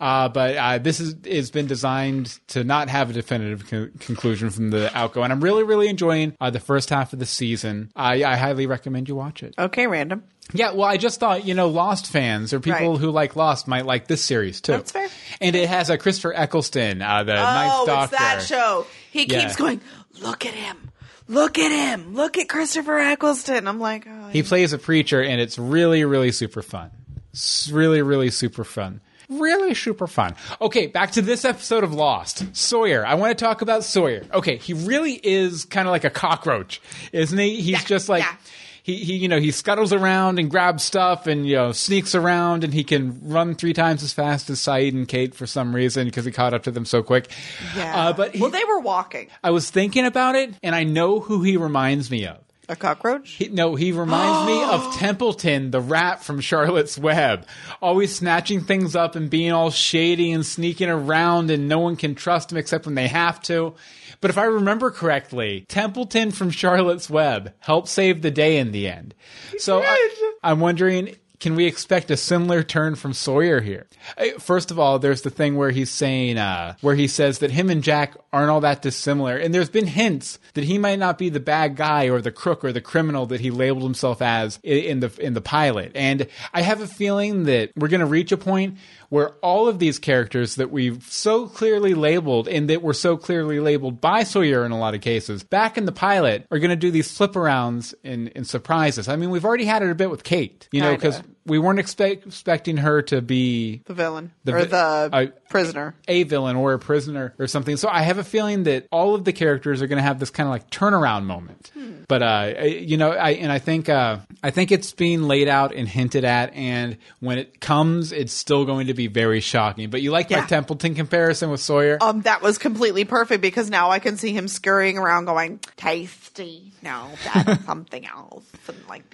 Uh, 0.01 0.29
but, 0.29 0.57
uh, 0.57 0.79
this 0.79 1.01
is, 1.01 1.08
has 1.27 1.51
been 1.51 1.67
designed 1.67 2.39
to 2.49 2.65
not 2.65 2.89
have 2.89 3.11
a 3.11 3.13
definitive 3.13 3.69
con- 3.69 3.93
conclusion 4.01 4.51
from 4.51 4.71
the 4.71 4.97
outgo. 4.97 5.23
And 5.23 5.33
I'm 5.33 5.43
really, 5.43 5.63
really 5.65 5.89
enjoying, 5.89 6.35
uh, 6.41 6.51
the 6.51 6.61
first 6.61 6.91
half 6.91 7.13
of 7.13 7.19
the 7.19 7.27
season. 7.27 7.91
I, 7.97 8.25
I 8.25 8.37
highly 8.37 8.67
recommend 8.67 9.09
you 9.09 9.15
watch 9.17 9.43
it. 9.43 9.55
Okay, 9.59 9.87
random. 9.87 10.25
Yeah, 10.55 10.73
well, 10.73 10.85
I 10.89 10.97
just 10.97 11.21
thought, 11.21 11.45
you 11.45 11.55
know, 11.55 11.69
Lost 11.69 12.07
fans 12.11 12.53
or 12.55 12.61
people 12.61 12.93
Right. 12.93 13.01
who 13.01 13.11
like 13.11 13.37
Lost 13.37 13.69
might 13.69 13.85
like 13.85 14.07
this 14.09 14.25
series 14.25 14.61
too. 14.63 14.73
That's 14.73 14.93
fair. 14.93 15.09
And 15.43 15.55
it 15.55 15.69
has 15.69 15.91
a 15.91 15.99
Christopher 15.99 16.33
Eccleston, 16.35 17.03
uh, 17.03 17.23
the 17.25 17.35
Ninth 17.35 17.73
Oh, 17.75 17.87
Doctor. 17.87 18.15
it's 18.17 18.23
that 18.23 18.43
show. 18.43 18.87
He 19.11 19.25
Yeah. 19.25 19.43
keeps 19.43 19.57
going, 19.57 19.81
look 20.23 20.47
at 20.47 20.55
him. 20.55 20.91
Look 21.31 21.59
at 21.59 21.71
him. 21.71 22.15
Look 22.15 22.39
at 22.39 22.49
Christopher 22.49 22.99
Eccleston. 22.99 23.69
I'm 23.69 23.79
like, 23.79 24.07
oh, 24.09 24.29
He 24.29 24.43
plays 24.43 24.73
a 24.73 24.79
preacher, 24.79 25.21
and 25.23 25.39
it's 25.43 25.59
really, 25.59 26.03
really 26.07 26.33
super 26.33 26.63
fun. 26.63 26.91
It's 27.35 27.69
really, 27.69 28.01
really 28.01 28.31
super 28.31 28.65
fun. 28.65 29.03
Really 29.29 29.75
super 29.75 30.07
fun. 30.07 30.35
Okay, 30.61 30.87
back 30.87 31.13
to 31.13 31.23
this 31.23 31.45
episode 31.45 31.85
of 31.85 31.93
Lost. 31.93 32.57
Sawyer. 32.57 33.05
I 33.07 33.15
want 33.15 33.37
to 33.37 33.45
talk 33.45 33.61
about 33.61 33.85
Sawyer. 33.85 34.25
Okay, 34.33 34.57
he 34.57 34.73
really 34.73 35.13
is 35.23 35.65
kind 35.67 35.87
of 35.87 35.93
like 35.93 36.05
a 36.05 36.11
cockroach, 36.11 36.81
isn't 37.13 37.39
he? 37.39 37.57
He's 37.57 37.69
Yeah, 37.69 37.85
just 37.85 38.09
like. 38.09 38.23
yeah. 38.23 38.37
He, 38.85 38.97
he, 39.05 39.17
you 39.17 39.29
know, 39.29 39.39
he 39.39 39.51
scuttles 39.51 39.93
around 39.93 40.39
and 40.39 40.51
grabs 40.51 40.83
stuff 40.83 41.27
and, 41.27 41.47
you 41.47 41.57
know, 41.57 41.73
sneaks 41.73 42.15
around 42.15 42.65
and 42.65 42.73
he 42.73 42.85
can 42.85 43.21
run 43.23 43.55
three 43.55 43.75
times 43.75 44.03
as 44.03 44.15
fast 44.15 44.49
as 44.49 44.61
Sayid 44.61 44.93
and 44.95 45.07
Kate 45.07 45.35
for 45.35 45.47
some 45.47 45.75
reason 45.75 46.07
because 46.07 46.25
he 46.25 46.31
caught 46.33 46.55
up 46.55 46.63
to 46.63 46.71
them 46.71 46.87
so 46.87 47.03
quick. 47.03 47.31
yeah. 47.77 47.95
Uh, 48.09 48.13
but 48.15 48.35
he, 48.35 48.41
well, 48.41 48.51
they 48.51 48.65
were 48.65 48.79
walking. 48.81 49.29
I 49.45 49.51
was 49.51 49.69
thinking 49.69 50.07
about 50.07 50.37
it 50.37 50.55
and 50.63 50.75
I 50.75 50.85
know 50.85 51.21
who 51.21 51.43
he 51.43 51.59
reminds 51.59 52.11
me 52.11 52.27
of. 52.27 52.39
A 52.71 52.77
cockroach? 52.77 53.31
He, 53.31 53.49
no, 53.49 53.77
he 53.77 53.93
reminds 53.93 54.47
me 54.47 54.63
of 54.63 54.95
Templeton, 54.99 55.71
the 55.71 55.81
rat 55.81 56.23
from 56.23 56.41
Charlotte's 56.41 56.99
Web. 56.99 57.47
Always 57.81 58.15
snatching 58.15 58.61
things 58.61 58.95
up 58.95 59.17
and 59.17 59.31
being 59.31 59.53
all 59.53 59.71
shady 59.71 60.33
and 60.33 60.45
sneaking 60.45 60.91
around, 60.91 61.51
and 61.51 61.67
no 61.67 61.79
one 61.79 61.97
can 61.97 62.15
trust 62.15 62.53
him 62.53 62.59
except 62.59 62.85
when 62.85 62.95
they 62.95 63.09
have 63.09 63.41
to. 63.43 63.75
But 64.21 64.31
if 64.31 64.37
I 64.37 64.45
remember 64.45 64.91
correctly, 64.91 65.65
Templeton 65.69 66.31
from 66.31 66.51
Charlotte's 66.51 67.09
Web 67.09 67.55
helped 67.61 67.89
save 67.89 68.21
the 68.21 68.31
day 68.31 68.59
in 68.59 68.73
the 68.73 68.89
end. 68.89 69.15
So 69.59 69.83
I, 69.83 70.35
I'm 70.43 70.61
wondering. 70.61 71.17
Can 71.41 71.55
we 71.55 71.67
expect 71.67 72.11
a 72.11 72.17
similar 72.17 72.63
turn 72.63 72.95
from 72.97 73.13
Sawyer 73.13 73.61
here? 73.61 73.87
Uh, 74.17 74.39
First 74.39 74.71
of 74.71 74.79
all, 74.79 74.99
there's 74.99 75.23
the 75.23 75.31
thing 75.31 75.57
where 75.57 75.71
he's 75.71 75.91
saying, 75.91 76.39
uh, 76.39 76.75
where 76.81 76.95
he 76.95 77.07
says 77.07 77.39
that 77.39 77.51
him 77.51 77.71
and 77.71 77.83
Jack 77.83 78.17
aren't 78.33 78.51
all 78.51 78.61
that 78.61 78.83
dissimilar, 78.83 79.37
and 79.37 79.55
there's 79.55 79.69
been 79.69 79.87
hints 79.87 80.39
that 80.55 80.65
he 80.65 80.79
might 80.79 80.99
not 80.99 81.19
be 81.19 81.29
the 81.29 81.41
bad 81.41 81.77
guy 81.77 82.09
or 82.09 82.21
the 82.21 82.33
crook 82.33 82.65
or 82.65 82.73
the 82.73 82.81
criminal 82.81 83.27
that 83.27 83.41
he 83.41 83.51
labeled 83.51 83.85
himself 83.85 84.21
as 84.21 84.59
in 84.63 85.01
the 85.01 85.13
in 85.21 85.35
the 85.35 85.41
pilot. 85.41 85.93
And 85.95 86.27
I 86.53 86.63
have 86.63 86.81
a 86.81 86.87
feeling 86.87 87.45
that 87.45 87.71
we're 87.77 87.89
going 87.89 88.01
to 88.01 88.07
reach 88.07 88.33
a 88.33 88.37
point 88.37 88.79
where 89.09 89.31
all 89.37 89.69
of 89.69 89.79
these 89.79 89.99
characters 89.99 90.57
that 90.57 90.71
we've 90.71 91.03
so 91.05 91.47
clearly 91.47 91.95
labeled 91.95 92.47
and 92.49 92.69
that 92.71 92.83
were 92.83 92.93
so 92.95 93.17
clearly 93.17 93.59
labeled 93.61 94.01
by 94.01 94.23
Sawyer 94.23 94.65
in 94.67 94.73
a 94.73 94.79
lot 94.79 94.95
of 94.95 95.01
cases 95.01 95.43
back 95.43 95.79
in 95.79 95.87
the 95.87 95.93
pilot 95.93 96.47
are 96.51 96.59
going 96.59 96.71
to 96.71 96.77
do 96.77 96.91
these 96.91 97.11
flip 97.17 97.33
arounds 97.33 97.95
and, 98.05 98.31
and 98.37 98.47
surprise 98.47 98.99
us. 98.99 99.09
I 99.09 99.17
mean, 99.17 99.31
we've 99.31 99.45
already 99.45 99.65
had 99.65 99.83
it 99.83 99.91
a 99.91 99.95
bit 99.95 100.11
with 100.11 100.25
Kate, 100.25 100.69
you 100.73 100.81
know, 100.83 100.95
because 100.95 101.23
we 101.47 101.59
weren't 101.59 101.79
expect, 101.79 102.27
expecting 102.27 102.77
her 102.77 103.01
to 103.03 103.23
be 103.23 103.81
The 103.87 103.95
villain 103.95 104.33
The 104.45 104.55
or 104.55 104.65
the 104.67 105.09
I- 105.13 105.27
prisoner. 105.49 105.95
a 106.07 106.25
villain 106.25 106.57
or 106.57 106.75
a 106.75 106.79
prisoner 106.79 107.35
or 107.39 107.47
something. 107.47 107.79
So 107.79 107.89
I 107.89 108.03
have 108.03 108.19
a 108.19 108.25
feeling 108.25 108.65
that 108.65 108.87
all 108.93 109.15
of 109.15 109.25
the 109.25 109.33
characters 109.33 109.81
are 109.81 109.87
going 109.87 109.97
to 109.97 110.03
have 110.03 110.19
this 110.19 110.29
kind 110.29 110.47
of 110.47 110.51
like 110.53 110.69
turnaround 110.71 111.25
moment. 111.25 111.71
But 112.07 112.23
uh, 112.23 112.63
you 112.65 112.97
know, 112.99 113.13
I 113.13 113.31
and 113.33 113.51
I 113.53 113.59
think 113.59 113.89
uh, 113.89 114.19
I 114.43 114.51
think 114.51 114.73
it's 114.73 114.93
being 114.93 115.23
laid 115.23 115.49
out 115.49 115.75
and 115.75 115.87
hinted 115.89 116.25
at, 116.25 116.55
and 116.55 116.97
when 117.21 117.39
it 117.39 117.61
comes, 117.61 118.13
it's 118.13 118.33
still 118.33 118.65
going 118.65 118.87
to 118.89 118.95
be 118.99 119.07
very 119.07 119.41
shocking. 119.41 119.89
But 119.89 120.03
you 120.03 120.11
like 120.11 120.31
my 120.31 120.43
Templeton 120.43 120.95
comparison 120.95 121.51
with 121.51 121.61
Sawyer? 121.61 121.97
Um, 122.03 122.21
that 122.23 122.43
was 122.43 122.59
completely 122.59 123.05
perfect 123.07 123.41
because 123.41 123.71
now 123.71 123.91
I 123.91 123.99
can 123.99 124.19
see 124.19 124.33
him 124.33 124.49
scurrying 124.49 124.99
around 124.99 125.25
going, 125.25 125.61
tasty. 125.77 126.73
No, 126.83 127.09
that's 127.25 127.65
something 127.67 128.05
else. 128.05 128.45
And 128.67 128.77
like, 128.89 129.05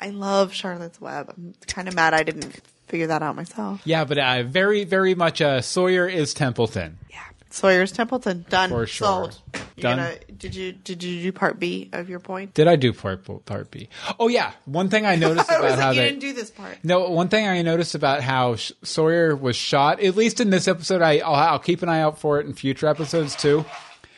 I 0.00 0.10
love 0.10 0.52
Charlotte's 0.52 1.00
Web. 1.00 1.32
I'm 1.34 1.54
kind 1.66 1.88
of 1.88 1.94
mad 1.94 2.12
I 2.12 2.22
didn't 2.24 2.60
figure 2.88 3.06
that 3.06 3.22
out 3.22 3.34
myself. 3.36 3.80
yeah, 3.84 4.04
but 4.04 4.18
uh, 4.18 4.42
very 4.42 4.84
very 4.84 5.14
much 5.14 5.40
uh, 5.40 5.62
Sawyer 5.62 6.06
is 6.06 6.34
Templeton. 6.34 6.98
Yeah. 7.10 7.22
Sawyer's 7.54 7.92
Templeton. 7.92 8.44
Done. 8.48 8.68
For 8.68 8.84
sure. 8.84 9.06
Sold. 9.06 9.40
Done. 9.78 9.98
Gonna, 9.98 10.14
did 10.36 10.56
you 10.56 10.72
did 10.72 11.04
you 11.04 11.22
do 11.22 11.32
part 11.32 11.60
B 11.60 11.88
of 11.92 12.08
your 12.08 12.18
point? 12.18 12.52
Did 12.52 12.66
I 12.66 12.74
do 12.74 12.92
part 12.92 13.24
part 13.44 13.70
B? 13.70 13.88
Oh 14.18 14.26
yeah, 14.26 14.52
one 14.64 14.88
thing 14.88 15.06
I 15.06 15.14
noticed 15.16 15.48
I 15.48 15.54
about 15.56 15.64
was 15.64 15.74
how 15.74 15.88
like, 15.88 15.96
you 15.96 16.02
they 16.02 16.08
didn't 16.08 16.20
do 16.20 16.32
this 16.32 16.50
part. 16.50 16.78
No, 16.82 17.08
one 17.10 17.28
thing 17.28 17.46
I 17.46 17.62
noticed 17.62 17.94
about 17.94 18.22
how 18.22 18.56
Sh- 18.56 18.72
Sawyer 18.82 19.36
was 19.36 19.54
shot, 19.54 20.00
at 20.00 20.16
least 20.16 20.40
in 20.40 20.50
this 20.50 20.66
episode, 20.66 21.00
I, 21.00 21.18
I'll, 21.18 21.34
I'll 21.34 21.58
keep 21.60 21.82
an 21.82 21.88
eye 21.88 22.00
out 22.00 22.18
for 22.18 22.40
it 22.40 22.46
in 22.46 22.54
future 22.54 22.88
episodes 22.88 23.36
too. 23.36 23.64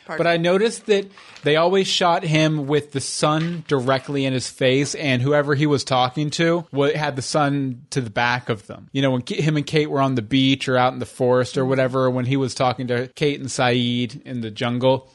Pardon? 0.07 0.23
But 0.23 0.29
I 0.29 0.37
noticed 0.37 0.87
that 0.87 1.05
they 1.43 1.55
always 1.55 1.87
shot 1.87 2.23
him 2.23 2.67
with 2.67 2.91
the 2.91 2.99
sun 2.99 3.63
directly 3.67 4.25
in 4.25 4.33
his 4.33 4.49
face, 4.49 4.95
and 4.95 5.21
whoever 5.21 5.53
he 5.53 5.67
was 5.67 5.83
talking 5.83 6.29
to 6.31 6.65
had 6.95 7.15
the 7.15 7.21
sun 7.21 7.85
to 7.91 8.01
the 8.01 8.09
back 8.09 8.49
of 8.49 8.67
them. 8.67 8.89
You 8.91 9.01
know, 9.01 9.11
when 9.11 9.23
him 9.25 9.57
and 9.57 9.65
Kate 9.65 9.89
were 9.89 10.01
on 10.01 10.15
the 10.15 10.21
beach 10.21 10.67
or 10.67 10.77
out 10.77 10.93
in 10.93 10.99
the 10.99 11.05
forest 11.05 11.57
or 11.57 11.65
whatever, 11.65 12.09
when 12.09 12.25
he 12.25 12.37
was 12.37 12.55
talking 12.55 12.87
to 12.87 13.07
Kate 13.15 13.39
and 13.39 13.49
Sayid 13.49 14.23
in 14.23 14.41
the 14.41 14.49
jungle, 14.51 15.09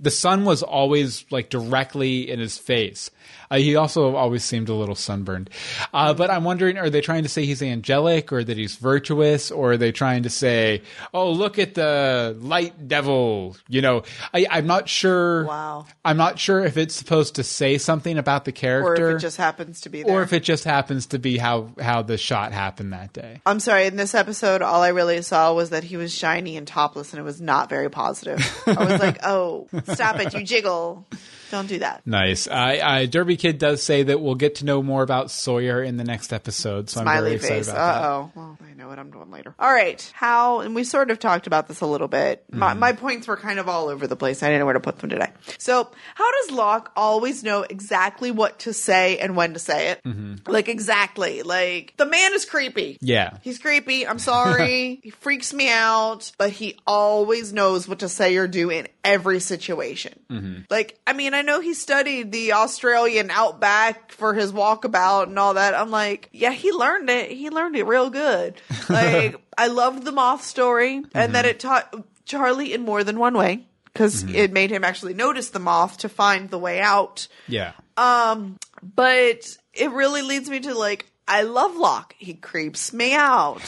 the 0.00 0.10
sun 0.10 0.44
was 0.44 0.62
always 0.62 1.24
like 1.30 1.50
directly 1.50 2.28
in 2.30 2.40
his 2.40 2.58
face. 2.58 3.10
Uh, 3.50 3.56
he 3.56 3.74
also 3.74 4.14
always 4.14 4.44
seemed 4.44 4.68
a 4.68 4.74
little 4.74 4.94
sunburned. 4.94 5.50
Uh, 5.92 6.14
but 6.14 6.30
I'm 6.30 6.44
wondering, 6.44 6.78
are 6.78 6.88
they 6.88 7.00
trying 7.00 7.24
to 7.24 7.28
say 7.28 7.44
he's 7.46 7.62
angelic 7.62 8.32
or 8.32 8.44
that 8.44 8.56
he's 8.56 8.76
virtuous, 8.76 9.50
or 9.50 9.72
are 9.72 9.76
they 9.76 9.90
trying 9.90 10.22
to 10.22 10.30
say, 10.30 10.82
oh, 11.12 11.32
look 11.32 11.58
at 11.58 11.74
the 11.74 12.36
light 12.40 12.86
devil? 12.86 13.56
You 13.68 13.82
know, 13.82 14.02
I, 14.32 14.46
I'm 14.50 14.66
not 14.66 14.88
sure. 14.88 15.44
Wow. 15.44 15.86
I'm 16.04 16.16
not 16.16 16.38
sure 16.38 16.64
if 16.64 16.76
it's 16.76 16.94
supposed 16.94 17.34
to 17.36 17.42
say 17.42 17.78
something 17.78 18.16
about 18.18 18.44
the 18.44 18.52
character, 18.52 19.06
Or 19.06 19.10
if 19.10 19.16
it 19.16 19.20
just 19.20 19.36
happens 19.36 19.80
to 19.82 19.88
be 19.88 20.02
there. 20.02 20.14
or 20.14 20.22
if 20.22 20.32
it 20.32 20.44
just 20.44 20.64
happens 20.64 21.06
to 21.08 21.18
be 21.18 21.36
how 21.38 21.70
how 21.80 22.02
the 22.02 22.16
shot 22.18 22.52
happened 22.52 22.92
that 22.92 23.12
day. 23.12 23.40
I'm 23.44 23.60
sorry, 23.60 23.86
in 23.86 23.96
this 23.96 24.14
episode, 24.14 24.62
all 24.62 24.82
I 24.82 24.88
really 24.88 25.20
saw 25.22 25.52
was 25.54 25.70
that 25.70 25.84
he 25.84 25.96
was 25.96 26.14
shiny 26.14 26.56
and 26.56 26.66
topless, 26.66 27.12
and 27.12 27.20
it 27.20 27.24
was 27.24 27.40
not 27.40 27.68
very 27.68 27.90
positive. 27.90 28.38
I 28.66 28.84
was 28.84 29.00
like, 29.00 29.18
oh, 29.24 29.66
stop 29.92 30.18
it, 30.20 30.32
you 30.34 30.44
jiggle. 30.44 31.06
Don't 31.50 31.66
do 31.68 31.78
that. 31.80 32.06
Nice. 32.06 32.48
I, 32.48 32.78
I 32.80 33.06
Derby 33.06 33.36
Kid 33.36 33.58
does 33.58 33.82
say 33.82 34.02
that 34.04 34.20
we'll 34.20 34.34
get 34.34 34.56
to 34.56 34.64
know 34.64 34.82
more 34.82 35.02
about 35.02 35.30
Sawyer 35.30 35.82
in 35.82 35.96
the 35.96 36.04
next 36.04 36.32
episode, 36.32 36.88
so 36.90 37.00
I'm 37.00 37.06
very 37.06 37.16
Smiley 37.18 37.32
excited 37.34 37.54
face. 37.56 37.68
about 37.68 37.80
Uh 37.80 38.00
that. 38.00 38.08
oh. 38.08 38.32
Well, 38.34 38.58
I 38.70 38.74
know 38.74 38.88
what 38.88 38.98
I'm 38.98 39.10
doing 39.10 39.30
later. 39.30 39.54
All 39.58 39.72
right. 39.72 40.10
How, 40.14 40.60
and 40.60 40.74
we 40.74 40.84
sort 40.84 41.10
of 41.10 41.18
talked 41.18 41.46
about 41.46 41.68
this 41.68 41.80
a 41.80 41.86
little 41.86 42.08
bit. 42.08 42.44
My, 42.50 42.70
Mm-hmm. 42.70 42.78
my 42.80 42.92
points 42.92 43.26
were 43.28 43.36
kind 43.36 43.58
of 43.58 43.68
all 43.68 43.88
over 43.88 44.06
the 44.06 44.16
place. 44.16 44.42
I 44.42 44.46
didn't 44.46 44.60
know 44.60 44.64
where 44.66 44.74
to 44.74 44.80
put 44.80 44.98
them 44.98 45.10
today. 45.10 45.30
So, 45.58 45.88
how 46.14 46.30
does 46.42 46.50
Locke 46.52 46.92
always 46.96 47.42
know 47.42 47.62
exactly 47.62 48.30
what 48.30 48.60
to 48.60 48.72
say 48.72 49.18
and 49.18 49.36
when 49.36 49.52
to 49.54 49.58
say 49.58 49.90
it? 49.90 50.00
Like, 50.48 50.68
exactly. 50.68 51.42
Like, 51.42 51.94
the 51.96 52.06
man 52.06 52.32
is 52.32 52.44
creepy. 52.44 52.94
Mm-hmm. 52.94 53.06
Yeah. 53.06 53.36
He's 53.42 53.58
creepy. 53.58 54.06
I'm 54.06 54.18
sorry. 54.18 55.00
he 55.02 55.10
freaks 55.10 55.52
me 55.52 55.68
out, 55.70 56.32
but 56.38 56.50
he 56.50 56.78
always 56.86 57.52
knows 57.52 57.86
what 57.88 58.00
to 58.00 58.08
say 58.08 58.36
or 58.36 58.46
do 58.48 58.70
in 58.70 58.88
every 59.04 59.40
situation. 59.40 60.18
Mm-hmm. 60.30 60.62
Like, 60.70 60.98
I 61.06 61.12
mean, 61.12 61.34
I 61.34 61.39
know 61.42 61.60
he 61.60 61.74
studied 61.74 62.32
the 62.32 62.52
Australian 62.52 63.30
outback 63.30 64.12
for 64.12 64.34
his 64.34 64.52
walkabout 64.52 65.24
and 65.28 65.38
all 65.38 65.54
that. 65.54 65.74
I'm 65.74 65.90
like, 65.90 66.28
yeah, 66.32 66.52
he 66.52 66.72
learned 66.72 67.08
it. 67.10 67.30
He 67.30 67.50
learned 67.50 67.76
it 67.76 67.84
real 67.84 68.10
good. 68.10 68.60
Like, 68.88 69.36
I 69.56 69.68
loved 69.68 70.04
the 70.04 70.12
moth 70.12 70.42
story 70.44 70.96
and 70.96 71.06
Mm-hmm. 71.12 71.32
that 71.32 71.44
it 71.46 71.60
taught 71.60 71.94
Charlie 72.24 72.72
in 72.74 72.82
more 72.82 73.04
than 73.04 73.18
one 73.18 73.36
way 73.36 73.66
because 73.84 74.24
Mm-hmm. 74.24 74.34
it 74.34 74.52
made 74.52 74.70
him 74.70 74.84
actually 74.84 75.14
notice 75.14 75.50
the 75.50 75.58
moth 75.58 75.98
to 75.98 76.08
find 76.08 76.50
the 76.50 76.58
way 76.58 76.80
out 76.80 77.28
Yeah. 77.48 77.72
Um, 77.96 78.56
but 78.82 79.46
it 79.74 79.90
really 79.90 80.22
leads 80.22 80.48
me 80.50 80.60
to 80.60 80.74
like 80.74 81.06
I 81.28 81.42
love 81.42 81.76
Locke. 81.76 82.14
He 82.18 82.34
creeps 82.34 82.92
me 82.92 83.14
out. 83.14 83.62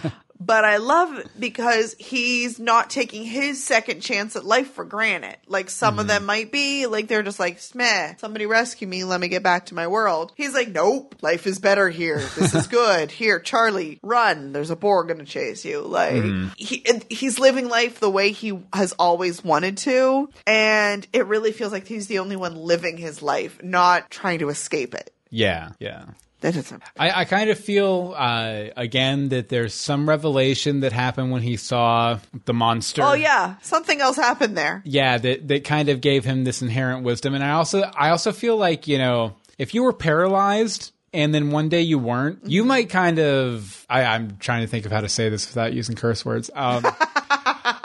but 0.46 0.64
I 0.64 0.78
love 0.78 1.18
it 1.18 1.28
because 1.38 1.94
he's 1.98 2.58
not 2.58 2.90
taking 2.90 3.24
his 3.24 3.62
second 3.62 4.00
chance 4.00 4.34
at 4.36 4.44
life 4.44 4.72
for 4.72 4.84
granted. 4.84 5.36
Like 5.46 5.70
some 5.70 5.98
of 5.98 6.06
mm-hmm. 6.06 6.08
them 6.08 6.26
might 6.26 6.50
be, 6.50 6.86
like 6.86 7.08
they're 7.08 7.22
just 7.22 7.38
like, 7.38 7.58
smeh, 7.58 8.18
somebody 8.18 8.46
rescue 8.46 8.88
me, 8.88 9.04
let 9.04 9.20
me 9.20 9.28
get 9.28 9.42
back 9.42 9.66
to 9.66 9.74
my 9.74 9.86
world. 9.86 10.32
He's 10.36 10.54
like, 10.54 10.68
nope, 10.68 11.14
life 11.22 11.46
is 11.46 11.58
better 11.58 11.88
here. 11.88 12.18
This 12.18 12.54
is 12.54 12.66
good. 12.68 13.10
here, 13.10 13.38
Charlie, 13.38 14.00
run. 14.02 14.52
There's 14.52 14.70
a 14.70 14.76
boar 14.76 15.04
gonna 15.04 15.24
chase 15.24 15.64
you. 15.64 15.82
Like 15.82 16.14
mm-hmm. 16.14 16.48
he 16.56 16.84
he's 17.08 17.38
living 17.38 17.68
life 17.68 18.00
the 18.00 18.10
way 18.10 18.32
he 18.32 18.58
has 18.72 18.92
always 18.92 19.44
wanted 19.44 19.76
to, 19.78 20.28
and 20.46 21.06
it 21.12 21.26
really 21.26 21.52
feels 21.52 21.72
like 21.72 21.86
he's 21.86 22.06
the 22.06 22.18
only 22.18 22.36
one 22.36 22.56
living 22.56 22.96
his 22.96 23.22
life, 23.22 23.62
not 23.62 24.10
trying 24.10 24.40
to 24.40 24.48
escape 24.48 24.94
it. 24.94 25.12
Yeah. 25.30 25.70
Yeah. 25.78 26.04
That. 26.42 26.80
I, 26.98 27.20
I 27.20 27.24
kind 27.24 27.48
of 27.50 27.58
feel 27.58 28.14
uh, 28.16 28.64
again 28.76 29.28
that 29.30 29.48
there's 29.48 29.72
some 29.74 30.08
revelation 30.08 30.80
that 30.80 30.92
happened 30.92 31.30
when 31.32 31.42
he 31.42 31.56
saw 31.56 32.18
the 32.44 32.52
monster. 32.54 33.02
Oh 33.02 33.14
yeah, 33.14 33.54
something 33.62 34.00
else 34.00 34.16
happened 34.16 34.56
there. 34.58 34.82
yeah. 34.84 35.18
That 35.18 35.48
that 35.48 35.64
kind 35.64 35.88
of 35.88 36.00
gave 36.00 36.24
him 36.24 36.44
this 36.44 36.60
inherent 36.62 37.04
wisdom, 37.04 37.34
and 37.34 37.42
I 37.44 37.52
also 37.52 37.82
I 37.82 38.10
also 38.10 38.32
feel 38.32 38.56
like 38.56 38.86
you 38.88 38.98
know 38.98 39.36
if 39.58 39.74
you 39.74 39.82
were 39.84 39.92
paralyzed 39.92 40.92
and 41.14 41.34
then 41.34 41.50
one 41.50 41.68
day 41.68 41.82
you 41.82 41.98
weren't, 41.98 42.38
Mm-hmm. 42.40 42.50
you 42.50 42.64
might 42.64 42.88
kind 42.90 43.18
of 43.18 43.86
I, 43.88 44.04
I'm 44.04 44.36
trying 44.38 44.62
to 44.62 44.66
think 44.66 44.86
of 44.86 44.92
how 44.92 45.00
to 45.00 45.08
say 45.08 45.28
this 45.28 45.46
without 45.48 45.72
using 45.72 45.94
curse 45.94 46.24
words. 46.24 46.50
Um, 46.54 46.82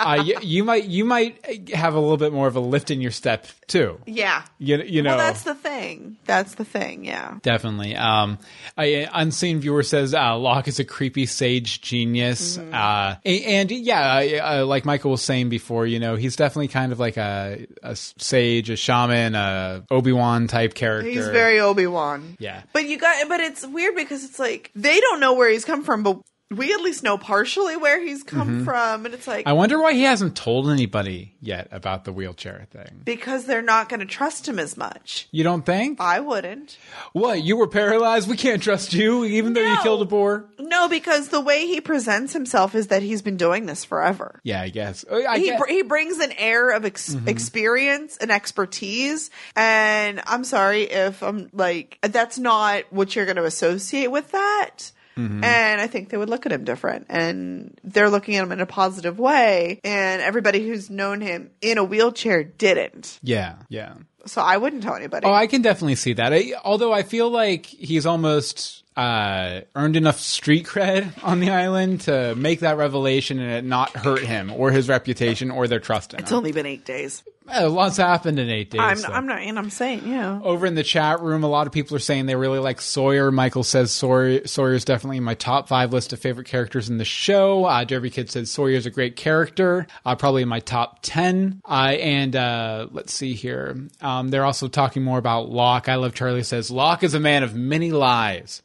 uh, 0.07 0.23
you, 0.23 0.37
you 0.41 0.63
might 0.63 0.85
you 0.85 1.05
might 1.05 1.69
have 1.69 1.93
a 1.93 1.99
little 1.99 2.17
bit 2.17 2.33
more 2.33 2.47
of 2.47 2.55
a 2.55 2.59
lift 2.59 2.91
in 2.91 3.01
your 3.01 3.11
step 3.11 3.47
too. 3.67 3.99
Yeah. 4.05 4.43
You 4.57 4.81
you 4.81 5.01
know 5.01 5.11
Well, 5.11 5.17
that's 5.17 5.43
the 5.43 5.55
thing. 5.55 6.17
That's 6.25 6.55
the 6.55 6.65
thing. 6.65 7.05
Yeah. 7.05 7.37
Definitely. 7.41 7.95
Um, 7.95 8.37
I, 8.77 9.07
unseen 9.13 9.59
viewer 9.59 9.83
says 9.83 10.13
uh, 10.13 10.37
Locke 10.37 10.67
is 10.67 10.79
a 10.79 10.85
creepy 10.85 11.25
sage 11.25 11.81
genius. 11.81 12.57
Mm-hmm. 12.57 12.73
Uh, 12.73 13.15
a- 13.25 13.43
and, 13.43 13.71
yeah, 13.71 14.61
like 14.63 14.85
Michael 14.85 15.11
was 15.11 15.21
saying 15.21 15.49
before, 15.49 15.85
you 15.85 15.99
know, 15.99 16.15
he's 16.15 16.35
definitely 16.35 16.67
kind 16.67 16.91
of 16.91 16.99
like 16.99 17.17
a, 17.17 17.67
a 17.83 17.95
sage, 17.95 18.69
a 18.69 18.75
shaman, 18.75 19.35
a 19.35 19.83
Obi 19.89 20.11
Wan 20.11 20.47
type 20.47 20.73
character. 20.73 21.09
He's 21.09 21.27
very 21.27 21.59
Obi 21.59 21.87
Wan. 21.87 22.35
Yeah. 22.39 22.63
But 22.73 22.87
you 22.87 22.97
got. 22.97 23.27
But 23.27 23.39
it's 23.39 23.65
weird 23.65 23.95
because 23.95 24.23
it's 24.23 24.39
like 24.39 24.71
they 24.75 24.99
don't 24.99 25.19
know 25.19 25.33
where 25.33 25.49
he's 25.49 25.65
come 25.65 25.83
from, 25.83 26.03
but 26.03 26.21
we 26.49 26.71
at 26.73 26.79
least 26.81 27.03
know 27.03 27.17
partially 27.17 27.75
where 27.75 28.01
he's 28.01 28.23
come 28.23 28.63
from, 28.63 29.05
and 29.05 29.13
it's 29.13 29.27
like 29.27 29.39
Mm-hmm. 29.39 29.49
I 29.49 29.53
wonder 29.53 29.81
why 29.81 29.93
he 29.93 30.03
hasn't 30.03 30.35
told 30.37 30.69
anybody 30.69 31.35
yet 31.41 31.67
about 31.71 32.05
the 32.05 32.13
wheelchair 32.13 32.67
thing. 32.71 33.01
because 33.03 33.45
they're 33.45 33.61
not 33.61 33.89
going 33.89 33.99
to 33.99 34.05
trust 34.05 34.47
him 34.47 34.57
as 34.59 34.77
much. 34.77 35.27
You 35.31 35.43
don't 35.43 35.65
think? 35.65 35.99
I 35.99 36.19
wouldn't. 36.21 36.77
What? 37.13 37.43
You 37.43 37.57
were 37.57 37.67
paralyzed? 37.67 38.29
We 38.29 38.37
can't 38.37 38.63
trust 38.63 38.93
you, 38.93 39.25
even 39.25 39.53
though 39.53 39.61
you 39.61 39.77
killed 39.83 40.01
a 40.01 40.05
boar? 40.05 40.45
No, 40.59 40.87
because 40.87 41.29
the 41.29 41.41
way 41.41 41.67
he 41.67 41.81
presents 41.81 42.31
himself 42.33 42.75
is 42.75 42.87
that 42.87 43.01
he's 43.03 43.21
been 43.21 43.37
doing 43.37 43.65
this 43.65 43.83
forever. 43.83 44.39
Yeah, 44.43 44.61
I 44.61 44.69
guess. 44.69 45.03
Uh, 45.09 45.21
I 45.27 45.37
he 45.39 45.45
guess. 45.47 45.59
br- 45.59 45.67
he 45.67 45.81
brings 45.83 46.19
an 46.19 46.31
air 46.37 46.69
of 46.71 46.85
ex- 46.85 47.15
experience 47.25 48.17
and 48.17 48.31
expertise 48.31 49.29
and 49.55 50.21
i'm 50.27 50.43
sorry 50.43 50.83
if 50.83 51.21
i'm 51.23 51.49
like 51.53 51.97
that's 52.01 52.37
not 52.37 52.83
what 52.91 53.15
you're 53.15 53.25
going 53.25 53.37
to 53.37 53.45
associate 53.45 54.11
with 54.11 54.31
that 54.31 54.91
and 55.17 55.81
i 55.81 55.87
think 55.87 56.09
they 56.09 56.17
would 56.17 56.29
look 56.29 56.45
at 56.45 56.51
him 56.51 56.63
different 56.63 57.05
and 57.09 57.77
they're 57.83 58.09
looking 58.09 58.35
at 58.35 58.43
him 58.43 58.51
in 58.51 58.61
a 58.61 58.65
positive 58.65 59.17
way 59.19 59.79
and 59.83 60.21
everybody 60.21 60.65
who's 60.67 60.89
known 60.89 61.21
him 61.21 61.49
in 61.61 61.77
a 61.77 61.83
wheelchair 61.83 62.43
didn't 62.43 63.19
yeah, 63.23 63.55
yeah. 63.69 63.93
so 64.25 64.41
i 64.41 64.55
wouldn't 64.57 64.83
tell 64.83 64.95
anybody 64.95 65.25
Oh, 65.25 65.33
I 65.33 65.47
can 65.47 65.61
definitely 65.61 65.95
see 65.95 66.13
that. 66.13 66.31
I, 66.33 66.53
although 66.63 66.93
I 66.93 67.03
feel 67.03 67.29
like 67.29 67.65
he's 67.65 68.05
almost 68.05 68.83
uh, 68.95 69.61
earned 69.75 69.95
enough 69.95 70.19
street 70.19 70.65
cred 70.65 71.11
on 71.23 71.39
the 71.39 71.49
island 71.51 72.01
to 72.01 72.33
make 72.35 72.61
that 72.61 72.77
revelation 72.77 73.39
and 73.39 73.51
it 73.51 73.63
not 73.65 73.89
hurt 73.91 74.23
him 74.23 74.51
or 74.53 74.71
his 74.71 74.87
reputation 74.89 75.51
or 75.51 75.67
their 75.67 75.79
trust 75.79 76.13
in 76.13 76.19
It's 76.19 76.31
him. 76.31 76.35
It's 76.35 76.37
only 76.37 76.51
been 76.51 76.65
eight 76.65 76.85
days. 76.85 77.23
Uh, 77.49 77.69
lots 77.69 77.97
happened 77.97 78.39
in 78.39 78.49
eight 78.49 78.69
days. 78.69 78.81
I'm, 78.81 78.97
so. 78.97 79.07
I'm 79.07 79.25
not, 79.25 79.39
and 79.39 79.57
I'm 79.57 79.69
saying, 79.69 80.07
yeah. 80.07 80.39
Over 80.43 80.65
in 80.65 80.75
the 80.75 80.83
chat 80.83 81.21
room, 81.21 81.43
a 81.43 81.47
lot 81.47 81.67
of 81.67 81.73
people 81.73 81.95
are 81.95 81.99
saying 81.99 82.25
they 82.25 82.35
really 82.35 82.59
like 82.59 82.81
Sawyer. 82.81 83.31
Michael 83.31 83.63
says 83.63 83.91
Sawyer 83.91 84.45
Sawyer's 84.45 84.83
definitely 84.85 85.17
in 85.17 85.23
my 85.23 85.35
top 85.35 85.67
five 85.67 85.93
list 85.93 86.13
of 86.13 86.19
favorite 86.19 86.47
characters 86.47 86.89
in 86.89 86.97
the 86.97 87.05
show. 87.05 87.65
Uh, 87.65 87.83
Derby 87.83 88.09
Kid 88.09 88.29
says 88.29 88.51
Sawyer's 88.51 88.85
a 88.85 88.89
great 88.91 89.15
character, 89.15 89.87
uh, 90.05 90.15
probably 90.15 90.41
in 90.41 90.49
my 90.49 90.59
top 90.59 90.99
ten. 91.01 91.61
Uh, 91.65 91.95
and 91.99 92.35
uh, 92.35 92.87
let's 92.91 93.13
see 93.13 93.33
here, 93.33 93.87
um, 94.01 94.29
they're 94.29 94.45
also 94.45 94.67
talking 94.67 95.03
more 95.03 95.17
about 95.17 95.49
Locke. 95.49 95.89
I 95.89 95.95
love 95.95 96.13
Charlie 96.13 96.43
says 96.43 96.69
Locke 96.69 97.03
is 97.03 97.13
a 97.13 97.19
man 97.19 97.43
of 97.43 97.55
many 97.55 97.91
lies. 97.91 98.61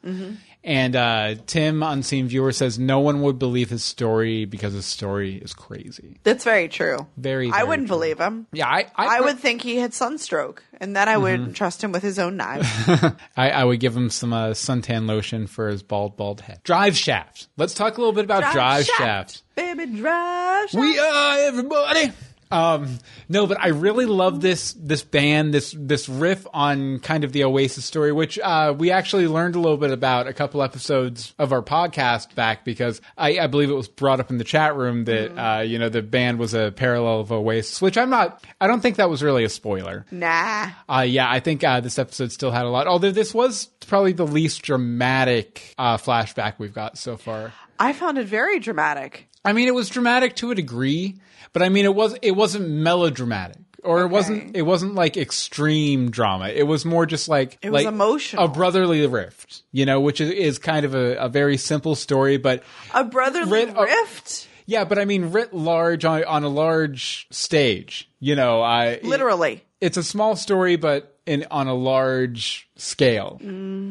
And 0.64 0.94
uh, 0.94 1.34
Tim, 1.46 1.82
unseen 1.82 2.28
viewer, 2.28 2.52
says 2.52 2.78
no 2.78 3.00
one 3.00 3.20
would 3.22 3.38
believe 3.38 3.68
his 3.70 3.82
story 3.82 4.44
because 4.44 4.72
his 4.74 4.86
story 4.86 5.34
is 5.36 5.52
crazy. 5.52 6.18
That's 6.22 6.44
very 6.44 6.68
true. 6.68 7.06
Very, 7.16 7.50
I 7.50 7.64
wouldn't 7.64 7.88
true. 7.88 7.96
believe 7.96 8.18
him. 8.20 8.46
Yeah, 8.52 8.68
I, 8.68 8.86
I, 8.94 9.16
I 9.18 9.20
would 9.22 9.40
think 9.40 9.62
he 9.62 9.76
had 9.78 9.92
sunstroke, 9.92 10.62
and 10.80 10.94
then 10.94 11.08
I 11.08 11.14
Mm-hmm. 11.14 11.22
wouldn't 11.22 11.56
trust 11.56 11.82
him 11.82 11.90
with 11.90 12.02
his 12.04 12.18
own 12.20 12.36
knife. 12.36 12.64
I, 13.36 13.50
I 13.50 13.64
would 13.64 13.80
give 13.80 13.96
him 13.96 14.08
some 14.08 14.32
uh, 14.32 14.50
suntan 14.50 15.06
lotion 15.08 15.48
for 15.48 15.68
his 15.68 15.82
bald, 15.82 16.16
bald 16.16 16.40
head. 16.42 16.60
Drive 16.62 16.96
Shaft. 16.96 17.48
Let's 17.56 17.74
talk 17.74 17.96
a 17.96 18.00
little 18.00 18.12
bit 18.14 18.24
about 18.24 18.52
Drive, 18.52 18.84
Shaft. 18.86 19.42
Baby, 19.56 19.86
drive 19.86 20.70
shaft. 20.70 20.74
We 20.80 20.98
are 20.98 21.38
everybody. 21.40 22.12
Um, 22.52 22.98
no, 23.28 23.46
but 23.46 23.58
I 23.60 23.68
really 23.68 24.06
love 24.06 24.40
this 24.40 24.74
this 24.74 25.02
band, 25.02 25.54
this 25.54 25.74
this 25.76 26.08
riff 26.08 26.46
on 26.52 26.98
kind 26.98 27.24
of 27.24 27.32
the 27.32 27.44
Oasis 27.44 27.84
story, 27.84 28.12
which 28.12 28.38
uh, 28.38 28.74
we 28.76 28.90
actually 28.90 29.26
learned 29.26 29.56
a 29.56 29.60
little 29.60 29.78
bit 29.78 29.90
about 29.90 30.26
a 30.26 30.32
couple 30.32 30.62
episodes 30.62 31.34
of 31.38 31.52
our 31.52 31.62
podcast 31.62 32.34
back 32.34 32.64
because 32.64 33.00
I, 33.16 33.38
I 33.38 33.46
believe 33.46 33.70
it 33.70 33.74
was 33.74 33.88
brought 33.88 34.20
up 34.20 34.30
in 34.30 34.38
the 34.38 34.44
chat 34.44 34.76
room 34.76 35.04
that 35.06 35.36
uh, 35.36 35.60
you 35.62 35.78
know 35.78 35.88
the 35.88 36.02
band 36.02 36.38
was 36.38 36.54
a 36.54 36.72
parallel 36.72 37.20
of 37.20 37.32
Oasis, 37.32 37.80
which 37.80 37.96
I'm 37.96 38.10
not. 38.10 38.44
I 38.60 38.66
don't 38.66 38.80
think 38.80 38.96
that 38.96 39.08
was 39.08 39.22
really 39.22 39.44
a 39.44 39.48
spoiler. 39.48 40.04
Nah. 40.10 40.70
Uh, 40.88 41.06
yeah, 41.08 41.30
I 41.30 41.40
think 41.40 41.64
uh, 41.64 41.80
this 41.80 41.98
episode 41.98 42.32
still 42.32 42.50
had 42.50 42.66
a 42.66 42.68
lot. 42.68 42.86
Although 42.86 43.12
this 43.12 43.32
was 43.32 43.66
probably 43.86 44.12
the 44.12 44.26
least 44.26 44.62
dramatic 44.62 45.74
uh, 45.78 45.96
flashback 45.96 46.54
we've 46.58 46.74
got 46.74 46.98
so 46.98 47.16
far. 47.16 47.52
I 47.78 47.92
found 47.92 48.18
it 48.18 48.26
very 48.26 48.60
dramatic. 48.60 49.28
I 49.44 49.52
mean, 49.52 49.68
it 49.68 49.74
was 49.74 49.88
dramatic 49.88 50.36
to 50.36 50.50
a 50.50 50.54
degree, 50.54 51.16
but 51.52 51.62
I 51.62 51.68
mean, 51.68 51.84
it 51.84 51.94
was 51.94 52.14
it 52.22 52.32
wasn't 52.32 52.68
melodramatic, 52.68 53.58
or 53.82 54.02
it 54.02 54.08
wasn't 54.08 54.56
it 54.56 54.62
wasn't 54.62 54.94
like 54.94 55.16
extreme 55.16 56.10
drama. 56.10 56.48
It 56.48 56.62
was 56.64 56.84
more 56.84 57.06
just 57.06 57.28
like 57.28 57.58
It 57.62 57.70
was 57.70 57.84
like 57.84 57.92
emotional. 57.92 58.44
a 58.44 58.48
brotherly 58.48 59.04
rift, 59.06 59.62
you 59.72 59.84
know, 59.84 60.00
which 60.00 60.20
is, 60.20 60.30
is 60.30 60.58
kind 60.58 60.84
of 60.84 60.94
a, 60.94 61.16
a 61.16 61.28
very 61.28 61.56
simple 61.56 61.94
story, 61.96 62.36
but 62.36 62.62
A 62.94 63.02
brotherly 63.04 63.50
Rid- 63.66 63.76
uh, 63.76 63.82
rift? 63.82 64.46
yeah, 64.66 64.84
but 64.84 64.98
I 64.98 65.04
mean, 65.04 65.32
writ 65.32 65.52
large 65.52 66.04
on 66.04 66.22
on 66.24 66.44
a 66.44 66.48
large 66.48 67.26
stage, 67.30 68.08
you 68.20 68.36
know, 68.36 68.62
I 68.62 69.00
Literally. 69.02 69.64
it's 69.80 69.96
a 69.96 70.04
small 70.04 70.36
story, 70.36 70.76
but 70.76 71.11
in 71.26 71.46
on 71.50 71.68
a 71.68 71.74
large 71.74 72.68
scale. 72.76 73.38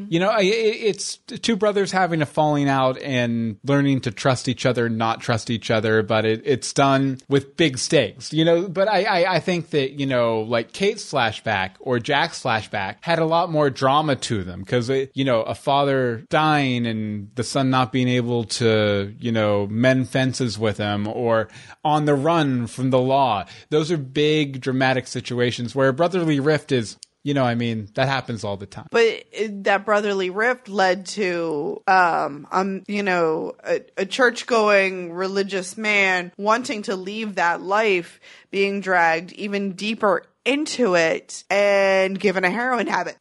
You 0.09 0.19
know, 0.19 0.36
it's 0.39 1.17
two 1.17 1.55
brothers 1.55 1.91
having 1.91 2.21
a 2.21 2.25
falling 2.25 2.67
out 2.67 2.97
and 3.01 3.57
learning 3.63 4.01
to 4.01 4.11
trust 4.11 4.47
each 4.47 4.65
other, 4.65 4.89
not 4.89 5.21
trust 5.21 5.49
each 5.49 5.71
other, 5.71 6.03
but 6.03 6.25
it, 6.25 6.41
it's 6.43 6.73
done 6.73 7.19
with 7.29 7.55
big 7.55 7.77
stakes. 7.77 8.34
You 8.34 8.43
know, 8.43 8.67
but 8.67 8.88
I, 8.88 9.03
I 9.03 9.36
I 9.36 9.39
think 9.39 9.69
that 9.69 9.99
you 9.99 10.05
know, 10.05 10.41
like 10.41 10.73
Kate's 10.73 11.09
flashback 11.09 11.71
or 11.79 11.99
Jack's 11.99 12.43
flashback 12.43 12.97
had 13.01 13.19
a 13.19 13.25
lot 13.25 13.49
more 13.49 13.69
drama 13.69 14.15
to 14.17 14.43
them 14.43 14.59
because 14.61 14.89
you 14.89 15.23
know 15.23 15.41
a 15.43 15.55
father 15.55 16.25
dying 16.29 16.86
and 16.86 17.32
the 17.36 17.43
son 17.43 17.69
not 17.69 17.91
being 17.91 18.09
able 18.09 18.43
to 18.45 19.15
you 19.19 19.32
know 19.32 19.67
mend 19.67 20.09
fences 20.09 20.59
with 20.59 20.77
him 20.77 21.07
or 21.07 21.47
on 21.84 22.05
the 22.05 22.15
run 22.15 22.67
from 22.67 22.89
the 22.89 22.99
law. 22.99 23.45
Those 23.69 23.91
are 23.91 23.97
big 23.97 24.59
dramatic 24.61 25.07
situations 25.07 25.73
where 25.73 25.89
a 25.89 25.93
brotherly 25.93 26.39
rift 26.39 26.71
is. 26.71 26.97
You 27.24 27.36
know, 27.36 27.43
I 27.43 27.53
mean, 27.53 27.88
that 27.93 28.07
happens 28.07 28.43
all 28.43 28.57
the 28.57 28.65
time. 28.65 28.88
But 28.89 29.26
that 29.47 29.86
brotherly 29.86 30.32
rift 30.32 30.69
led 30.69 31.05
to, 31.07 31.84
um, 31.88 32.47
um, 32.51 32.84
you 32.88 33.03
know, 33.03 33.53
a, 33.63 33.82
a 33.95 34.05
church 34.07 34.47
going 34.47 35.13
religious 35.13 35.78
man 35.78 36.32
wanting 36.38 36.82
to 36.84 36.95
leave 36.95 37.36
that 37.36 37.61
life, 37.61 38.19
being 38.49 38.82
dragged 38.82 39.34
even 39.34 39.74
deeper 39.74 40.24
into 40.46 40.96
it 40.96 41.44
and 41.50 42.20
given 42.20 42.44
a 42.44 42.50
heroin 42.50 42.88
habit 42.88 43.18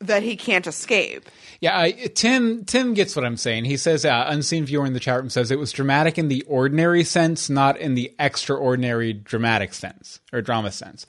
that 0.00 0.22
he 0.22 0.36
can't 0.36 0.66
escape. 0.66 1.28
Yeah, 1.60 1.78
I, 1.78 1.92
Tim. 1.92 2.64
Tim 2.64 2.94
gets 2.94 3.14
what 3.14 3.24
I'm 3.24 3.36
saying. 3.36 3.64
He 3.64 3.76
says, 3.76 4.04
uh, 4.04 4.24
unseen 4.28 4.66
viewer 4.66 4.84
in 4.84 4.92
the 4.92 5.00
chat 5.00 5.20
room 5.20 5.30
says 5.30 5.50
it 5.50 5.58
was 5.58 5.72
dramatic 5.72 6.18
in 6.18 6.28
the 6.28 6.42
ordinary 6.42 7.04
sense, 7.04 7.48
not 7.48 7.76
in 7.78 7.94
the 7.94 8.12
extraordinary 8.18 9.12
dramatic 9.12 9.72
sense 9.72 10.20
or 10.32 10.42
drama 10.42 10.72
sense. 10.72 11.06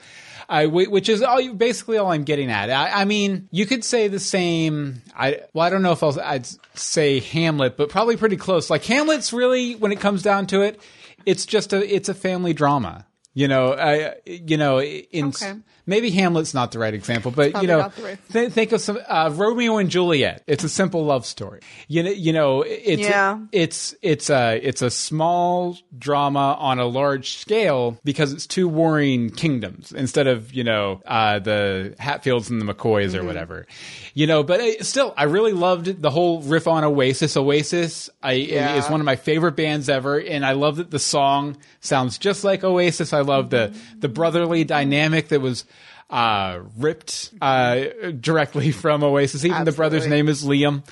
I, 0.47 0.67
which 0.67 1.09
is 1.09 1.23
all, 1.23 1.53
basically 1.53 1.97
all 1.97 2.11
I'm 2.11 2.23
getting 2.23 2.51
at. 2.51 2.69
I, 2.69 3.01
I 3.01 3.05
mean, 3.05 3.49
you 3.51 3.65
could 3.65 3.83
say 3.83 4.07
the 4.07 4.19
same. 4.19 5.01
I 5.15 5.41
well, 5.53 5.65
I 5.65 5.69
don't 5.69 5.81
know 5.81 5.91
if 5.91 6.03
I'll, 6.03 6.19
I'd 6.21 6.47
say 6.75 7.19
Hamlet, 7.19 7.77
but 7.77 7.89
probably 7.89 8.15
pretty 8.15 8.37
close. 8.37 8.69
Like 8.69 8.83
Hamlet's 8.85 9.33
really, 9.33 9.73
when 9.73 9.91
it 9.91 9.99
comes 9.99 10.21
down 10.21 10.45
to 10.47 10.61
it, 10.61 10.79
it's 11.25 11.45
just 11.45 11.73
a 11.73 11.95
it's 11.95 12.09
a 12.09 12.13
family 12.13 12.53
drama. 12.53 13.07
You 13.35 13.49
know, 13.49 13.73
I 13.73 14.15
you 14.25 14.55
know 14.57 14.81
in 14.81 15.27
Okay. 15.27 15.59
Maybe 15.85 16.09
Hamlet's 16.11 16.53
not 16.53 16.71
the 16.71 16.79
right 16.79 16.93
example, 16.93 17.31
but 17.31 17.61
you 17.61 17.67
know, 17.67 17.91
right- 18.01 18.17
Th- 18.31 18.51
think 18.51 18.71
of 18.71 18.81
some 18.81 18.97
uh, 19.07 19.31
Romeo 19.33 19.77
and 19.77 19.89
Juliet. 19.89 20.43
It's 20.47 20.63
a 20.63 20.69
simple 20.69 21.05
love 21.05 21.25
story. 21.25 21.61
You 21.87 22.03
know, 22.03 22.09
you 22.11 22.33
know, 22.33 22.61
it's 22.63 23.01
Yeah. 23.03 23.39
it's 23.51 23.95
it's 24.01 24.29
a 24.29 24.59
it's 24.61 24.81
a 24.81 24.89
small 24.89 25.77
drama 25.97 26.55
on 26.59 26.79
a 26.79 26.85
large 26.85 27.37
scale 27.37 27.99
because 28.03 28.33
it's 28.33 28.47
two 28.47 28.67
warring 28.67 29.29
kingdoms 29.29 29.91
instead 29.91 30.27
of 30.27 30.53
you 30.53 30.63
know 30.63 31.01
uh, 31.05 31.39
the 31.39 31.95
Hatfields 31.99 32.49
and 32.49 32.61
the 32.61 32.65
McCoys 32.73 32.95
Mm-hmm. 33.11 33.17
or 33.23 33.23
whatever. 33.25 33.67
You 34.13 34.27
know, 34.27 34.43
but 34.43 34.59
uh, 34.61 34.83
still, 34.83 35.13
I 35.17 35.23
really 35.25 35.51
loved 35.53 36.01
the 36.01 36.09
whole 36.09 36.41
riff 36.41 36.67
on 36.67 36.83
Oasis. 36.83 37.35
Oasis, 37.37 38.09
I 38.23 38.33
Yeah. 38.33 38.75
is 38.77 38.89
one 38.89 38.99
of 39.01 39.05
my 39.05 39.15
favorite 39.17 39.55
bands 39.55 39.89
ever, 39.89 40.17
and 40.19 40.45
I 40.45 40.53
love 40.53 40.77
that 40.77 40.91
the 40.91 40.99
song 40.99 41.57
sounds 41.81 42.17
just 42.17 42.43
like 42.43 42.63
Oasis. 42.63 43.13
I 43.13 43.21
love 43.21 43.49
the 43.49 43.73
the 43.99 44.07
brotherly 44.09 44.63
dynamic 44.63 45.27
that 45.29 45.41
was 45.41 45.65
uh, 46.09 46.59
ripped 46.77 47.31
uh, 47.41 47.85
directly 48.19 48.71
from 48.83 49.03
Oasis. 49.03 49.45
Even 49.45 49.65
the 49.65 49.71
brother's 49.71 50.07
name 50.07 50.27
is 50.27 50.43
Liam. 50.43 50.83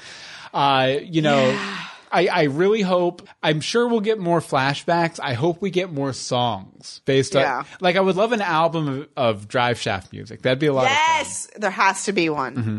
Uh, 0.54 0.98
you 1.02 1.22
know, 1.22 1.60
I, 2.14 2.28
I 2.28 2.44
really 2.44 2.82
hope. 2.82 3.28
I'm 3.42 3.60
sure 3.60 3.88
we'll 3.88 4.00
get 4.00 4.20
more 4.20 4.40
flashbacks. 4.40 5.20
I 5.22 5.34
hope 5.34 5.62
we 5.62 5.72
get 5.72 5.92
more 5.92 6.14
songs 6.14 7.02
based 7.06 7.34
Yeah. 7.34 7.60
on. 7.60 7.66
Like, 7.82 7.96
I 7.96 8.00
would 8.02 8.16
love 8.16 8.32
an 8.32 8.42
album 8.42 8.88
of, 8.88 9.08
of 9.18 9.48
Drive 9.48 9.80
Shaft 9.80 10.14
music. 10.14 10.44
That'd 10.44 10.60
be 10.60 10.68
a 10.68 10.74
lot. 10.74 10.86
Yes, 10.86 11.50
there 11.58 11.72
has 11.72 12.06
to 12.06 12.14
be 12.14 12.30
one. 12.30 12.56
Mm-hmm. 12.56 12.78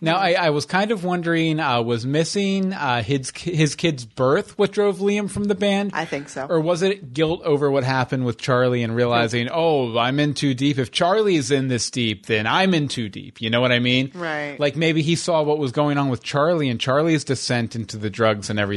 Now, 0.00 0.16
I, 0.16 0.32
I 0.34 0.50
was 0.50 0.64
kind 0.64 0.92
of 0.92 1.02
wondering, 1.02 1.58
uh, 1.58 1.82
was 1.82 2.06
missing 2.06 2.72
uh, 2.72 3.02
his 3.02 3.32
his 3.34 3.74
kid's 3.74 4.04
birth 4.04 4.56
what 4.56 4.70
drove 4.70 4.98
Liam 4.98 5.28
from 5.28 5.44
the 5.44 5.56
band? 5.56 5.90
I 5.92 6.04
think 6.04 6.28
so. 6.28 6.46
Or 6.48 6.60
was 6.60 6.82
it 6.82 7.12
guilt 7.12 7.42
over 7.42 7.68
what 7.70 7.82
happened 7.82 8.24
with 8.24 8.38
Charlie 8.38 8.84
and 8.84 8.94
realizing, 8.94 9.48
oh, 9.52 9.98
I'm 9.98 10.20
in 10.20 10.34
too 10.34 10.54
deep. 10.54 10.78
If 10.78 10.92
Charlie's 10.92 11.50
in 11.50 11.66
this 11.66 11.90
deep, 11.90 12.26
then 12.26 12.46
I'm 12.46 12.74
in 12.74 12.86
too 12.86 13.08
deep. 13.08 13.40
You 13.40 13.50
know 13.50 13.60
what 13.60 13.72
I 13.72 13.80
mean? 13.80 14.12
Right. 14.14 14.58
Like 14.60 14.76
maybe 14.76 15.02
he 15.02 15.16
saw 15.16 15.42
what 15.42 15.58
was 15.58 15.72
going 15.72 15.98
on 15.98 16.10
with 16.10 16.22
Charlie 16.22 16.68
and 16.68 16.78
Charlie's 16.80 17.24
descent 17.24 17.74
into 17.74 17.96
the 17.96 18.10
drugs 18.10 18.50
and 18.50 18.58
everything, 18.60 18.67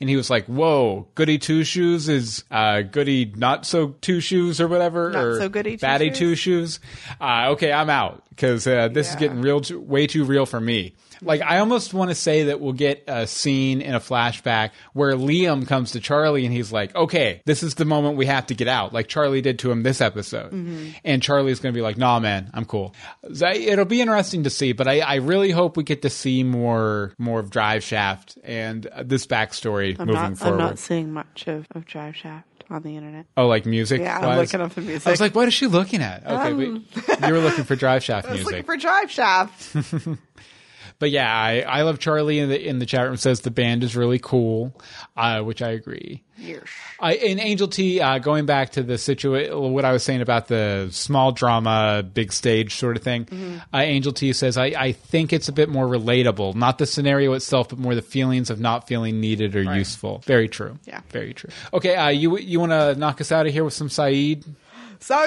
and 0.00 0.08
he 0.08 0.16
was 0.16 0.30
like, 0.30 0.46
"Whoa, 0.46 1.06
goody 1.14 1.38
two 1.38 1.64
shoes 1.64 2.08
is 2.08 2.44
uh, 2.50 2.82
goody 2.82 3.32
not 3.36 3.66
so 3.66 3.94
two 4.00 4.20
shoes 4.20 4.60
or 4.60 4.68
whatever, 4.68 5.10
Not 5.10 5.24
or 5.24 5.38
so 5.40 5.48
goody 5.48 5.76
two 5.76 5.80
batty 5.80 6.10
two 6.10 6.34
shoes." 6.34 6.80
Uh, 7.20 7.50
okay, 7.50 7.72
I'm 7.72 7.90
out 7.90 8.24
because 8.30 8.66
uh, 8.66 8.88
this 8.88 9.10
is 9.10 9.16
getting 9.16 9.40
real, 9.40 9.60
too, 9.60 9.80
way 9.80 10.06
too 10.06 10.24
real 10.24 10.46
for 10.46 10.60
me. 10.60 10.94
Like 11.22 11.42
I 11.42 11.58
almost 11.58 11.94
want 11.94 12.10
to 12.10 12.14
say 12.14 12.44
that 12.44 12.60
we'll 12.60 12.72
get 12.72 13.04
a 13.06 13.26
scene 13.26 13.80
in 13.80 13.94
a 13.94 14.00
flashback 14.00 14.70
where 14.92 15.12
Liam 15.14 15.66
comes 15.66 15.92
to 15.92 16.00
Charlie 16.00 16.44
and 16.44 16.54
he's 16.54 16.72
like, 16.72 16.94
"Okay, 16.94 17.42
this 17.44 17.62
is 17.62 17.74
the 17.74 17.84
moment 17.84 18.16
we 18.16 18.26
have 18.26 18.46
to 18.46 18.54
get 18.54 18.68
out," 18.68 18.92
like 18.92 19.08
Charlie 19.08 19.40
did 19.40 19.58
to 19.60 19.70
him 19.70 19.82
this 19.82 20.00
episode. 20.00 20.52
Mm-hmm. 20.52 20.90
And 21.04 21.22
Charlie's 21.22 21.60
going 21.60 21.72
to 21.72 21.76
be 21.76 21.82
like, 21.82 21.96
"Nah, 21.96 22.18
man, 22.20 22.50
I'm 22.54 22.64
cool." 22.64 22.94
So 23.32 23.46
It'll 23.48 23.84
be 23.84 24.00
interesting 24.00 24.44
to 24.44 24.50
see, 24.50 24.72
but 24.72 24.86
I, 24.88 25.00
I 25.00 25.14
really 25.16 25.50
hope 25.50 25.76
we 25.76 25.82
get 25.82 26.02
to 26.02 26.10
see 26.10 26.42
more 26.44 27.12
more 27.18 27.40
of 27.40 27.50
Drive 27.50 27.82
Shaft 27.82 28.38
and 28.44 28.88
this 29.04 29.26
backstory 29.26 29.98
I'm 29.98 30.06
moving 30.06 30.22
not, 30.22 30.42
I'm 30.42 30.58
not 30.58 30.78
seeing 30.78 31.12
much 31.12 31.46
of, 31.46 31.66
of 31.72 31.86
Drive 31.86 32.16
Shaft 32.16 32.46
on 32.70 32.82
the 32.82 32.96
internet. 32.96 33.26
oh, 33.36 33.46
like 33.46 33.64
music? 33.66 34.00
Yeah, 34.00 34.18
I'm 34.18 34.38
looking 34.38 34.60
up 34.60 34.74
the 34.74 34.80
music. 34.80 35.06
I 35.06 35.10
was 35.10 35.20
like, 35.20 35.34
"What 35.34 35.48
is 35.48 35.54
she 35.54 35.66
looking 35.66 36.02
at?" 36.02 36.26
Okay, 36.26 36.52
but 36.52 37.28
you 37.28 37.32
were 37.34 37.40
looking 37.40 37.64
for 37.64 37.76
Drive 37.76 38.02
Shaft 38.02 38.26
I 38.28 38.32
was 38.32 38.38
music. 38.40 38.52
looking 38.52 38.66
for 38.66 38.76
Drive 38.76 39.10
Shaft. 39.10 39.76
But 40.98 41.10
yeah, 41.10 41.30
I, 41.30 41.60
I 41.60 41.82
love 41.82 41.98
Charlie 41.98 42.38
in 42.38 42.48
the 42.48 42.68
in 42.68 42.78
the 42.78 42.86
chat 42.86 43.06
room 43.06 43.16
says 43.18 43.40
the 43.40 43.50
band 43.50 43.84
is 43.84 43.94
really 43.96 44.18
cool, 44.18 44.72
uh, 45.16 45.40
which 45.42 45.60
I 45.60 45.70
agree. 45.70 46.22
I, 47.00 47.14
in 47.14 47.38
Angel 47.40 47.66
T, 47.68 48.00
uh, 48.00 48.18
going 48.18 48.44
back 48.46 48.72
to 48.72 48.82
the 48.82 48.96
situation, 48.98 49.58
what 49.72 49.84
I 49.86 49.92
was 49.92 50.02
saying 50.02 50.20
about 50.22 50.48
the 50.48 50.88
small 50.90 51.32
drama, 51.32 52.02
big 52.02 52.30
stage 52.32 52.74
sort 52.76 52.96
of 52.96 53.02
thing, 53.02 53.24
Mm-hmm. 53.26 53.56
uh, 53.74 53.78
Angel 53.78 54.12
T 54.12 54.32
says, 54.34 54.56
I, 54.58 54.66
I 54.66 54.92
think 54.92 55.32
it's 55.32 55.48
a 55.48 55.52
bit 55.52 55.68
more 55.68 55.86
relatable. 55.86 56.54
Not 56.54 56.78
the 56.78 56.86
scenario 56.86 57.32
itself, 57.34 57.68
but 57.70 57.78
more 57.78 57.94
the 57.94 58.02
feelings 58.02 58.48
of 58.50 58.60
not 58.60 58.86
feeling 58.86 59.20
needed 59.20 59.54
or 59.56 59.62
useful. 59.76 60.22
Very 60.26 60.48
true. 60.48 60.78
Yeah. 60.84 61.00
Very 61.10 61.32
true. 61.34 61.50
Okay, 61.74 61.94
uh, 61.96 62.08
you 62.08 62.36
you 62.38 62.60
want 62.60 62.72
to 62.72 62.94
knock 62.96 63.20
us 63.20 63.32
out 63.32 63.46
of 63.46 63.52
here 63.52 63.64
with 63.64 63.74
some 63.74 63.88
Sayid? 63.88 64.44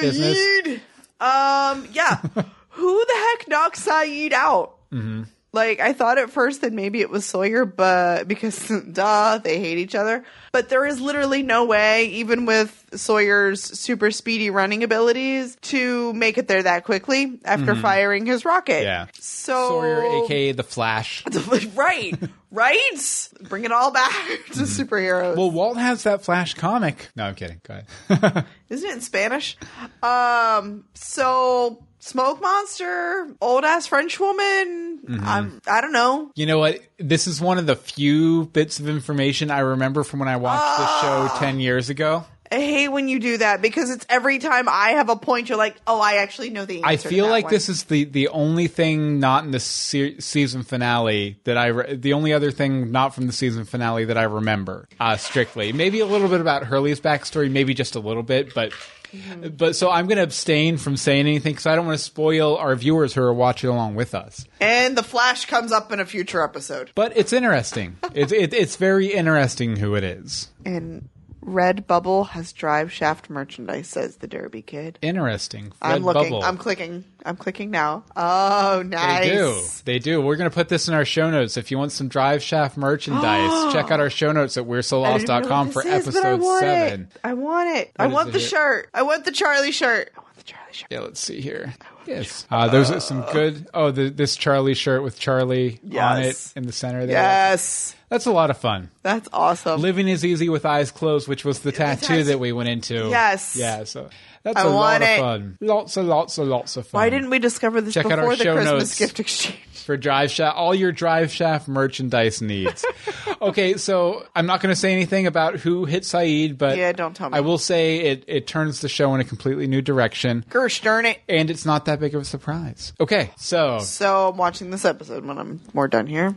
Business. 0.02 0.38
Sayid. 0.38 0.80
Um, 1.20 1.88
yeah. 1.92 2.18
Who 2.70 3.06
the 3.06 3.14
heck 3.38 3.48
knocked 3.48 3.78
Sayid 3.78 4.32
out? 4.34 4.76
Mm-hmm. 4.92 5.24
Like, 5.52 5.80
I 5.80 5.94
thought 5.94 6.20
at 6.20 6.30
first 6.30 6.62
that 6.62 6.74
maybe 6.74 7.02
it 7.02 7.10
was 7.10 7.26
Sawyer, 7.26 7.66
but 7.66 8.28
because, 8.28 8.72
duh, 8.92 9.40
they 9.40 9.60
hate 9.60 9.80
each 9.80 9.96
other. 9.96 10.24
But 10.52 10.70
there 10.70 10.86
is 10.86 11.02
literally 11.02 11.42
no 11.42 11.66
way, 11.66 12.06
even 12.06 12.46
with 12.46 12.86
Sawyer's 12.94 13.64
super 13.64 14.12
speedy 14.12 14.52
running 14.52 14.84
abilities, 14.84 15.56
to 15.64 16.14
make 16.14 16.38
it 16.38 16.48
there 16.48 16.62
that 16.62 16.84
quickly 16.84 17.40
after 17.46 17.76
firing 17.76 18.28
his 18.28 18.46
rocket. 18.46 18.74
Mm-hmm. 18.74 18.84
Yeah. 18.84 19.08
So, 19.14 19.70
Sawyer, 19.70 20.24
aka 20.24 20.52
the 20.52 20.64
Flash. 20.64 21.24
right, 21.76 22.16
right? 22.52 23.30
Bring 23.42 23.64
it 23.64 23.72
all 23.72 23.92
back 23.92 24.12
to 24.54 24.62
superheroes. 24.62 25.36
Well, 25.36 25.52
Walt 25.52 25.78
has 25.78 26.04
that 26.04 26.24
Flash 26.24 26.54
comic. 26.54 27.10
No, 27.16 27.26
I'm 27.26 27.36
kidding. 27.36 27.62
Go 27.64 27.82
ahead. 28.10 28.46
Isn't 28.70 28.90
it 28.90 28.94
in 28.94 29.02
Spanish? 29.02 29.58
Um, 30.04 30.86
so 30.94 31.84
smoke 32.00 32.42
monster, 32.42 33.28
old 33.42 33.64
ass 33.64 33.88
French 33.88 34.20
woman. 34.20 35.00
Mm-hmm. 35.06 35.24
I'm, 35.24 35.62
I 35.68 35.82
don't 35.82 35.94
know. 35.94 36.32
You 36.36 36.46
know 36.46 36.60
what? 36.60 36.80
This 36.98 37.28
is 37.28 37.40
one 37.40 37.58
of 37.58 37.66
the 37.66 37.76
few 37.76 38.46
bits 38.46 38.80
of 38.80 38.90
information 38.90 39.52
I 39.52 39.60
remember 39.60 40.04
from 40.04 40.20
when 40.20 40.30
I 40.30 40.38
watched 40.38 40.80
the 40.80 41.02
show 41.02 41.40
10 41.40 41.60
years 41.60 41.90
ago. 41.90 42.26
I 42.52 42.56
hate 42.56 42.88
when 42.88 43.08
you 43.08 43.20
do 43.20 43.38
that 43.38 43.62
because 43.62 43.92
it's 43.92 44.06
every 44.10 44.40
time 44.40 44.68
I 44.68 44.92
have 44.92 45.10
a 45.10 45.16
point, 45.16 45.50
you're 45.50 45.58
like, 45.58 45.76
oh, 45.86 46.02
I 46.02 46.16
actually 46.16 46.50
know 46.50 46.66
the 46.66 46.78
answer. 46.78 46.88
I 46.88 46.98
feel 46.98 47.28
like 47.28 47.46
one. 47.46 47.54
this 47.54 47.70
is 47.70 47.84
the, 47.84 48.06
the 48.06 48.30
only 48.30 48.68
thing 48.68 49.20
not 49.20 49.44
in 49.44 49.52
the 49.52 49.60
se- 49.60 50.20
season 50.20 50.64
finale 50.64 51.40
that 51.44 51.58
I 51.58 51.68
re- 51.68 51.96
the 51.96 52.14
only 52.14 52.34
other 52.34 52.50
thing 52.50 52.92
not 52.92 53.14
from 53.14 53.28
the 53.28 53.34
season 53.34 53.66
finale 53.66 54.06
that 54.06 54.18
I 54.18 54.24
remember 54.24 54.88
uh, 55.00 55.18
strictly. 55.18 55.74
Maybe 55.74 56.00
a 56.00 56.08
little 56.08 56.28
bit 56.28 56.42
about 56.42 56.64
Hurley's 56.64 57.00
backstory, 57.00 57.52
maybe 57.52 57.76
just 57.76 57.96
a 57.96 58.00
little 58.00 58.24
bit, 58.24 58.56
but 58.56 58.74
Mm-hmm. 59.12 59.56
but 59.56 59.76
so 59.76 59.90
I'm 59.90 60.08
going 60.08 60.18
to 60.18 60.24
abstain 60.24 60.78
from 60.78 60.98
saying 60.98 61.22
anything 61.22 61.54
because 61.54 61.66
I 61.66 61.76
don't 61.76 61.86
want 61.86 61.98
to 61.98 62.04
spoil 62.04 62.58
our 62.58 62.76
viewers 62.76 63.14
who 63.14 63.22
are 63.22 63.34
watching 63.34 63.70
along 63.70 63.96
with 63.96 64.14
us. 64.14 64.46
And 64.60 64.98
the 64.98 65.04
Flash 65.04 65.46
comes 65.46 65.72
up 65.72 65.92
in 65.92 66.00
a 66.00 66.06
future 66.06 66.44
episode. 66.44 66.92
But 66.96 67.16
it's 67.16 67.34
interesting. 67.34 67.98
it's 68.14 68.32
it, 68.32 68.54
it's 68.54 68.76
very 68.76 69.08
interesting 69.08 69.76
who 69.78 69.96
it 69.96 70.04
is. 70.04 70.50
And 70.66 71.10
Red 71.42 71.88
Bubble 71.88 72.26
has 72.26 72.54
drive 72.54 72.92
shaft 72.92 73.30
merchandise, 73.30 73.88
says 73.88 74.18
the 74.18 74.28
Derby 74.28 74.62
Kid. 74.62 75.00
Interesting. 75.02 75.72
I'm 75.82 76.04
looking. 76.04 76.24
Bubble. 76.32 76.44
I'm 76.44 76.58
clicking. 76.58 77.04
I'm 77.26 77.36
clicking 77.36 77.72
now. 77.72 78.04
Oh, 78.16 78.84
nice. 78.86 79.26
They 79.26 79.30
do. 79.32 79.62
They 79.86 80.00
do. 80.00 80.22
We're 80.22 80.36
going 80.36 80.50
to 80.50 80.54
put 80.54 80.70
this 80.70 80.88
in 80.88 80.94
our 80.94 81.06
show 81.06 81.30
notes. 81.30 81.58
If 81.58 81.72
you 81.72 81.78
want 81.78 81.92
some 81.92 82.08
Drive 82.08 82.42
Shaft 82.42 82.78
merchandise, 82.78 83.74
check 83.74 83.92
out 83.92 84.00
our 84.00 84.10
show 84.10 84.32
notes 84.32 84.58
at 84.58 84.66
we're 84.66 84.82
so 84.82 85.04
I 85.04 85.18
didn't 85.18 85.24
even 85.24 85.28
know 85.28 85.34
lost.com 85.50 85.68
what 85.68 85.74
for 85.74 85.82
is, 85.82 85.88
I 85.88 85.96
episode 85.98 86.42
want 86.42 86.60
seven. 86.62 87.02
It. 87.02 87.20
I 87.24 87.34
want 87.34 87.70
it. 87.78 87.92
I 87.98 88.08
want 88.08 88.32
the 88.32 88.40
it? 88.40 88.42
shirt. 88.42 88.90
I 88.94 89.04
want 89.04 89.26
the 89.26 89.32
Charlie 89.32 89.72
shirt. 89.72 90.12
I 90.16 90.20
want 90.22 90.36
the 90.38 90.44
Charlie 90.44 90.74
shirt. 90.74 90.88
Yeah, 90.92 91.00
let's 91.02 91.20
see 91.20 91.42
here. 91.42 91.74
Yes. 92.06 92.48
Uh, 92.50 92.68
there's 92.68 93.04
some 93.04 93.22
good. 93.32 93.68
Oh, 93.74 93.92
the, 93.92 94.10
this 94.10 94.36
Charlie 94.36 94.74
shirt 94.74 95.04
with 95.04 95.20
Charlie 95.20 95.80
on 96.00 96.22
it 96.24 96.54
in 96.56 96.66
the 96.66 96.72
center 96.72 97.06
there. 97.06 97.16
Yes. 97.16 97.96
That's 98.10 98.26
a 98.26 98.32
lot 98.32 98.50
of 98.50 98.58
fun. 98.58 98.90
That's 99.04 99.30
awesome. 99.32 99.80
Living 99.82 100.08
is 100.08 100.26
easy 100.26 100.50
with 100.50 100.66
eyes 100.66 100.90
closed, 100.90 101.28
which 101.28 101.46
was 101.46 101.60
the 101.60 101.72
tattoo. 101.72 102.24
that 102.24 102.40
we 102.40 102.52
went 102.52 102.70
into. 102.70 103.10
Yes. 103.10 103.56
Yeah, 103.56 103.84
so 103.84 104.10
that's 104.44 104.58
I 104.58 104.62
a 104.64 104.70
lot 104.70 105.02
want 105.02 105.04
of 105.04 105.10
fun. 105.20 105.58
Lots 105.62 105.98
and 105.98 106.08
lots 106.10 106.38
and 106.38 106.50
lots 106.50 106.78
of 106.78 106.88
fun. 106.88 107.00
Why 107.00 107.10
didn't 107.10 107.30
we 107.30 107.40
discover 107.40 107.82
this 107.82 107.94
Check 107.94 108.06
out 108.06 108.10
before 108.18 108.24
our 108.32 108.36
the 108.36 108.44
show 108.44 108.54
Christmas 108.56 108.80
notes. 108.82 109.00
gift 109.00 109.20
exchange? 109.20 109.60
for 109.74 109.98
drive 109.98 110.30
shaft 110.30 110.56
all 110.56 110.76
your 110.76 110.92
drive 110.92 111.32
shaft 111.32 111.68
merchandise 111.68 112.44
needs 112.44 112.86
okay 113.42 113.76
so 113.76 114.24
i'm 114.36 114.46
not 114.46 114.62
going 114.62 114.72
to 114.72 114.80
say 114.80 114.94
anything 114.94 115.26
about 115.26 115.56
who 115.56 115.86
hit 115.86 116.04
Sayid 116.04 116.60
but 116.60 116.78
Yeah, 116.78 116.92
don't 116.92 117.16
tell 117.16 117.32
me. 117.32 117.36
i 117.36 117.40
will 117.40 117.58
say 117.58 117.98
it, 118.02 118.24
it 118.28 118.46
turns 118.46 118.82
the 118.82 118.90
show 118.90 119.16
in 119.16 119.22
a 119.22 119.24
completely 119.24 119.66
new 119.66 119.82
direction 119.82 120.46
Gersh 120.52 120.84
darn 120.84 121.08
it. 121.08 121.18
and 121.28 121.50
it's 121.50 121.66
not 121.66 121.86
that 121.86 122.00
big 122.00 122.14
of 122.14 122.22
a 122.22 122.26
surprise 122.26 122.94
okay 123.00 123.32
so 123.38 123.80
So 123.80 124.30
I'm 124.30 124.38
watching 124.38 124.70
this 124.70 124.86
episode 124.86 125.26
when 125.26 125.40
I'm 125.40 125.60
more 125.74 125.88
done 125.88 126.06
here. 126.06 126.36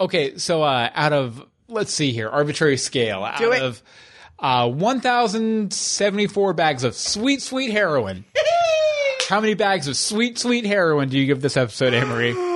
okay 0.00 0.36
so 0.36 0.62
uh 0.64 0.90
out 0.92 1.12
of 1.12 1.44
let's 1.68 1.94
see 1.94 2.10
here 2.10 2.28
arbitrary 2.28 2.76
scale 2.76 3.22
out 3.22 3.40
it. 3.40 3.62
of 3.62 3.80
uh 4.40 4.68
1074 4.68 6.52
bags 6.54 6.84
of 6.84 6.94
sweet 6.94 7.42
sweet 7.42 7.70
heroin 7.70 8.24
how 9.28 9.40
many 9.40 9.54
bags 9.54 9.86
of 9.86 9.96
sweet 9.96 10.38
sweet 10.38 10.64
heroin 10.64 11.08
do 11.08 11.18
you 11.18 11.26
give 11.26 11.40
this 11.40 11.56
episode 11.56 11.94
Amory? 11.94 12.49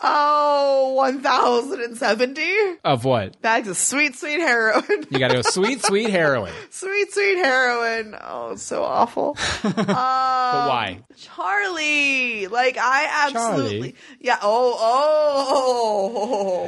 Oh, 0.00 0.92
1,070 0.94 2.42
of 2.84 3.04
what 3.04 3.40
bags 3.40 3.66
of 3.68 3.76
sweet, 3.78 4.14
sweet 4.14 4.40
heroin. 4.40 5.06
you 5.10 5.18
gotta 5.18 5.34
go 5.34 5.42
sweet 5.42 5.82
sweet 5.82 6.10
heroin 6.10 6.52
sweet, 6.70 7.12
sweet 7.12 7.38
heroin. 7.38 8.14
Oh, 8.20 8.52
it's 8.52 8.62
so 8.62 8.82
awful. 8.84 9.38
but 9.62 9.86
why 9.86 11.00
Charlie. 11.16 12.46
Like, 12.46 12.76
I 12.78 13.26
absolutely. 13.26 13.92
Charlie? 13.92 13.94
Yeah. 14.20 14.38
Oh, 14.42 14.76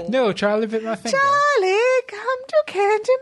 oh. 0.01 0.07
No, 0.09 0.33
Charlie 0.33 0.66
bit 0.66 0.83
my 0.83 0.97
finger. 0.97 1.16
Charlie, 1.16 2.03
come 2.09 2.39
to 2.49 2.62
Candy 2.66 3.12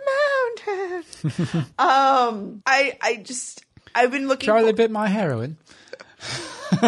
Mountain. 0.67 1.65
um, 1.79 2.63
I, 2.65 2.97
I 3.03 3.17
just, 3.17 3.65
I've 3.95 4.11
been 4.13 4.29
looking. 4.29 4.47
Charlie 4.47 4.71
for- 4.71 4.77
bit 4.77 4.91
my 4.91 5.09
heroin. 5.09 5.57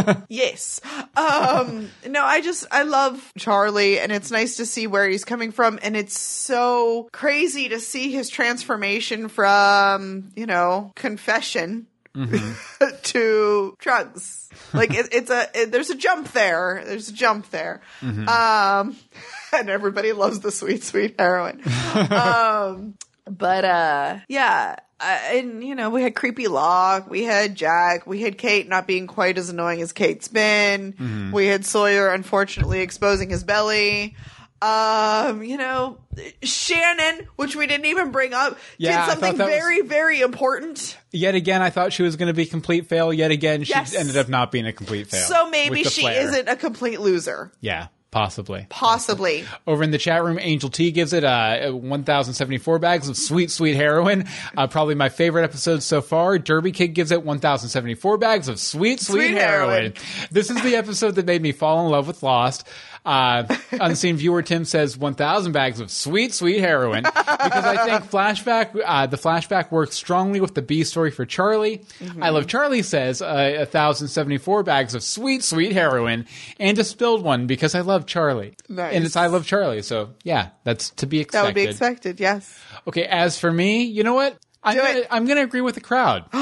Yes. 0.29 0.81
Um, 1.17 1.91
no, 2.07 2.23
I 2.23 2.41
just, 2.41 2.67
I 2.71 2.83
love 2.83 3.33
Charlie 3.39 3.99
and 3.99 4.13
it's 4.13 4.31
nice 4.31 4.57
to 4.57 4.67
see 4.67 4.87
where 4.87 5.09
he's 5.09 5.25
coming 5.25 5.53
from. 5.53 5.79
And 5.83 5.97
it's 5.97 6.19
so 6.19 7.09
crazy 7.13 7.69
to 7.71 7.81
see 7.81 8.13
his 8.13 8.29
transformation 8.29 9.29
from, 9.29 10.31
you 10.37 10.47
know, 10.47 10.93
confession 10.97 11.87
to 13.03 13.77
drugs. 13.79 14.49
Like 14.73 14.93
it, 14.93 15.09
it's 15.13 15.31
a, 15.31 15.49
it, 15.55 15.73
there's 15.73 15.91
a 15.91 15.95
jump 15.95 16.33
there. 16.33 16.83
There's 16.85 17.09
a 17.09 17.13
jump 17.13 17.51
there. 17.51 17.81
Um, 18.03 18.97
and 19.53 19.69
everybody 19.71 20.13
loves 20.13 20.41
the 20.41 20.51
sweet, 20.51 20.83
sweet 20.85 21.15
heroin. 21.19 21.63
um, 22.11 22.95
but, 23.25 23.65
uh, 23.65 24.19
yeah. 24.29 24.77
Uh, 25.01 25.19
and 25.31 25.63
you 25.63 25.75
know 25.77 25.91
we 25.91 26.03
had 26.03 26.15
creepy 26.15 26.49
Locke, 26.49 27.09
we 27.09 27.23
had 27.23 27.55
Jack, 27.55 28.07
we 28.07 28.21
had 28.23 28.37
Kate 28.37 28.69
not 28.69 28.87
being 28.87 29.07
quite 29.07 29.39
as 29.39 29.49
annoying 29.49 29.81
as 29.81 29.93
Kate's 29.93 30.27
been. 30.29 31.31
We 31.33 31.47
had 31.47 31.65
Sawyer 31.65 32.09
unfortunately 32.09 32.81
exposing 32.81 33.31
his 33.31 33.45
belly. 33.45 34.17
Um, 34.61 35.45
you 35.45 35.57
know, 35.57 35.99
Shannon, 36.43 37.29
which 37.37 37.55
we 37.55 37.69
didn't 37.69 37.87
even 37.87 38.11
bring 38.11 38.35
up, 38.35 38.59
Yeah, 38.77 39.07
did 39.07 39.13
something 39.13 39.37
that 39.37 39.45
was- 39.45 39.55
very, 39.55 39.83
very 39.83 40.21
important. 40.21 40.97
Yet 41.13 41.37
again, 41.37 41.63
I 41.63 41.71
thought 41.71 41.93
she 41.93 42.03
was 42.03 42.17
going 42.17 42.27
to 42.27 42.35
be 42.35 42.45
complete 42.45 42.89
fail. 42.89 43.13
Yet 43.13 43.31
again, 43.31 43.63
she 43.63 43.71
Yes. 43.73 43.95
ended 43.95 44.17
up 44.17 44.29
not 44.29 44.51
being 44.51 44.67
a 44.67 44.73
complete 44.73 45.07
fail. 45.11 45.21
So 45.21 45.49
maybe 45.49 45.85
she 45.85 46.01
flare. 46.01 46.23
isn't 46.23 46.49
a 46.49 46.57
complete 46.57 46.99
loser. 47.01 47.53
Yeah, 47.61 47.87
possibly. 48.11 48.67
Possibly. 48.71 49.45
Over 49.67 49.83
in 49.83 49.91
the 49.91 49.99
chat 49.99 50.25
room, 50.25 50.39
Angel 50.41 50.71
T 50.71 50.91
gives 50.91 51.13
it 51.13 51.25
uh, 51.25 51.71
1,074 51.73 52.79
bags 52.79 53.09
of 53.09 53.17
sweet, 53.17 53.51
sweet 53.51 53.75
heroin. 53.77 54.25
Uh, 54.57 54.67
probably 54.67 54.95
my 54.95 55.09
favorite 55.09 55.45
episode 55.45 55.83
so 55.83 56.01
far. 56.01 56.39
Derby 56.39 56.73
Kid 56.73 56.89
gives 56.89 57.11
it 57.13 57.23
1,074 57.23 58.19
bags 58.19 58.49
of 58.49 58.59
sweet, 58.59 59.01
sweet, 59.01 59.29
Sweet 59.29 59.35
heroin. 59.39 59.75
heroin. 59.75 59.93
This 60.31 60.51
is 60.51 60.63
the 60.63 60.77
episode 60.77 61.17
that 61.17 61.27
made 61.27 61.43
me 61.43 61.53
fall 61.53 61.85
in 61.87 61.93
love 61.93 62.07
with 62.07 62.23
Lost. 62.23 62.67
Uh, 63.09 63.57
unseen 63.73 64.17
viewer 64.17 64.43
Tim 64.43 64.67
says 64.67 64.99
1,000 64.99 65.53
bags 65.53 65.81
of 65.81 65.91
sweet, 65.91 66.35
sweet 66.35 66.61
heroin 66.61 67.05
because 67.05 67.65
I 67.65 67.87
think 67.87 68.11
flashback, 68.11 68.79
uh, 68.85 69.07
the 69.07 69.17
flashback 69.17 69.71
works 69.71 69.97
strongly 69.97 70.43
with 70.43 70.55
the 70.55 70.61
B 70.61 70.85
story 70.85 71.11
for 71.11 71.25
Charlie. 71.25 71.79
Mm-hmm. 72.01 72.23
I 72.23 72.29
love 72.29 72.47
Charlie 72.49 72.83
says 72.83 73.23
uh, 73.23 73.55
1,074 73.57 74.63
bags 74.63 74.95
of 74.95 75.03
sweet, 75.03 75.43
sweet 75.43 75.73
heroin 75.73 76.27
and 76.61 76.79
a 76.79 76.85
spilled 76.85 77.23
one 77.23 77.47
because 77.47 77.75
I 77.75 77.81
love 77.81 78.05
Charlie. 78.05 78.57
Nice. 78.69 78.95
And 78.95 79.07
it's 79.07 79.17
I 79.17 79.29
love 79.29 79.47
Charlie. 79.47 79.81
So 79.81 80.11
yeah, 80.23 80.51
that's 80.65 80.91
to 80.91 81.07
be 81.07 81.21
expected. 81.21 81.39
That 81.39 81.49
would 81.49 81.55
be 81.55 81.65
expected, 81.65 82.21
yes. 82.21 82.61
Okay, 82.87 83.05
as 83.05 83.39
for 83.39 83.51
me, 83.51 83.85
you 83.85 84.03
know 84.03 84.15
what? 84.15 84.37
I'm 84.63 84.77
gonna. 84.77 85.03
I'm 85.11 85.27
gonna 85.27 85.45
agree 85.45 85.61
with 85.61 85.77
the 85.77 85.81
crowd. 85.81 86.25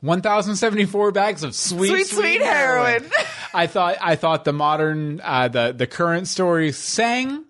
1,074 0.00 1.12
bags 1.12 1.42
of 1.42 1.54
sweet, 1.54 1.88
Sweet, 1.88 2.06
sweet 2.06 2.42
heroin. 2.42 3.10
I 3.54 3.66
thought, 3.66 3.96
I 4.00 4.16
thought 4.16 4.44
the 4.44 4.52
modern, 4.52 5.20
uh, 5.22 5.48
the, 5.48 5.72
the 5.76 5.86
current 5.86 6.28
story 6.28 6.72
sang. 6.72 7.44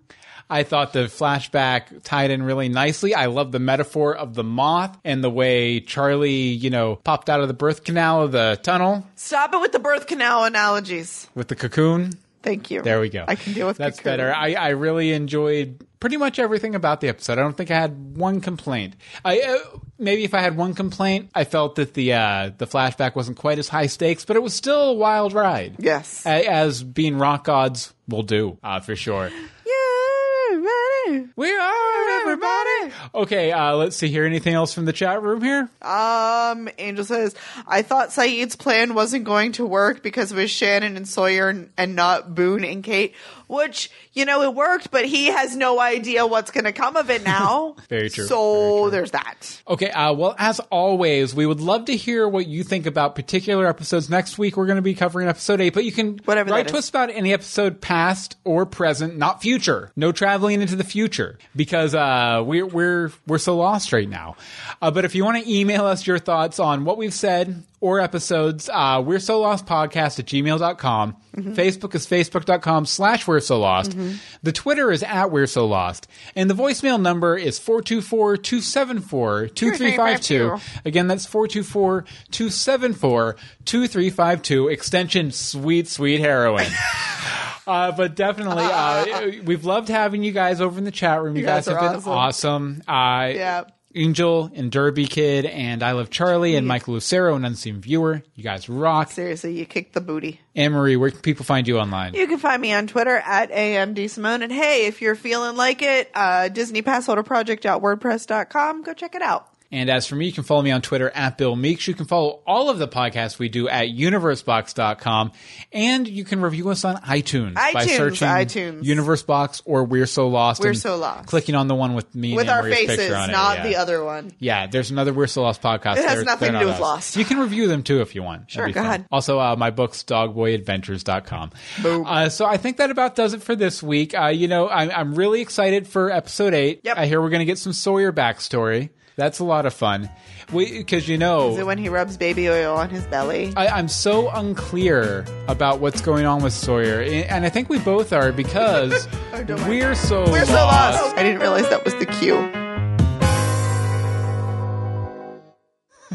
I 0.49 0.63
thought 0.63 0.93
the 0.93 1.05
flashback 1.09 2.03
tied 2.03 2.31
in 2.31 2.41
really 2.41 2.69
nicely. 2.69 3.13
I 3.13 3.25
love 3.25 3.51
the 3.51 3.59
metaphor 3.59 4.15
of 4.15 4.33
the 4.33 4.45
moth 4.45 4.97
and 5.03 5.21
the 5.21 5.29
way 5.29 5.81
Charlie, 5.81 6.31
you 6.31 6.69
know, 6.69 6.95
popped 6.95 7.29
out 7.29 7.41
of 7.41 7.49
the 7.49 7.53
birth 7.53 7.83
canal 7.83 8.21
of 8.23 8.31
the 8.31 8.57
tunnel 8.63 9.05
Stop 9.15 9.53
it 9.53 9.59
with 9.59 9.73
the 9.73 9.79
birth 9.79 10.07
canal 10.07 10.45
analogies. 10.45 11.27
with 11.35 11.49
the 11.49 11.55
cocoon. 11.55 12.13
Thank 12.47 12.71
you. 12.71 12.81
There 12.81 13.01
we 13.01 13.09
go. 13.09 13.25
I 13.27 13.35
can 13.35 13.51
deal 13.53 13.67
with 13.67 13.75
That's 13.77 13.99
cocoon. 13.99 14.11
better. 14.13 14.33
I, 14.33 14.53
I 14.53 14.69
really 14.69 15.11
enjoyed 15.11 15.85
pretty 15.99 16.15
much 16.15 16.39
everything 16.39 16.75
about 16.75 17.01
the 17.01 17.09
episode. 17.09 17.33
I 17.33 17.41
don't 17.41 17.57
think 17.57 17.71
I 17.71 17.75
had 17.79 18.15
one 18.17 18.39
complaint. 18.39 18.95
I 19.25 19.41
uh, 19.41 19.57
maybe 19.99 20.23
if 20.23 20.33
I 20.33 20.39
had 20.39 20.55
one 20.55 20.73
complaint, 20.73 21.29
I 21.35 21.43
felt 21.43 21.75
that 21.75 21.93
the 21.93 22.13
uh, 22.13 22.51
the 22.57 22.65
flashback 22.65 23.15
wasn't 23.15 23.37
quite 23.37 23.59
as 23.59 23.67
high 23.67 23.87
stakes, 23.87 24.23
but 24.23 24.37
it 24.37 24.43
was 24.43 24.53
still 24.53 24.91
a 24.91 24.93
wild 24.93 25.33
ride. 25.33 25.75
Yes. 25.79 26.25
A- 26.25 26.47
as 26.47 26.83
being 26.83 27.17
rock 27.17 27.43
gods 27.43 27.93
will 28.07 28.23
do 28.23 28.57
uh, 28.63 28.79
for 28.79 28.95
sure. 28.95 29.29
yeah, 29.65 30.53
everybody. 30.53 31.29
We 31.35 31.51
are 31.53 32.09
everybody. 32.21 32.66
Okay, 33.15 33.51
uh, 33.51 33.75
let's 33.75 33.95
see 33.95 34.09
here. 34.09 34.25
Anything 34.25 34.53
else 34.53 34.73
from 34.73 34.85
the 34.85 34.93
chat 34.93 35.21
room 35.23 35.41
here? 35.41 35.69
Um, 35.81 36.69
Angel 36.77 37.03
says, 37.05 37.35
I 37.67 37.81
thought 37.81 38.09
Sayid's 38.09 38.55
plan 38.55 38.93
wasn't 38.93 39.23
going 39.23 39.53
to 39.53 39.65
work 39.65 40.03
because 40.03 40.31
it 40.31 40.35
was 40.35 40.51
Shannon 40.51 40.97
and 40.97 41.07
Sawyer 41.07 41.49
and, 41.49 41.71
and 41.77 41.95
not 41.95 42.35
Boone 42.35 42.63
and 42.63 42.83
Kate, 42.83 43.15
which, 43.47 43.89
you 44.13 44.25
know, 44.25 44.41
it 44.43 44.53
worked, 44.53 44.91
but 44.91 45.05
he 45.05 45.27
has 45.27 45.55
no 45.55 45.79
idea 45.79 46.27
what's 46.27 46.51
going 46.51 46.65
to 46.65 46.73
come 46.73 46.95
of 46.95 47.09
it 47.09 47.23
now. 47.23 47.75
Very 47.89 48.09
true. 48.09 48.25
So 48.25 48.89
there's 48.89 49.11
that. 49.11 49.61
Okay, 49.67 49.89
uh, 49.89 50.13
well, 50.13 50.35
as 50.37 50.59
always, 50.69 51.33
we 51.33 51.45
would 51.45 51.61
love 51.61 51.85
to 51.85 51.95
hear 51.95 52.27
what 52.27 52.45
you 52.47 52.63
think 52.63 52.85
about 52.85 53.15
particular 53.15 53.65
episodes. 53.65 54.09
Next 54.09 54.37
week, 54.37 54.57
we're 54.57 54.67
going 54.67 54.75
to 54.77 54.81
be 54.81 54.93
covering 54.95 55.27
episode 55.27 55.61
8, 55.61 55.73
but 55.73 55.85
you 55.85 55.91
can 55.91 56.19
Whatever 56.25 56.51
write 56.51 56.67
to 56.67 56.73
is. 56.73 56.79
us 56.79 56.89
about 56.89 57.09
any 57.09 57.33
episode 57.33 57.81
past 57.81 58.35
or 58.43 58.65
present, 58.65 59.17
not 59.17 59.41
future. 59.41 59.91
No 59.95 60.11
traveling 60.11 60.61
into 60.61 60.75
the 60.75 60.83
future 60.83 61.37
because 61.55 61.95
uh, 61.95 62.43
we're, 62.45 62.65
we're, 62.77 63.11
we're 63.25 63.39
so 63.39 63.57
lost 63.57 63.91
right 63.91 64.07
now. 64.07 64.35
Uh, 64.79 64.91
but 64.91 65.03
if 65.03 65.15
you 65.15 65.25
want 65.25 65.43
to 65.43 65.51
email 65.51 65.85
us 65.85 66.05
your 66.05 66.19
thoughts 66.19 66.59
on 66.59 66.85
what 66.85 66.99
we've 66.99 67.13
said 67.13 67.63
or 67.81 67.99
episodes, 67.99 68.69
uh, 68.71 69.01
we're 69.03 69.17
so 69.17 69.39
lost 69.39 69.65
podcast 69.65 70.19
at 70.19 70.25
gmail.com. 70.25 71.15
Mm-hmm. 71.35 71.53
Facebook 71.53 71.95
is 71.95 72.05
facebook.com 72.05 72.85
slash 72.85 73.27
we're 73.27 73.39
so 73.39 73.59
lost. 73.59 73.97
The 74.43 74.51
Twitter 74.51 74.91
is 74.91 75.01
at 75.01 75.31
we're 75.31 75.47
so 75.47 75.65
lost. 75.65 76.07
And 76.35 76.49
the 76.49 76.55
voicemail 76.55 77.01
number 77.01 77.35
is 77.35 77.57
424 77.57 78.37
274 78.37 79.47
2352. 79.47 80.57
Again, 80.85 81.07
that's 81.07 81.25
424 81.25 82.01
274 82.29 83.35
2352, 83.65 84.67
extension 84.67 85.31
sweet, 85.31 85.87
sweet 85.87 86.19
heroin. 86.19 86.67
Uh, 87.67 87.91
but 87.91 88.15
definitely, 88.15 88.63
uh, 88.63 89.31
we've 89.43 89.65
loved 89.65 89.89
having 89.89 90.23
you 90.23 90.31
guys 90.31 90.61
over 90.61 90.77
in 90.77 90.85
the 90.85 90.91
chat 90.91 91.21
room. 91.21 91.35
You, 91.35 91.43
guys 91.43 91.67
guys, 91.67 91.75
have 91.77 92.03
been 92.03 92.11
awesome. 92.13 92.81
Uh, 92.87 93.31
Yeah. 93.35 93.63
Angel 93.95 94.51
and 94.53 94.71
Derby 94.71 95.07
Kid 95.07 95.45
and 95.45 95.81
I 95.81 95.93
Love 95.93 96.11
Charlie 96.11 96.55
and 96.55 96.67
Michael 96.67 96.93
Lucero 96.93 97.35
and 97.35 97.43
Unseen 97.43 97.81
Viewer. 97.81 98.21
You 98.35 98.43
guys 98.43 98.69
rock. 98.69 99.09
Seriously, 99.11 99.57
you 99.57 99.65
kicked 99.65 99.93
the 99.93 100.01
booty. 100.01 100.39
Anne 100.55 100.73
Marie, 100.73 100.97
where 100.97 101.09
can 101.09 101.21
people 101.21 101.45
find 101.45 101.67
you 101.67 101.79
online? 101.79 102.13
You 102.13 102.27
can 102.27 102.37
find 102.37 102.61
me 102.61 102.73
on 102.73 102.85
Twitter 102.85 103.15
at 103.17 103.49
AMDSimone. 103.49 104.43
And 104.43 104.51
hey, 104.51 104.85
if 104.85 105.01
you're 105.01 105.15
feeling 105.15 105.55
like 105.55 105.81
it, 105.81 106.11
uh, 106.13 106.49
Disney 106.49 106.83
Passholder 106.83 107.25
Project.wordpress.com, 107.25 108.83
go 108.83 108.93
check 108.93 109.15
it 109.15 109.21
out. 109.23 109.49
And 109.71 109.89
as 109.89 110.07
for 110.07 110.15
me, 110.15 110.25
you 110.27 110.31
can 110.31 110.43
follow 110.43 110.61
me 110.61 110.71
on 110.71 110.81
Twitter 110.81 111.09
at 111.09 111.37
Bill 111.37 111.55
Meeks. 111.55 111.87
You 111.87 111.93
can 111.93 112.05
follow 112.05 112.41
all 112.47 112.69
of 112.69 112.79
the 112.79 112.87
podcasts 112.87 113.37
we 113.37 113.49
do 113.49 113.67
at 113.67 113.87
universebox.com. 113.89 115.31
And 115.73 116.07
you 116.07 116.23
can 116.23 116.41
review 116.41 116.69
us 116.69 116.85
on 116.85 116.95
iTunes, 116.97 117.55
by 117.55 117.71
iTunes, 117.73 117.97
searching 117.97 118.27
iTunes. 118.27 118.83
Universebox 118.83 119.61
or 119.65 119.83
We're 119.83 120.05
So 120.05 120.27
Lost. 120.29 120.61
We're 120.61 120.73
So 120.73 120.95
Lost. 120.97 121.27
Clicking 121.27 121.55
on 121.55 121.67
the 121.67 121.75
one 121.75 121.93
with 121.95 122.13
me 122.15 122.33
With 122.35 122.43
and 122.47 122.49
our 122.49 122.63
faces, 122.63 122.95
picture 122.97 123.15
on 123.15 123.29
it, 123.29 123.33
not 123.33 123.57
yeah. 123.57 123.63
the 123.67 123.75
other 123.75 124.03
one. 124.03 124.31
Yeah, 124.39 124.67
there's 124.67 124.91
another 124.91 125.13
We're 125.13 125.27
So 125.27 125.41
Lost 125.41 125.61
podcast. 125.61 125.97
It 125.97 126.05
has 126.05 126.15
They're- 126.15 126.23
nothing 126.23 126.51
they're 126.53 126.59
to 126.61 126.65
do 126.65 126.65
with 126.67 126.75
us. 126.75 126.81
Lost. 126.81 127.15
You 127.17 127.25
can 127.25 127.39
review 127.39 127.67
them 127.67 127.83
too 127.83 128.01
if 128.01 128.15
you 128.15 128.23
want. 128.23 128.49
Sure, 128.49 128.67
go 128.67 128.73
fun. 128.73 128.85
ahead. 128.85 129.05
Also, 129.11 129.39
uh, 129.39 129.55
my 129.57 129.69
book's 129.71 130.03
dogboyadventures.com. 130.03 131.51
Boom. 131.83 132.05
Uh, 132.05 132.29
so 132.29 132.45
I 132.45 132.57
think 132.57 132.77
that 132.77 132.89
about 132.91 133.15
does 133.15 133.33
it 133.33 133.41
for 133.41 133.55
this 133.55 133.83
week. 133.83 134.17
Uh, 134.17 134.27
you 134.27 134.47
know, 134.47 134.69
I'm, 134.69 134.89
I'm 134.91 135.15
really 135.15 135.41
excited 135.41 135.87
for 135.87 136.11
episode 136.11 136.53
eight. 136.53 136.81
Yep. 136.83 136.97
I 136.97 137.05
hear 137.07 137.21
we're 137.21 137.29
going 137.29 137.39
to 137.39 137.45
get 137.45 137.57
some 137.57 137.73
Sawyer 137.73 138.11
backstory. 138.13 138.89
That's 139.17 139.39
a 139.39 139.43
lot 139.43 139.65
of 139.65 139.73
fun. 139.73 140.09
Because, 140.53 141.09
you 141.09 141.17
know. 141.17 141.49
Is 141.49 141.57
it 141.57 141.65
when 141.65 141.79
he 141.79 141.89
rubs 141.89 142.17
baby 142.17 142.47
oil 142.49 142.75
on 142.77 142.91
his 142.91 143.03
belly? 143.07 143.51
I, 143.57 143.67
I'm 143.67 143.87
so 143.87 144.29
unclear 144.29 145.25
about 145.47 145.79
what's 145.79 146.01
going 146.01 146.27
on 146.27 146.43
with 146.43 146.53
Sawyer, 146.53 147.01
and 147.01 147.43
I 147.43 147.49
think 147.49 147.67
we 147.67 147.79
both 147.79 148.13
are 148.13 148.31
because 148.31 149.07
oh, 149.33 149.43
don't 149.43 149.67
we're 149.67 149.95
so 149.95 150.21
We're 150.31 150.45
so 150.45 150.53
lost. 150.53 151.01
lost. 151.01 151.17
I 151.17 151.23
didn't 151.23 151.41
realize 151.41 151.67
that 151.69 151.83
was 151.83 151.95
the 151.95 152.05
cue. 152.05 152.37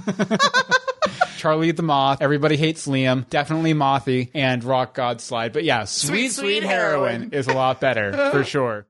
Charlie 1.39 1.73
the 1.73 1.83
Moth, 1.83 2.23
Everybody 2.23 2.57
Hates 2.57 2.87
Liam, 2.87 3.29
definitely 3.29 3.75
Mothy, 3.75 4.31
and 4.33 4.63
Rock 4.63 4.95
God 4.95 5.21
Slide. 5.21 5.53
But 5.53 5.65
yeah, 5.65 5.85
Sweet 5.85 6.29
Sweet, 6.29 6.31
Sweet 6.31 6.63
Heroin 6.63 7.15
Heroin. 7.23 7.33
is 7.33 7.49
a 7.49 7.53
lot 7.53 7.81
better 7.81 8.13
for 8.31 8.45
sure. 8.45 8.87